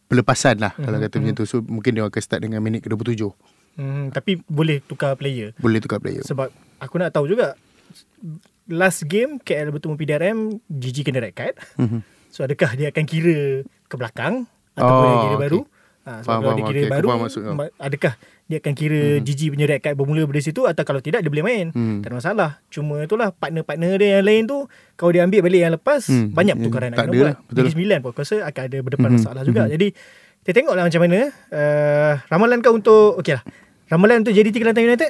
pelepasan 0.07 0.57
lah 0.57 0.71
kalau 0.73 0.95
Mhm, 0.95 1.03
kata 1.03 1.15
macam 1.19 1.35
tu. 1.35 1.43
So 1.43 1.59
mungkin 1.59 1.91
dia 1.93 2.03
akan 2.03 2.21
start 2.21 2.39
dengan 2.39 2.63
minit 2.63 2.79
ke-27. 2.81 3.27
Hmm, 3.75 4.07
tapi 4.09 4.39
boleh 4.41 4.79
tukar 4.79 5.13
player. 5.13 5.51
Boleh 5.59 5.83
tukar 5.83 5.99
player. 5.99 6.23
Sebab 6.23 6.47
aku 6.79 6.95
nak 6.95 7.11
tahu 7.11 7.27
juga 7.27 7.59
last 8.67 9.05
game 9.05 9.37
KL 9.37 9.69
bertemu 9.69 9.93
PDRM 9.93 10.37
GG 10.65 10.97
kena 11.03 11.21
red 11.21 11.33
card. 11.33 11.55
Mhm. 11.75 11.99
So 12.29 12.41
adakah 12.41 12.73
dia 12.73 12.89
akan 12.89 13.03
kira 13.03 13.37
ke 13.63 13.95
belakang 13.95 14.43
ataupun 14.73 14.91
Oh, 14.97 15.07
dia 15.07 15.19
kira 15.19 15.29
okay. 15.31 15.43
baru? 15.45 15.59
Ha, 16.05 16.11
sebab 16.21 16.25
Faham, 16.27 16.39
kalau 16.39 16.53
dia 16.53 16.65
kira 16.65 16.79
okay. 16.79 16.91
Baru, 16.91 17.07
adakah 17.79 18.13
dia 18.45 18.57
akan 18.59 18.73
kira 18.75 19.01
Mhm. 19.17 19.23
GG 19.23 19.41
punya 19.49 19.65
red 19.65 19.79
card 19.79 19.95
bermula 19.95 20.21
dari 20.23 20.43
situ 20.43 20.61
atau 20.63 20.83
kalau 20.83 20.99
tidak 20.99 21.19
dia 21.19 21.31
boleh 21.31 21.41
main? 21.41 21.65
Hmm. 21.71 22.01
Tak 22.01 22.09
ada 22.09 22.15
masalah. 22.15 22.49
Cuma 22.67 23.01
itulah 23.01 23.29
partner-partner 23.31 23.97
dia 23.97 24.09
yang 24.19 24.25
lain 24.25 24.43
tu 24.45 24.57
kalau 24.93 25.09
dia 25.09 25.21
ambil 25.21 25.41
balik 25.41 25.59
yang 25.59 25.73
lepas 25.73 26.05
Hmm. 26.05 26.29
banyak 26.29 26.53
Hmm. 26.53 26.61
pertukaran 26.61 26.87
nak 26.87 26.97
Tak 26.97 27.05
kena 27.05 27.09
ada 27.09 27.17
buat. 27.17 27.25
lah, 27.25 27.35
betul. 27.43 27.63
Ligi 27.63 27.73
9 27.73 27.99
pun 27.99 28.09
aku 28.11 28.21
rasa 28.21 28.35
akan 28.43 28.61
ada 28.63 28.77
berdepan 28.81 29.09
Mhm. 29.09 29.17
masalah 29.17 29.41
juga. 29.41 29.61
Mhm. 29.65 29.71
Jadi 29.71 29.87
kita 30.41 30.51
tengoklah 30.53 30.83
macam 30.85 31.01
mana 31.01 31.19
uh, 31.49 32.13
ramalan 32.27 32.59
kau 32.61 32.73
untuk 32.75 33.17
okey 33.17 33.33
lah. 33.33 33.43
Ramalan 33.85 34.21
untuk 34.21 34.33
JDT 34.33 34.57
Kelantan 34.57 34.83
United 34.83 35.09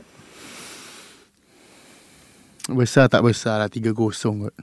Besar 2.71 3.05
tak 3.11 3.21
besar 3.21 3.61
lah 3.61 3.69
3-0 3.69 3.93
kot. 3.93 4.55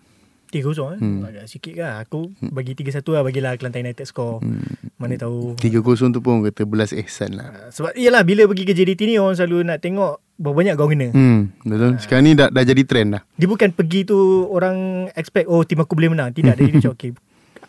3-0 0.53 0.61
eh. 0.93 1.01
Hmm. 1.01 1.21
Agak 1.25 1.49
sikit 1.49 1.73
lah. 1.81 2.05
Aku 2.05 2.29
bagi 2.53 2.77
3-1 2.77 3.01
lah 3.09 3.23
bagilah 3.25 3.57
Kelantan 3.57 3.89
United 3.89 4.05
score. 4.05 4.45
Hmm. 4.45 4.61
Mana 5.01 5.17
tahu. 5.17 5.57
3-0 5.57 6.13
tu 6.13 6.21
pun 6.21 6.45
kata 6.45 6.69
belas 6.69 6.93
ihsan 6.93 7.41
lah. 7.41 7.49
Uh, 7.49 7.69
sebab 7.73 7.97
iyalah 7.97 8.21
bila 8.21 8.45
pergi 8.45 8.69
ke 8.69 8.77
JDT 8.77 9.01
ni 9.09 9.17
orang 9.17 9.33
selalu 9.33 9.65
nak 9.65 9.81
tengok 9.81 10.21
berapa 10.37 10.57
banyak 10.61 10.75
kau 10.77 10.89
kena. 10.93 11.09
Hmm, 11.17 11.57
betul. 11.65 11.97
Sekarang 12.05 12.25
ni 12.29 12.37
dah 12.37 12.53
dah 12.53 12.65
jadi 12.69 12.83
trend 12.85 13.09
dah. 13.17 13.23
Dia 13.41 13.49
bukan 13.49 13.73
pergi 13.73 14.05
tu 14.05 14.19
orang 14.53 15.09
expect 15.17 15.49
oh 15.49 15.65
tim 15.65 15.81
aku 15.81 15.97
boleh 15.97 16.13
menang. 16.13 16.37
Tidak. 16.37 16.53
Dia 16.53 16.69
macam 16.69 16.93
okay. 17.01 17.17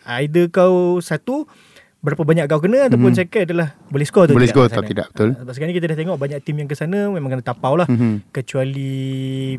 Either 0.04 0.52
kau 0.52 1.00
satu 1.00 1.48
berapa 2.04 2.20
banyak 2.20 2.44
kau 2.44 2.60
kena 2.60 2.86
ataupun 2.86 3.10
Mhm. 3.10 3.16
second 3.16 3.42
adalah 3.42 3.68
boleh 3.86 4.04
score 4.04 4.24
atau 4.24 4.34
Boleh 4.34 4.44
tidak. 4.44 4.52
score 4.52 4.62
kat 4.62 4.70
atau 4.70 4.78
sana. 4.78 4.90
tidak, 4.92 5.06
betul. 5.08 5.24
Ah, 5.26 5.36
sebab 5.40 5.52
sekarang 5.52 5.70
ni 5.70 5.76
kita 5.76 5.86
dah 5.86 5.96
tengok 5.96 6.16
banyak 6.16 6.38
tim 6.38 6.56
yang 6.56 6.68
ke 6.68 6.76
sana 6.76 6.98
memang 7.08 7.30
kena 7.30 7.42
tapau 7.42 7.74
lah. 7.74 7.86
Mhm. 7.86 8.28
Kecuali 8.30 8.92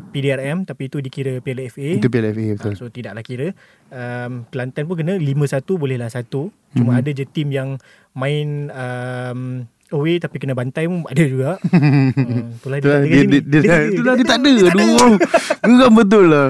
PDRM 0.00 0.58
tapi 0.62 0.82
itu 0.84 0.96
dikira 0.98 1.32
Piala 1.38 1.62
FA. 1.64 1.90
Itu 1.92 2.06
PLFA 2.06 2.30
Ah, 2.40 2.54
betul. 2.54 2.72
so 2.72 2.86
tidaklah 2.86 3.20
kira 3.20 3.48
um, 3.88 4.46
Kelantan 4.46 4.82
pun 4.84 4.94
kena 4.96 5.14
5-1 5.16 5.34
bolehlah 5.74 6.06
satu 6.06 6.48
Cuma 6.72 6.94
Mhm. 6.94 6.98
ada 6.98 7.10
je 7.12 7.24
tim 7.24 7.48
yang 7.48 7.68
Main 8.12 8.70
um, 8.70 9.40
Away 9.88 10.18
tapi 10.18 10.36
kena 10.36 10.52
bantai 10.52 10.84
pun 10.84 11.02
ada 11.04 11.22
juga 11.22 11.50
uh, 11.56 11.58
Itulah 12.56 12.78
Itulah 12.78 12.98
dia, 13.02 13.22
dia, 13.22 13.22
dia, 13.24 13.40
dia, 13.42 13.60
dia, 13.60 13.76
itulah 13.92 14.14
dia 14.18 14.24
tak 14.24 14.38
ada. 14.38 14.50
Aduh. 14.68 15.14
Geram 15.58 15.92
betul 15.92 16.24
lah. 16.26 16.48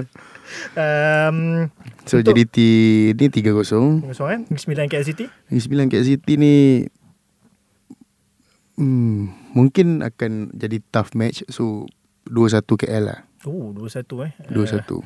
um, 0.74 1.38
So 2.06 2.22
Untuk- 2.22 2.38
JDT 2.38 2.56
ni 3.18 3.26
3-0. 3.26 4.06
Kosong 4.06 4.26
kan 4.30 4.40
Negeri 4.46 4.62
Sembilan 4.62 4.86
KL 4.86 5.04
City 5.04 5.24
Negeri 5.50 5.62
Sembilan 5.66 5.86
City 6.06 6.32
ni 6.38 6.54
hmm, 8.78 9.20
mungkin 9.58 10.06
akan 10.06 10.54
jadi 10.54 10.78
tough 10.94 11.18
match. 11.18 11.42
So 11.50 11.90
2-1 12.30 12.62
KL 12.62 13.04
lah. 13.10 13.20
Oh 13.42 13.74
2-1 13.74 14.06
eh 14.22 14.32
2-1. 14.54 14.86
Uh, 14.86 15.02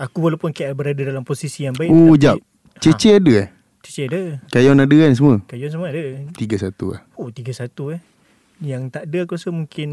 Aku 0.00 0.24
walaupun 0.24 0.50
KL 0.50 0.72
berada 0.72 1.04
dalam 1.04 1.22
posisi 1.22 1.68
yang 1.68 1.76
baik 1.76 1.92
oh, 1.92 2.16
jap. 2.16 2.40
Cece 2.80 3.20
ada 3.20 3.32
eh? 3.46 3.48
Cici 3.84 4.08
ada 4.08 4.40
Kayon 4.48 4.80
ada 4.80 4.94
kan 4.96 5.12
semua? 5.12 5.36
Kayu 5.44 5.68
semua 5.68 5.92
ada 5.92 6.00
3-1 6.32 6.72
lah. 6.88 7.00
Oh 7.20 7.28
3-1 7.28 7.68
eh 7.94 8.00
Yang 8.64 8.82
tak 8.96 9.02
ada 9.12 9.18
aku 9.28 9.36
rasa 9.36 9.52
mungkin 9.52 9.90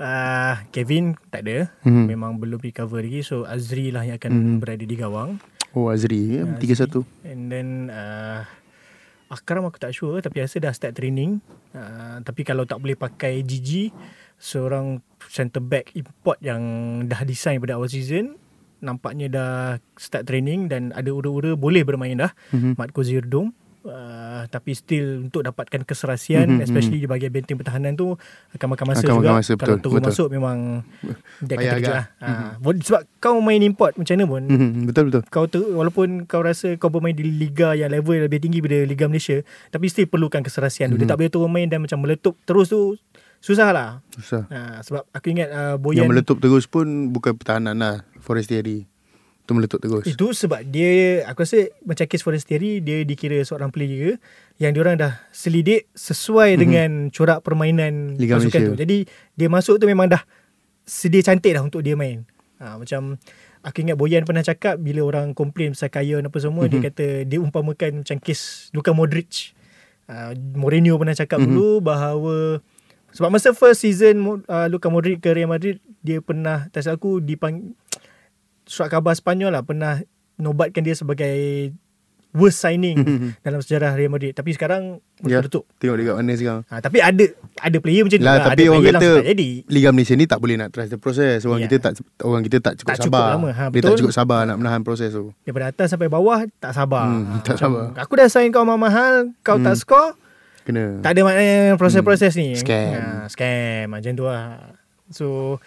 uh, 0.00 0.54
Kevin 0.70 1.14
tak 1.28 1.44
ada 1.44 1.68
Mhm. 1.84 2.04
Memang 2.06 2.32
belum 2.36 2.58
recover 2.58 3.00
lagi 3.00 3.20
So 3.20 3.44
Azri 3.44 3.88
lah 3.88 4.02
yang 4.02 4.16
akan 4.16 4.32
Mhm. 4.32 4.56
berada 4.58 4.82
di 4.82 4.96
gawang 4.96 5.36
Oh 5.70 5.86
Azri 5.86 6.34
ya, 6.34 6.42
Ya, 6.42 6.56
3-1. 6.58 7.04
And 7.22 7.46
then 7.46 7.68
uh, 7.88 8.42
Akram 9.28 9.62
aku 9.62 9.78
tak 9.78 9.92
sure 9.92 10.18
Tapi 10.18 10.42
rasa 10.42 10.58
dah 10.58 10.72
start 10.72 10.92
training 10.94 11.38
uh, 11.70 12.18
Tapi 12.20 12.42
kalau 12.42 12.64
tak 12.64 12.80
boleh 12.80 12.96
pakai 12.96 13.40
GG 13.40 13.94
Seorang 14.34 14.98
centre 15.22 15.60
back 15.60 15.92
import 15.94 16.40
yang 16.40 16.62
dah 17.06 17.22
design 17.22 17.60
pada 17.60 17.76
awal 17.76 17.86
season 17.86 18.34
Nampaknya 18.80 19.28
dah 19.28 19.54
start 19.94 20.24
training 20.24 20.66
Dan 20.66 20.90
ada 20.90 21.06
ura-ura 21.08 21.54
boleh 21.54 21.84
bermain 21.84 22.18
dah 22.18 22.32
Mhm. 22.50 22.74
Matko 22.74 23.04
Zirdum 23.04 23.52
Uh, 23.80 24.44
tapi 24.46 24.72
still 24.72 25.24
untuk 25.24 25.40
dapatkan 25.40 25.82
keserasian 25.82 26.44
Mhm, 26.52 26.60
especially 26.62 27.00
di 27.00 27.08
bahagian 27.08 27.32
benteng 27.32 27.56
pertahanan 27.56 27.96
tu 27.96 28.12
akan 28.52 28.66
makan 28.70 28.86
masa 28.86 29.00
Akan 29.02 29.16
juga 29.16 29.24
makan 29.26 29.40
masa, 29.40 29.52
kalau 29.52 29.56
betul, 29.56 29.80
terus 29.80 29.94
betul. 29.94 30.08
masuk 30.10 30.28
memang 30.28 30.56
dia 31.40 31.54
akan 31.56 31.64
terkejut 31.64 31.88
lah. 31.90 32.04
Uh, 32.18 32.50
boleh- 32.60 32.84
sebab 32.84 33.00
kau 33.16 33.40
main 33.40 33.56
import 33.58 33.96
macam 33.96 34.12
mana 34.12 34.24
pun 34.26 34.42
Mhm, 34.44 34.70
betul 34.84 35.04
betul. 35.08 35.22
kau 35.26 35.44
ter, 35.46 35.64
walaupun 35.64 36.08
kau 36.24 36.40
rasa 36.40 36.76
kau 36.76 36.88
bermain 36.88 37.12
di 37.12 37.24
liga 37.24 37.72
yang 37.72 37.88
level 37.88 38.20
lebih 38.20 38.36
tinggi 38.38 38.60
daripada 38.60 38.84
liga 38.84 39.04
Malaysia 39.06 39.40
tapi 39.68 39.86
still 39.86 40.04
perlukan 40.06 40.40
keserasian 40.40 40.90
tu 40.90 40.96
dia 40.96 41.02
Mhm. 41.02 41.10
tak 41.10 41.16
boleh 41.16 41.32
turun 41.32 41.48
main 41.48 41.64
dan 41.64 41.80
macam 41.80 41.98
meletup 41.98 42.36
terus 42.42 42.68
tu 42.68 43.00
susah 43.38 43.72
lah 43.72 44.04
Susah. 44.12 44.44
ha, 44.46 44.58
sebab 44.80 45.08
aku 45.08 45.26
ingat 45.30 45.48
uh, 45.48 45.74
Boyan 45.74 46.04
Yang 46.04 46.10
meletup 46.12 46.36
terus 46.36 46.68
pun 46.68 46.84
bukan 47.08 47.32
pertahanan 47.32 47.72
lah. 47.74 47.96
Forestieri. 48.20 48.84
Itu 49.50 49.58
meletup 49.58 49.82
terus. 49.82 50.06
itu 50.06 50.26
sebab 50.30 50.62
dia 50.62 51.26
aku 51.26 51.42
rasa 51.42 51.66
macam 51.82 52.06
case 52.06 52.22
Forestieri 52.22 52.78
dia 52.78 53.02
dikira 53.02 53.34
seorang 53.40 53.68
player 53.68 54.22
yang 54.56 54.70
diorang 54.70 54.94
dah 54.94 55.18
selidik 55.28 55.90
sesuai 55.90 56.54
Mhm. 56.54 56.60
dengan 56.60 56.90
corak 57.10 57.42
permainan 57.42 58.14
Liga 58.14 58.38
pasukan 58.38 58.46
Malaysia. 58.54 58.70
tu 58.70 58.78
jadi 58.78 58.96
dia 59.34 59.48
masuk 59.48 59.74
tu 59.76 59.84
memang 59.84 60.06
dah 60.06 60.22
sedia 60.82 61.18
cantik 61.20 61.50
dah 61.50 61.60
untuk 61.60 61.80
dia 61.80 61.94
main 61.94 62.22
ha, 62.56 62.76
macam 62.76 63.18
aku 63.60 63.76
ingat 63.80 63.96
Boyan 63.96 64.22
pernah 64.22 64.40
cakap 64.40 64.76
bila 64.76 65.02
orang 65.02 65.32
komplain 65.32 65.70
pasal 65.70 65.90
Kayon 65.90 66.22
apa 66.22 66.38
semua 66.38 66.64
Mhm. 66.64 66.70
dia 66.70 66.80
kata 66.84 67.06
dia 67.24 67.38
umpamakan 67.38 67.90
macam 68.00 68.16
kes 68.16 68.70
Luka 68.70 68.90
Modric 68.90 69.50
uh, 70.06 70.30
Mourinho 70.54 70.94
pernah 70.94 71.12
cakap 71.12 71.38
Mhm. 71.38 71.46
dulu 71.48 71.68
bahawa 71.82 72.62
sebab 73.10 73.28
masa 73.28 73.50
first 73.50 73.82
season 73.82 74.22
uh, 74.46 74.66
Luka 74.66 74.86
Modric 74.86 75.18
ke 75.18 75.30
Real 75.30 75.46
Madrid 75.46 75.82
dia 75.98 76.22
pernah 76.22 76.70
tak 76.70 76.86
aku 76.86 77.18
dipang 77.18 77.74
surat 78.70 78.86
khabar 78.88 79.12
Spanyol 79.12 79.50
lah 79.50 79.62
pernah 79.62 79.98
nobatkan 80.36 80.80
dia 80.80 80.94
sebagai 80.94 81.34
worst 82.30 82.62
signing 82.62 82.94
Mhm. 82.94 83.42
dalam 83.42 83.58
sejarah 83.58 83.90
Real 83.90 84.06
Madrid 84.06 84.30
tapi 84.30 84.54
sekarang 84.54 85.02
Ya. 85.20 85.42
tutup 85.42 85.66
Tengok 85.76 85.98
dekat 85.98 86.14
mana 86.14 86.32
sekarang. 86.32 86.62
ha, 86.64 86.78
tapi 86.78 87.02
ada 87.02 87.24
ada 87.58 87.76
player 87.76 88.06
macam 88.06 88.14
tu 88.14 88.22
Lah, 88.22 88.32
lah. 88.32 88.44
tapi 88.46 88.54
ada 88.54 88.70
orang 88.70 88.84
kata 88.86 89.08
tak 89.18 89.26
jadi 89.28 89.48
Liga 89.66 89.88
Malaysia 89.90 90.14
ni 90.14 90.24
tak 90.24 90.38
boleh 90.38 90.54
nak 90.54 90.70
trust 90.70 90.88
the 90.88 90.96
process. 90.96 91.42
Orang 91.42 91.58
Ya. 91.58 91.66
kita 91.66 91.76
tak 91.82 91.92
orang 92.22 92.40
kita 92.40 92.62
tak 92.62 92.78
cukup 92.78 92.88
Tak 92.88 92.98
cukup 93.02 93.18
sabar. 93.18 93.28
lama, 93.34 93.48
ha, 93.50 93.64
Dia 93.64 93.66
tak 93.66 93.74
betul. 93.82 93.98
cukup 93.98 94.14
sabar 94.14 94.40
nak 94.46 94.56
menahan 94.56 94.80
proses 94.80 95.10
tu. 95.10 95.34
daripada 95.42 95.66
atas 95.68 95.86
sampai 95.88 96.06
bawah 96.06 96.38
tak 96.56 96.70
sabar 96.70 97.04
Hmm, 97.04 97.24
Ha, 97.26 97.34
tak 97.42 97.54
macam, 97.58 97.70
sabar. 97.74 97.84
aku 97.98 98.12
dah 98.14 98.28
sign 98.28 98.48
kau 98.48 98.62
mahal 98.64 99.12
kau 99.42 99.58
tak 99.58 99.74
Hmm. 99.74 99.82
score 99.82 100.10
Kena. 100.60 101.02
Tak 101.02 101.10
ada 101.10 101.20
maknanya 101.24 101.58
proses-proses 101.74 102.30
ni. 102.32 102.52
Hmm. 102.52 102.60
Scam. 102.62 102.90
Ha, 102.94 103.02
scam 103.26 103.84
macam 103.90 104.12
tu 104.12 104.22
lah. 104.22 104.70
So 105.10 105.58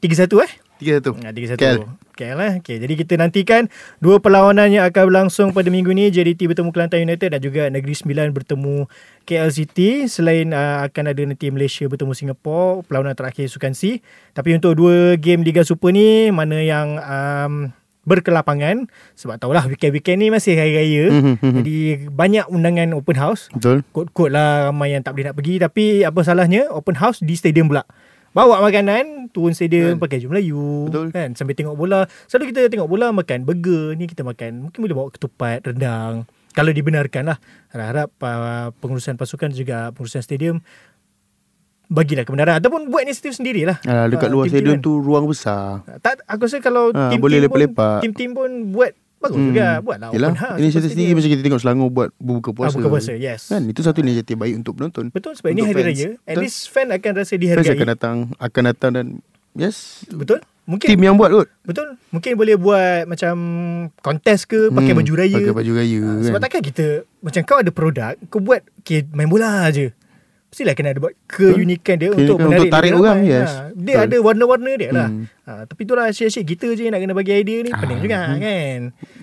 3-1 0.00 0.42
eh? 0.42 0.50
3-1. 0.82 1.22
Ha, 1.22 1.30
3-1. 1.30 1.62
KL. 1.62 1.78
KL 2.12 2.38
eh. 2.42 2.52
Okay, 2.60 2.76
jadi 2.82 2.94
kita 2.98 3.14
nantikan 3.16 3.70
dua 4.02 4.18
perlawanan 4.18 4.68
yang 4.68 4.84
akan 4.84 5.08
berlangsung 5.08 5.54
pada 5.54 5.70
minggu 5.70 5.94
ni. 5.94 6.10
JDT 6.10 6.50
bertemu 6.50 6.74
Kelantan 6.74 7.06
United 7.06 7.28
dan 7.32 7.40
juga 7.40 7.70
Negeri 7.70 7.94
Sembilan 7.94 8.34
bertemu 8.34 8.90
KL 9.24 9.50
City. 9.54 10.10
Selain 10.10 10.50
uh, 10.50 10.84
akan 10.84 11.04
ada 11.14 11.22
nanti 11.22 11.48
Malaysia 11.48 11.86
bertemu 11.86 12.12
Singapura, 12.12 12.82
perlawanan 12.84 13.14
terakhir 13.14 13.46
Sukan 13.48 13.72
C. 13.72 14.02
Tapi 14.34 14.58
untuk 14.58 14.76
dua 14.76 15.16
game 15.16 15.46
Liga 15.46 15.62
Super 15.64 15.94
ni, 15.94 16.28
mana 16.34 16.60
yang 16.60 17.00
um, 17.00 17.72
berkelapangan 18.02 18.90
sebab 19.14 19.38
tahulah 19.38 19.62
weekend-weekend 19.70 20.18
ni 20.18 20.28
masih 20.34 20.58
hari 20.58 20.74
raya 20.74 21.04
Mhm, 21.12 21.62
jadi 21.62 21.78
banyak 22.10 22.50
undangan 22.50 22.98
open 22.98 23.14
house 23.14 23.46
Betul. 23.54 23.86
Kot-kot 23.94 24.34
lah 24.34 24.74
ramai 24.74 24.90
yang 24.90 25.06
tak 25.06 25.14
boleh 25.14 25.30
nak 25.30 25.38
pergi 25.38 25.62
Tapi 25.62 25.84
apa 26.02 26.20
salahnya 26.26 26.66
Open 26.74 26.98
house 26.98 27.22
di 27.22 27.38
stadium 27.38 27.70
pula 27.70 27.86
Bawa 28.32 28.60
makanan 28.60 29.28
Turun 29.28 29.52
stadium 29.52 29.96
Kan. 29.96 30.02
Pakai 30.02 30.16
baju 30.18 30.28
Melayu 30.30 30.66
Betul. 30.86 31.06
kan 31.10 31.28
Sambil 31.32 31.52
tengok 31.52 31.74
bola 31.74 32.00
Selalu 32.26 32.44
kita 32.48 32.66
tengok 32.66 32.88
bola 32.88 33.08
Makan 33.10 33.38
burger 33.42 33.92
Ni 33.92 34.04
kita 34.04 34.20
makan 34.22 34.66
Mungkin 34.66 34.78
boleh 34.78 34.94
bawa 34.94 35.08
ketupat 35.08 35.60
Rendang 35.62 36.24
Kalau 36.50 36.70
dibenarkan 36.70 37.22
lah 37.26 37.38
Harap-harap 37.68 38.08
uh, 38.18 38.68
Pengurusan 38.74 39.14
pasukan 39.14 39.50
juga 39.50 39.88
Pengurusan 39.90 40.20
stadium 40.20 40.64
Bagilah 41.86 42.24
kebenaran 42.24 42.56
Ataupun 42.56 42.88
buat 42.88 43.04
inisiatif 43.04 43.36
sendirilah 43.36 43.76
Ah, 43.84 44.08
dekat 44.08 44.32
luar 44.32 44.48
tim-tim 44.48 44.64
stadium 44.64 44.78
kan. 44.78 44.82
tu 44.82 44.92
ruang 44.96 45.28
besar. 45.28 45.84
tak, 46.00 46.24
aku 46.24 46.48
rasa 46.48 46.56
kalau 46.58 46.88
Ah, 46.88 47.12
tim-tim 47.12 47.20
boleh 47.20 47.38
lepak-lepak. 47.44 48.00
tim-tim 48.00 48.32
pun 48.32 48.48
buat 48.72 48.96
Bagus 49.22 49.38
hmm. 49.38 49.48
juga 49.48 49.66
Buatlah 49.78 50.08
Yelah, 50.10 50.28
open 50.28 50.36
house 50.36 50.58
inisiatif 50.58 50.90
sendiri 50.90 51.10
macam 51.12 51.30
kita 51.30 51.42
tengok 51.42 51.60
Selangor 51.60 51.88
buat 51.88 52.08
Ah, 52.10 52.50
puasa. 52.52 52.74
buka 52.74 52.88
puasa 52.90 53.12
yes 53.14 53.42
Kan 53.46 53.62
itu 53.64 53.80
satu 53.80 53.98
inisiatif 53.98 54.34
baik 54.34 54.54
untuk 54.56 54.74
penonton. 54.74 55.08
Betul 55.08 55.32
sebab 55.32 55.50
ini 55.50 55.62
Untuk 55.62 55.70
hari 55.70 55.82
fans. 55.84 55.88
raya 55.94 56.08
At 56.10 56.18
Betul. 56.28 56.42
least 56.42 56.58
fan 56.68 56.88
akan 56.88 57.10
rasa 57.14 57.30
Fans 57.30 57.40
dihargai 57.40 57.72
akan 57.72 57.88
datang 57.88 58.16
akan 58.36 58.62
datang 58.66 58.90
dan 58.92 59.06
yes 59.52 60.02
Betul 60.08 60.42
Mungkin 60.62 60.86
tim 60.86 61.00
yang 61.00 61.14
buat 61.14 61.30
kot. 61.32 61.48
Betul 61.62 61.98
Mungkin 62.08 62.32
boleh 62.34 62.54
buat 62.54 63.02
Macam 63.04 63.34
Kontes 63.96 64.42
ke 64.44 64.68
Pakai 64.68 64.90
Hmm, 64.90 65.00
baju 65.00 65.12
raya 65.16 65.34
Pakai 65.36 65.56
baju 65.56 65.72
raya 65.74 65.98
Ah, 65.98 66.06
kan. 66.08 66.22
Sebab 66.22 66.40
takkan 66.40 66.62
kita 66.62 66.86
Macam 67.18 67.40
kau 67.42 67.58
ada 67.58 67.70
produk 67.70 68.14
Kau 68.28 68.38
buat 68.38 68.62
okay, 68.76 69.02
Main 69.10 69.26
bola 69.26 69.66
je 69.68 69.90
Mestilah 70.48 70.76
kena 70.76 70.92
ada 70.92 71.00
buat 71.00 71.18
Keunikan 71.24 71.96
dia 71.96 72.10
Untuk 72.10 72.36
Keunikan 72.36 72.44
menarik 72.44 72.62
untuk 72.62 72.74
tarik 72.74 72.92
orang, 72.94 73.18
yes. 73.24 73.50
Ha, 73.50 73.62
Dia 73.72 73.94
Betul. 73.96 74.04
ada 74.04 74.16
warna-warna 74.20 74.70
dia 74.76 74.90
lah 74.92 75.08
Hmm. 75.08 75.24
Ha, 75.44 75.64
Tapi 75.64 75.80
itulah 75.82 76.06
asyik-asyik 76.06 76.44
kita 76.48 76.66
je 76.72 76.86
Nak 76.86 76.98
kena 76.98 77.12
bagi 77.12 77.32
idea 77.34 77.58
ni 77.60 77.70
Pening 77.70 77.98
Ah, 77.98 78.02
juga 78.02 78.18
hmm. 78.20 78.38
kan 78.38 78.80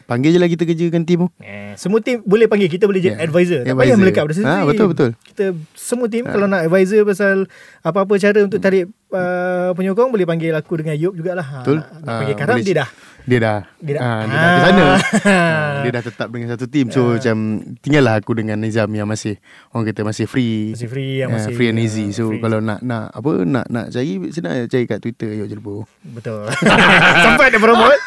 Panggil 0.09 0.33
je 0.33 0.39
lah 0.41 0.49
kita 0.49 0.65
kerjakan 0.65 1.05
tim 1.05 1.19
tu. 1.21 1.27
Eh, 1.37 1.77
semua 1.77 2.01
tim 2.01 2.25
boleh 2.25 2.49
panggil 2.49 2.65
kita 2.65 2.89
boleh 2.89 2.97
jadi 2.97 3.07
Yeah. 3.11 3.25
advisor. 3.25 3.61
Tak 3.61 3.77
payah 3.77 3.93
melekat 3.95 4.21
pada 4.21 4.33
sendiri. 4.33 4.49
Ah, 4.51 4.63
betul, 4.65 4.87
betul. 4.89 5.09
Kita 5.21 5.45
semua 5.73 6.09
tim 6.09 6.25
Ah. 6.25 6.33
kalau 6.33 6.45
nak 6.45 6.65
advisor 6.65 7.05
pasal 7.05 7.45
apa-apa 7.79 8.13
cara 8.17 8.41
untuk 8.41 8.57
tarik 8.57 8.89
uh, 9.09 9.69
penyokong 9.73 10.09
boleh 10.09 10.25
panggil 10.25 10.49
aku 10.51 10.77
dengan 10.77 10.93
Yop 10.95 11.13
jugalah. 11.13 11.45
Ha, 11.45 11.57
Betul. 11.61 11.77
Nak, 11.79 11.89
nak 12.01 12.13
panggil 12.17 12.35
Karam 12.35 12.55
boleh- 12.57 12.65
dia 12.65 12.75
dah. 12.75 12.89
Dia 13.21 13.37
dah. 13.37 13.59
Dia 13.77 13.93
dah. 13.93 14.01
Ah, 14.01 14.17
dia 14.17 14.33
dah 14.33 14.49
ke 14.49 14.59
sana. 14.65 14.81
Ah, 14.81 15.73
dia 15.85 15.91
dah 15.91 16.03
tetap 16.03 16.27
dengan 16.33 16.47
satu 16.49 16.65
tim. 16.65 16.89
So 16.89 17.13
macam 17.13 17.37
tinggallah 17.77 18.13
aku 18.17 18.31
dengan 18.33 18.57
Nizam 18.57 18.89
yang 18.89 19.05
masih 19.05 19.37
orang 19.69 19.85
kata 19.85 20.01
masih 20.01 20.25
free. 20.25 20.73
Masih 20.73 20.89
free 20.89 21.21
yang 21.21 21.29
masih 21.29 21.53
free 21.53 21.69
and 21.69 21.77
easy. 21.77 22.09
So 22.09 22.33
free. 22.33 22.41
kalau 22.41 22.57
nak 22.57 22.81
nak 22.81 23.13
apa 23.13 23.31
nak 23.43 23.69
nak 23.69 23.85
cari 23.89 24.17
senang 24.33 24.57
je 24.57 24.65
cari 24.67 24.85
kat 24.85 24.97
Twitter 24.97 25.29
Yok 25.35 25.47
Jelbo. 25.47 25.85
Betul. 26.09 26.49
Sampai 27.25 27.45
ada 27.49 27.57
promote. 27.57 27.99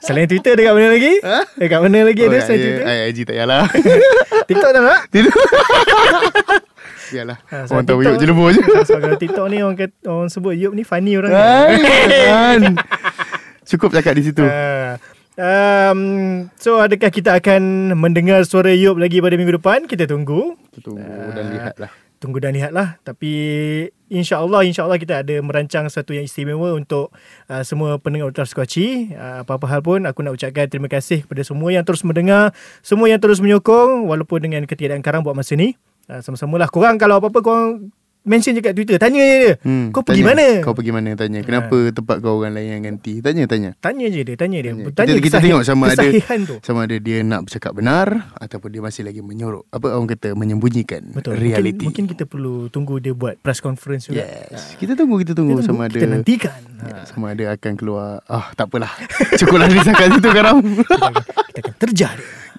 Selain 0.00 0.26
Twitter 0.26 0.54
dekat 0.54 0.72
mana 0.72 0.88
lagi? 0.88 1.14
Dekat 1.54 1.78
mana 1.82 1.98
lagi 2.02 2.22
ada 2.22 2.38
selain 2.40 2.60
Twitter? 2.60 2.84
Oh, 2.84 3.08
IG 3.08 3.18
tak 3.20 3.34
payahlah. 3.34 3.64
TikTok 4.48 4.70
tak 4.70 4.82
nak? 4.82 5.00
Tidak. 5.10 5.34
Biarlah. 7.08 7.38
Ah, 7.48 7.64
Orang 7.66 7.84
tahu 7.84 7.98
TikTok- 7.98 8.14
Yok 8.14 8.20
Jelbo 8.20 8.44
je. 8.48 8.60
Sebab 8.88 9.00
kalau 9.00 9.16
TikTok 9.16 9.46
ni 9.48 9.56
orang 9.58 9.76
kata, 9.76 9.96
orang 10.06 10.28
sebut 10.28 10.54
Yop 10.54 10.72
ni 10.72 10.84
funny 10.84 11.16
orang. 11.16 11.32
Hai, 11.32 11.76
kan. 12.26 12.60
Cukup 13.64 13.92
cakap 13.92 14.12
di 14.12 14.22
situ. 14.22 14.44
Uh, 14.44 14.96
um, 15.36 16.00
so 16.56 16.76
adakah 16.78 17.08
kita 17.08 17.36
akan 17.36 17.92
mendengar 17.94 18.44
suara 18.44 18.72
Yop 18.72 18.96
lagi 18.96 19.20
pada 19.20 19.36
minggu 19.36 19.56
depan? 19.56 19.84
Kita 19.84 20.04
tunggu. 20.04 20.56
Kita 20.68 20.84
tunggu 20.84 21.04
dan 21.32 21.44
lihatlah. 21.48 21.92
Tunggu 22.18 22.42
dan 22.42 22.54
lihatlah. 22.58 22.98
Tapi 23.06 23.30
insya-Allah 24.10 24.66
insya-Allah 24.66 24.98
kita 24.98 25.22
ada 25.22 25.38
merancang 25.38 25.86
satu 25.86 26.10
yang 26.18 26.26
istimewa 26.26 26.74
untuk 26.74 27.14
uh, 27.46 27.62
semua 27.62 28.02
pendengar 28.02 28.34
Ultra 28.34 28.42
Squatchy. 28.42 29.14
Uh, 29.14 29.46
apa-apa 29.46 29.66
hal 29.70 29.80
pun 29.86 30.02
aku 30.02 30.26
nak 30.26 30.34
ucapkan 30.34 30.66
terima 30.66 30.90
kasih 30.90 31.22
kepada 31.22 31.46
semua 31.46 31.70
yang 31.70 31.86
terus 31.86 32.02
mendengar, 32.02 32.50
semua 32.82 33.06
yang 33.06 33.22
terus 33.22 33.38
menyokong 33.38 34.10
walaupun 34.10 34.42
dengan 34.42 34.66
ketiadaan 34.66 35.00
Karang 35.00 35.22
buat 35.22 35.38
masa 35.38 35.54
ni. 35.54 35.78
Uh, 36.10 36.18
sama-samalah 36.18 36.66
korang 36.66 36.98
kalau 36.98 37.22
apa-apa 37.22 37.38
korang 37.38 37.94
mention 38.28 38.52
je 38.54 38.62
kat 38.62 38.76
Twitter, 38.76 39.00
tanya 39.00 39.18
je 39.18 39.36
dia. 39.40 39.54
Hmm, 39.64 39.90
kau 39.90 40.04
pergi 40.04 40.22
tanya. 40.22 40.36
mana? 40.36 40.46
Kau 40.64 40.74
pergi 40.76 40.92
mana 40.92 41.10
tanya. 41.16 41.40
Kenapa 41.42 41.76
tempat 41.90 42.16
kau 42.20 42.38
orang 42.38 42.54
lain 42.54 42.68
yang 42.78 42.82
ganti? 42.84 43.24
Tanya 43.24 43.48
tanya. 43.48 43.70
Tanya 43.80 44.06
je 44.12 44.20
dia, 44.22 44.36
tanya 44.36 44.58
dia. 44.60 44.72
Tanya. 44.76 44.92
Tanya 44.92 45.12
kita, 45.18 45.24
kita 45.24 45.38
tengok 45.40 45.62
sama 45.64 45.84
ada 45.90 46.06
tu. 46.44 46.56
sama 46.60 46.80
ada 46.84 46.96
dia 47.00 47.18
nak 47.24 47.48
bercakap 47.48 47.72
benar 47.72 48.30
ataupun 48.36 48.68
dia 48.68 48.82
masih 48.84 49.02
lagi 49.08 49.20
menyorok 49.24 49.64
apa 49.72 49.86
orang 49.96 50.08
kata 50.12 50.28
menyembunyikan 50.36 51.02
Betul. 51.16 51.40
reality. 51.40 51.88
Mungkin, 51.88 52.04
mungkin 52.04 52.04
kita 52.12 52.24
perlu 52.28 52.68
tunggu 52.68 53.00
dia 53.00 53.16
buat 53.16 53.40
press 53.40 53.64
conference 53.64 54.12
juga. 54.12 54.22
yes. 54.22 54.76
Kita 54.76 54.94
tunggu 54.94 55.18
kita 55.24 55.32
tunggu 55.32 55.58
Kita 55.58 55.66
sama 55.66 55.88
tunggu, 55.88 55.88
ada 55.88 55.96
kita 55.96 56.06
nantikan. 56.06 56.60
Ya, 56.78 56.98
sama 57.10 57.26
ada 57.34 57.44
akan 57.56 57.72
keluar 57.74 58.22
ah 58.28 58.52
tak 58.54 58.68
apalah. 58.70 58.92
Cukuplah 59.40 59.66
dia 59.66 59.82
cakap 59.82 60.06
situ 60.14 60.28
sekarang. 60.28 60.56
Kita 61.48 61.58
akan 61.64 61.74
terjar 61.80 62.16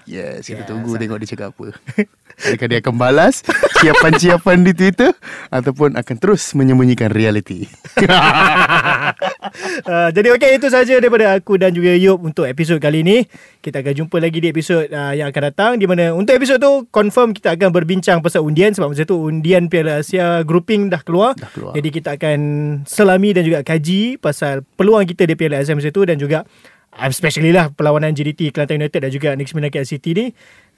yes, 0.09 0.49
kita 0.49 0.65
Yes. 0.65 0.69
tunggu 0.73 0.97
tengok 0.97 1.17
dia 1.21 1.29
cakap 1.29 1.53
apa. 1.53 1.77
Adakah 2.49 2.67
dia 2.71 2.79
akan 2.79 2.95
balas 2.95 3.43
ciapan-ciapan 3.83 4.63
di 4.63 4.71
Twitter 4.71 5.11
ataupun 5.51 5.99
akan 5.99 6.15
terus 6.17 6.55
menyembunyikan 6.55 7.11
reality. 7.11 7.67
uh, 9.91 10.09
jadi 10.15 10.27
okey 10.39 10.55
itu 10.55 10.67
saja 10.71 10.97
daripada 11.03 11.35
aku 11.35 11.59
dan 11.59 11.75
juga 11.75 11.91
Yop 11.99 12.23
untuk 12.23 12.47
episod 12.47 12.79
kali 12.79 13.03
ini. 13.03 13.27
Kita 13.59 13.83
akan 13.83 13.91
jumpa 13.91 14.17
lagi 14.23 14.39
di 14.39 14.47
episod 14.47 14.87
uh, 14.87 15.11
yang 15.11 15.27
akan 15.29 15.43
datang 15.51 15.71
di 15.75 15.85
mana 15.85 16.15
untuk 16.15 16.31
episod 16.31 16.55
tu 16.63 16.87
confirm 16.89 17.35
kita 17.35 17.59
akan 17.59 17.69
berbincang 17.75 18.23
pasal 18.23 18.47
undian 18.47 18.71
sebab 18.71 18.95
masa 18.95 19.03
tu 19.03 19.19
undian 19.19 19.67
Piala 19.67 19.99
Asia 19.99 20.39
grouping 20.47 20.87
dah 20.87 21.03
keluar. 21.03 21.35
Dah 21.35 21.51
keluar. 21.51 21.75
Jadi 21.75 21.89
kita 21.91 22.15
akan 22.15 22.39
selami 22.87 23.35
dan 23.35 23.43
juga 23.43 23.67
kaji 23.67 24.15
pasal 24.15 24.63
peluang 24.79 25.03
kita 25.03 25.27
di 25.27 25.35
Piala 25.35 25.59
Asia 25.59 25.75
masa 25.75 25.91
tu 25.91 26.07
dan 26.07 26.15
juga 26.15 26.47
especially 26.97 27.53
lah 27.53 27.69
perlawanan 27.69 28.11
JDT 28.17 28.49
Kelantan 28.49 28.81
United 28.81 28.99
dan 29.05 29.11
juga 29.13 29.29
Negeri 29.37 29.51
Sembilan 29.53 29.71
KL 29.71 29.87
City 29.87 30.11
ni. 30.17 30.25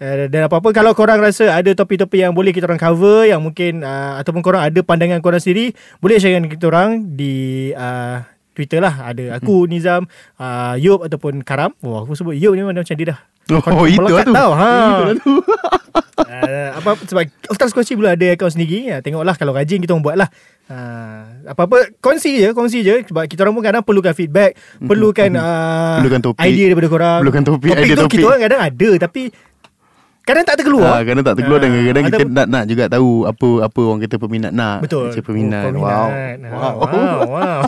Uh, 0.02 0.28
dan 0.28 0.50
apa-apa 0.50 0.74
kalau 0.74 0.92
korang 0.98 1.22
rasa 1.22 1.54
ada 1.54 1.72
topik-topik 1.72 2.20
yang 2.20 2.34
boleh 2.34 2.52
kita 2.52 2.66
orang 2.66 2.82
cover 2.82 3.30
yang 3.30 3.40
mungkin 3.40 3.86
uh, 3.86 4.18
ataupun 4.20 4.42
korang 4.42 4.66
ada 4.66 4.80
pandangan 4.82 5.22
korang 5.22 5.38
sendiri 5.38 5.78
boleh 6.02 6.18
share 6.18 6.34
dengan 6.36 6.50
kita 6.50 6.66
orang 6.68 7.14
di 7.14 7.70
uh, 7.78 8.26
Twitter 8.62 8.80
lah 8.80 9.10
ada 9.10 9.36
aku 9.36 9.66
Nizam 9.66 10.06
uh, 10.38 10.78
Yop 10.78 11.02
ataupun 11.02 11.42
Karam 11.42 11.74
wah 11.80 12.06
aku 12.06 12.14
sebut 12.14 12.34
Yop 12.34 12.54
ni 12.54 12.62
mana 12.62 12.80
macam 12.80 12.94
dia 12.94 13.10
dah 13.10 13.20
Oh, 13.52 13.84
itu 13.84 14.00
lah 14.00 14.24
tu. 14.24 14.32
tau 14.32 14.52
ha. 14.54 14.70
Itu 14.72 15.04
lah 15.04 15.16
tu. 15.18 15.34
uh, 16.32 16.70
apa 16.72 16.90
sebab 17.04 17.22
Ultra 17.50 17.68
Squatchy 17.68 17.94
pula 17.94 18.14
ada 18.14 18.28
akaun 18.30 18.48
sendiri 18.48 18.88
ya, 18.88 18.98
tengoklah 19.00 19.36
kalau 19.36 19.52
rajin 19.52 19.82
kita 19.82 19.92
orang 19.92 20.06
buat 20.06 20.16
lah 20.16 20.30
uh, 20.70 21.22
apa-apa 21.50 21.92
kongsi 22.00 22.38
je 22.38 22.50
kongsi 22.52 22.80
je 22.80 23.04
sebab 23.04 23.28
kita 23.28 23.44
orang 23.44 23.54
pun 23.54 23.64
kadang 23.66 23.84
perlukan 23.84 24.14
feedback 24.14 24.56
perlukan 24.80 25.30
uh, 25.36 26.00
Perlukan 26.00 26.22
topik. 26.24 26.40
idea 26.42 26.66
daripada 26.70 26.88
korang 26.88 27.20
Perlukan 27.20 27.44
topik, 27.44 27.70
topik 27.70 27.82
idea 27.82 27.92
tu 27.92 28.02
topik. 28.02 28.14
kita 28.14 28.26
orang 28.26 28.42
kadang 28.42 28.62
ada 28.62 28.90
tapi 29.02 29.22
kadang 30.22 30.44
tak 30.44 30.56
terkeluar 30.56 30.92
Ah, 30.92 31.02
kadang 31.02 31.22
tak 31.22 31.36
terkeluar 31.36 31.60
dan 31.60 31.68
Ah, 31.68 31.74
kadang-kadang 31.74 32.06
kita 32.08 32.24
nak 32.28 32.48
nak 32.48 32.64
juga 32.66 32.84
tahu 32.88 33.10
apa 33.24 33.48
apa 33.64 33.82
orang 33.82 34.02
kata 34.02 34.16
peminat 34.18 34.52
nak. 34.52 34.78
Betul. 34.82 35.10
Macam 35.10 35.24
peminat. 35.24 35.64
Oh, 35.64 35.72
Wow. 35.74 36.08
peminat. 36.08 36.52
Wow. 36.52 36.62
Ah, 36.62 36.74
wow, 36.76 37.20
wow. 37.28 37.60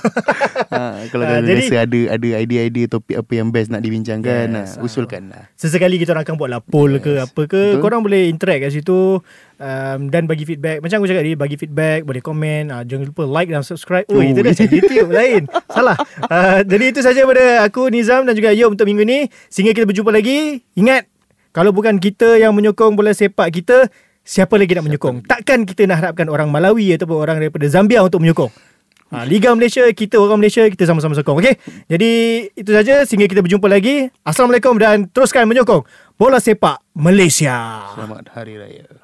ha, 0.70 0.82
kalau 1.12 1.24
kalian 1.24 1.44
jadi- 1.44 1.66
rasa 1.66 1.76
ada 1.82 2.00
ada 2.12 2.28
idea-idea 2.36 2.86
topik 2.88 3.16
apa 3.16 3.32
yang 3.32 3.48
best 3.50 3.70
nak 3.70 3.82
dibincangkan, 3.82 4.46
Yes, 4.48 4.70
yes, 4.72 4.82
usulkan 4.82 5.30
lah. 5.30 5.50
Sesekali 5.54 5.98
kita 5.98 6.12
orang 6.12 6.24
akan 6.24 6.36
buat 6.36 6.50
lah 6.50 6.62
poll 6.62 7.00
ke 7.00 7.14
Yes. 7.16 7.26
apa 7.26 7.42
ke 7.44 7.62
Betul. 7.74 7.82
Korang 7.82 8.02
boleh 8.02 8.28
interact 8.28 8.60
kat 8.62 8.72
situ 8.72 9.20
um, 9.56 10.00
Dan 10.08 10.24
bagi 10.24 10.44
feedback 10.44 10.80
Macam 10.80 10.98
aku 10.98 11.08
cakap 11.08 11.22
tadi 11.22 11.36
Bagi 11.36 11.56
feedback 11.56 12.00
Boleh 12.02 12.20
komen 12.20 12.64
uh, 12.70 12.84
Jangan 12.84 13.06
lupa 13.06 13.24
like 13.24 13.48
dan 13.48 13.62
subscribe 13.62 14.06
Oh, 14.08 14.18
Oh. 14.18 14.24
itu 14.24 14.40
dah 14.40 14.52
YouTube 14.52 15.12
lain 15.20 15.42
Salah 15.68 15.98
uh, 16.24 16.60
Jadi 16.62 16.86
itu 16.90 17.00
saja 17.00 17.24
pada 17.24 17.62
aku 17.62 17.88
Nizam 17.88 18.24
dan 18.24 18.34
juga 18.34 18.52
Yom 18.52 18.74
untuk 18.74 18.84
minggu 18.84 19.04
ni 19.04 19.20
Sehingga 19.48 19.72
kita 19.72 19.86
berjumpa 19.86 20.10
lagi 20.10 20.64
Ingat 20.74 21.13
Kalau 21.54 21.70
bukan 21.70 22.02
kita 22.02 22.42
yang 22.42 22.52
menyokong 22.58 22.98
bola 22.98 23.14
sepak 23.14 23.54
kita 23.54 23.88
Siapa 24.26 24.58
lagi 24.58 24.74
nak 24.74 24.90
menyokong 24.90 25.30
Takkan 25.30 25.70
kita 25.70 25.86
nak 25.86 26.02
harapkan 26.02 26.28
orang 26.28 26.50
Malawi 26.50 26.98
Ataupun 26.98 27.22
orang 27.22 27.38
daripada 27.38 27.70
Zambia 27.70 28.02
untuk 28.02 28.26
menyokong 28.26 28.50
Ha, 29.14 29.30
Liga 29.30 29.54
Malaysia, 29.54 29.86
kita 29.94 30.18
orang 30.18 30.42
Malaysia, 30.42 30.66
kita 30.66 30.90
sama-sama 30.90 31.14
sokong. 31.14 31.38
Okey? 31.38 31.62
Jadi, 31.86 32.12
itu 32.58 32.74
saja. 32.74 33.06
Sehingga 33.06 33.30
kita 33.30 33.46
berjumpa 33.46 33.70
lagi. 33.70 34.10
Assalamualaikum 34.26 34.74
dan 34.82 35.06
teruskan 35.06 35.46
menyokong 35.46 35.86
Bola 36.18 36.42
Sepak 36.42 36.82
Malaysia. 36.98 37.94
Selamat 37.94 38.34
Hari 38.34 38.58
Raya. 38.58 39.03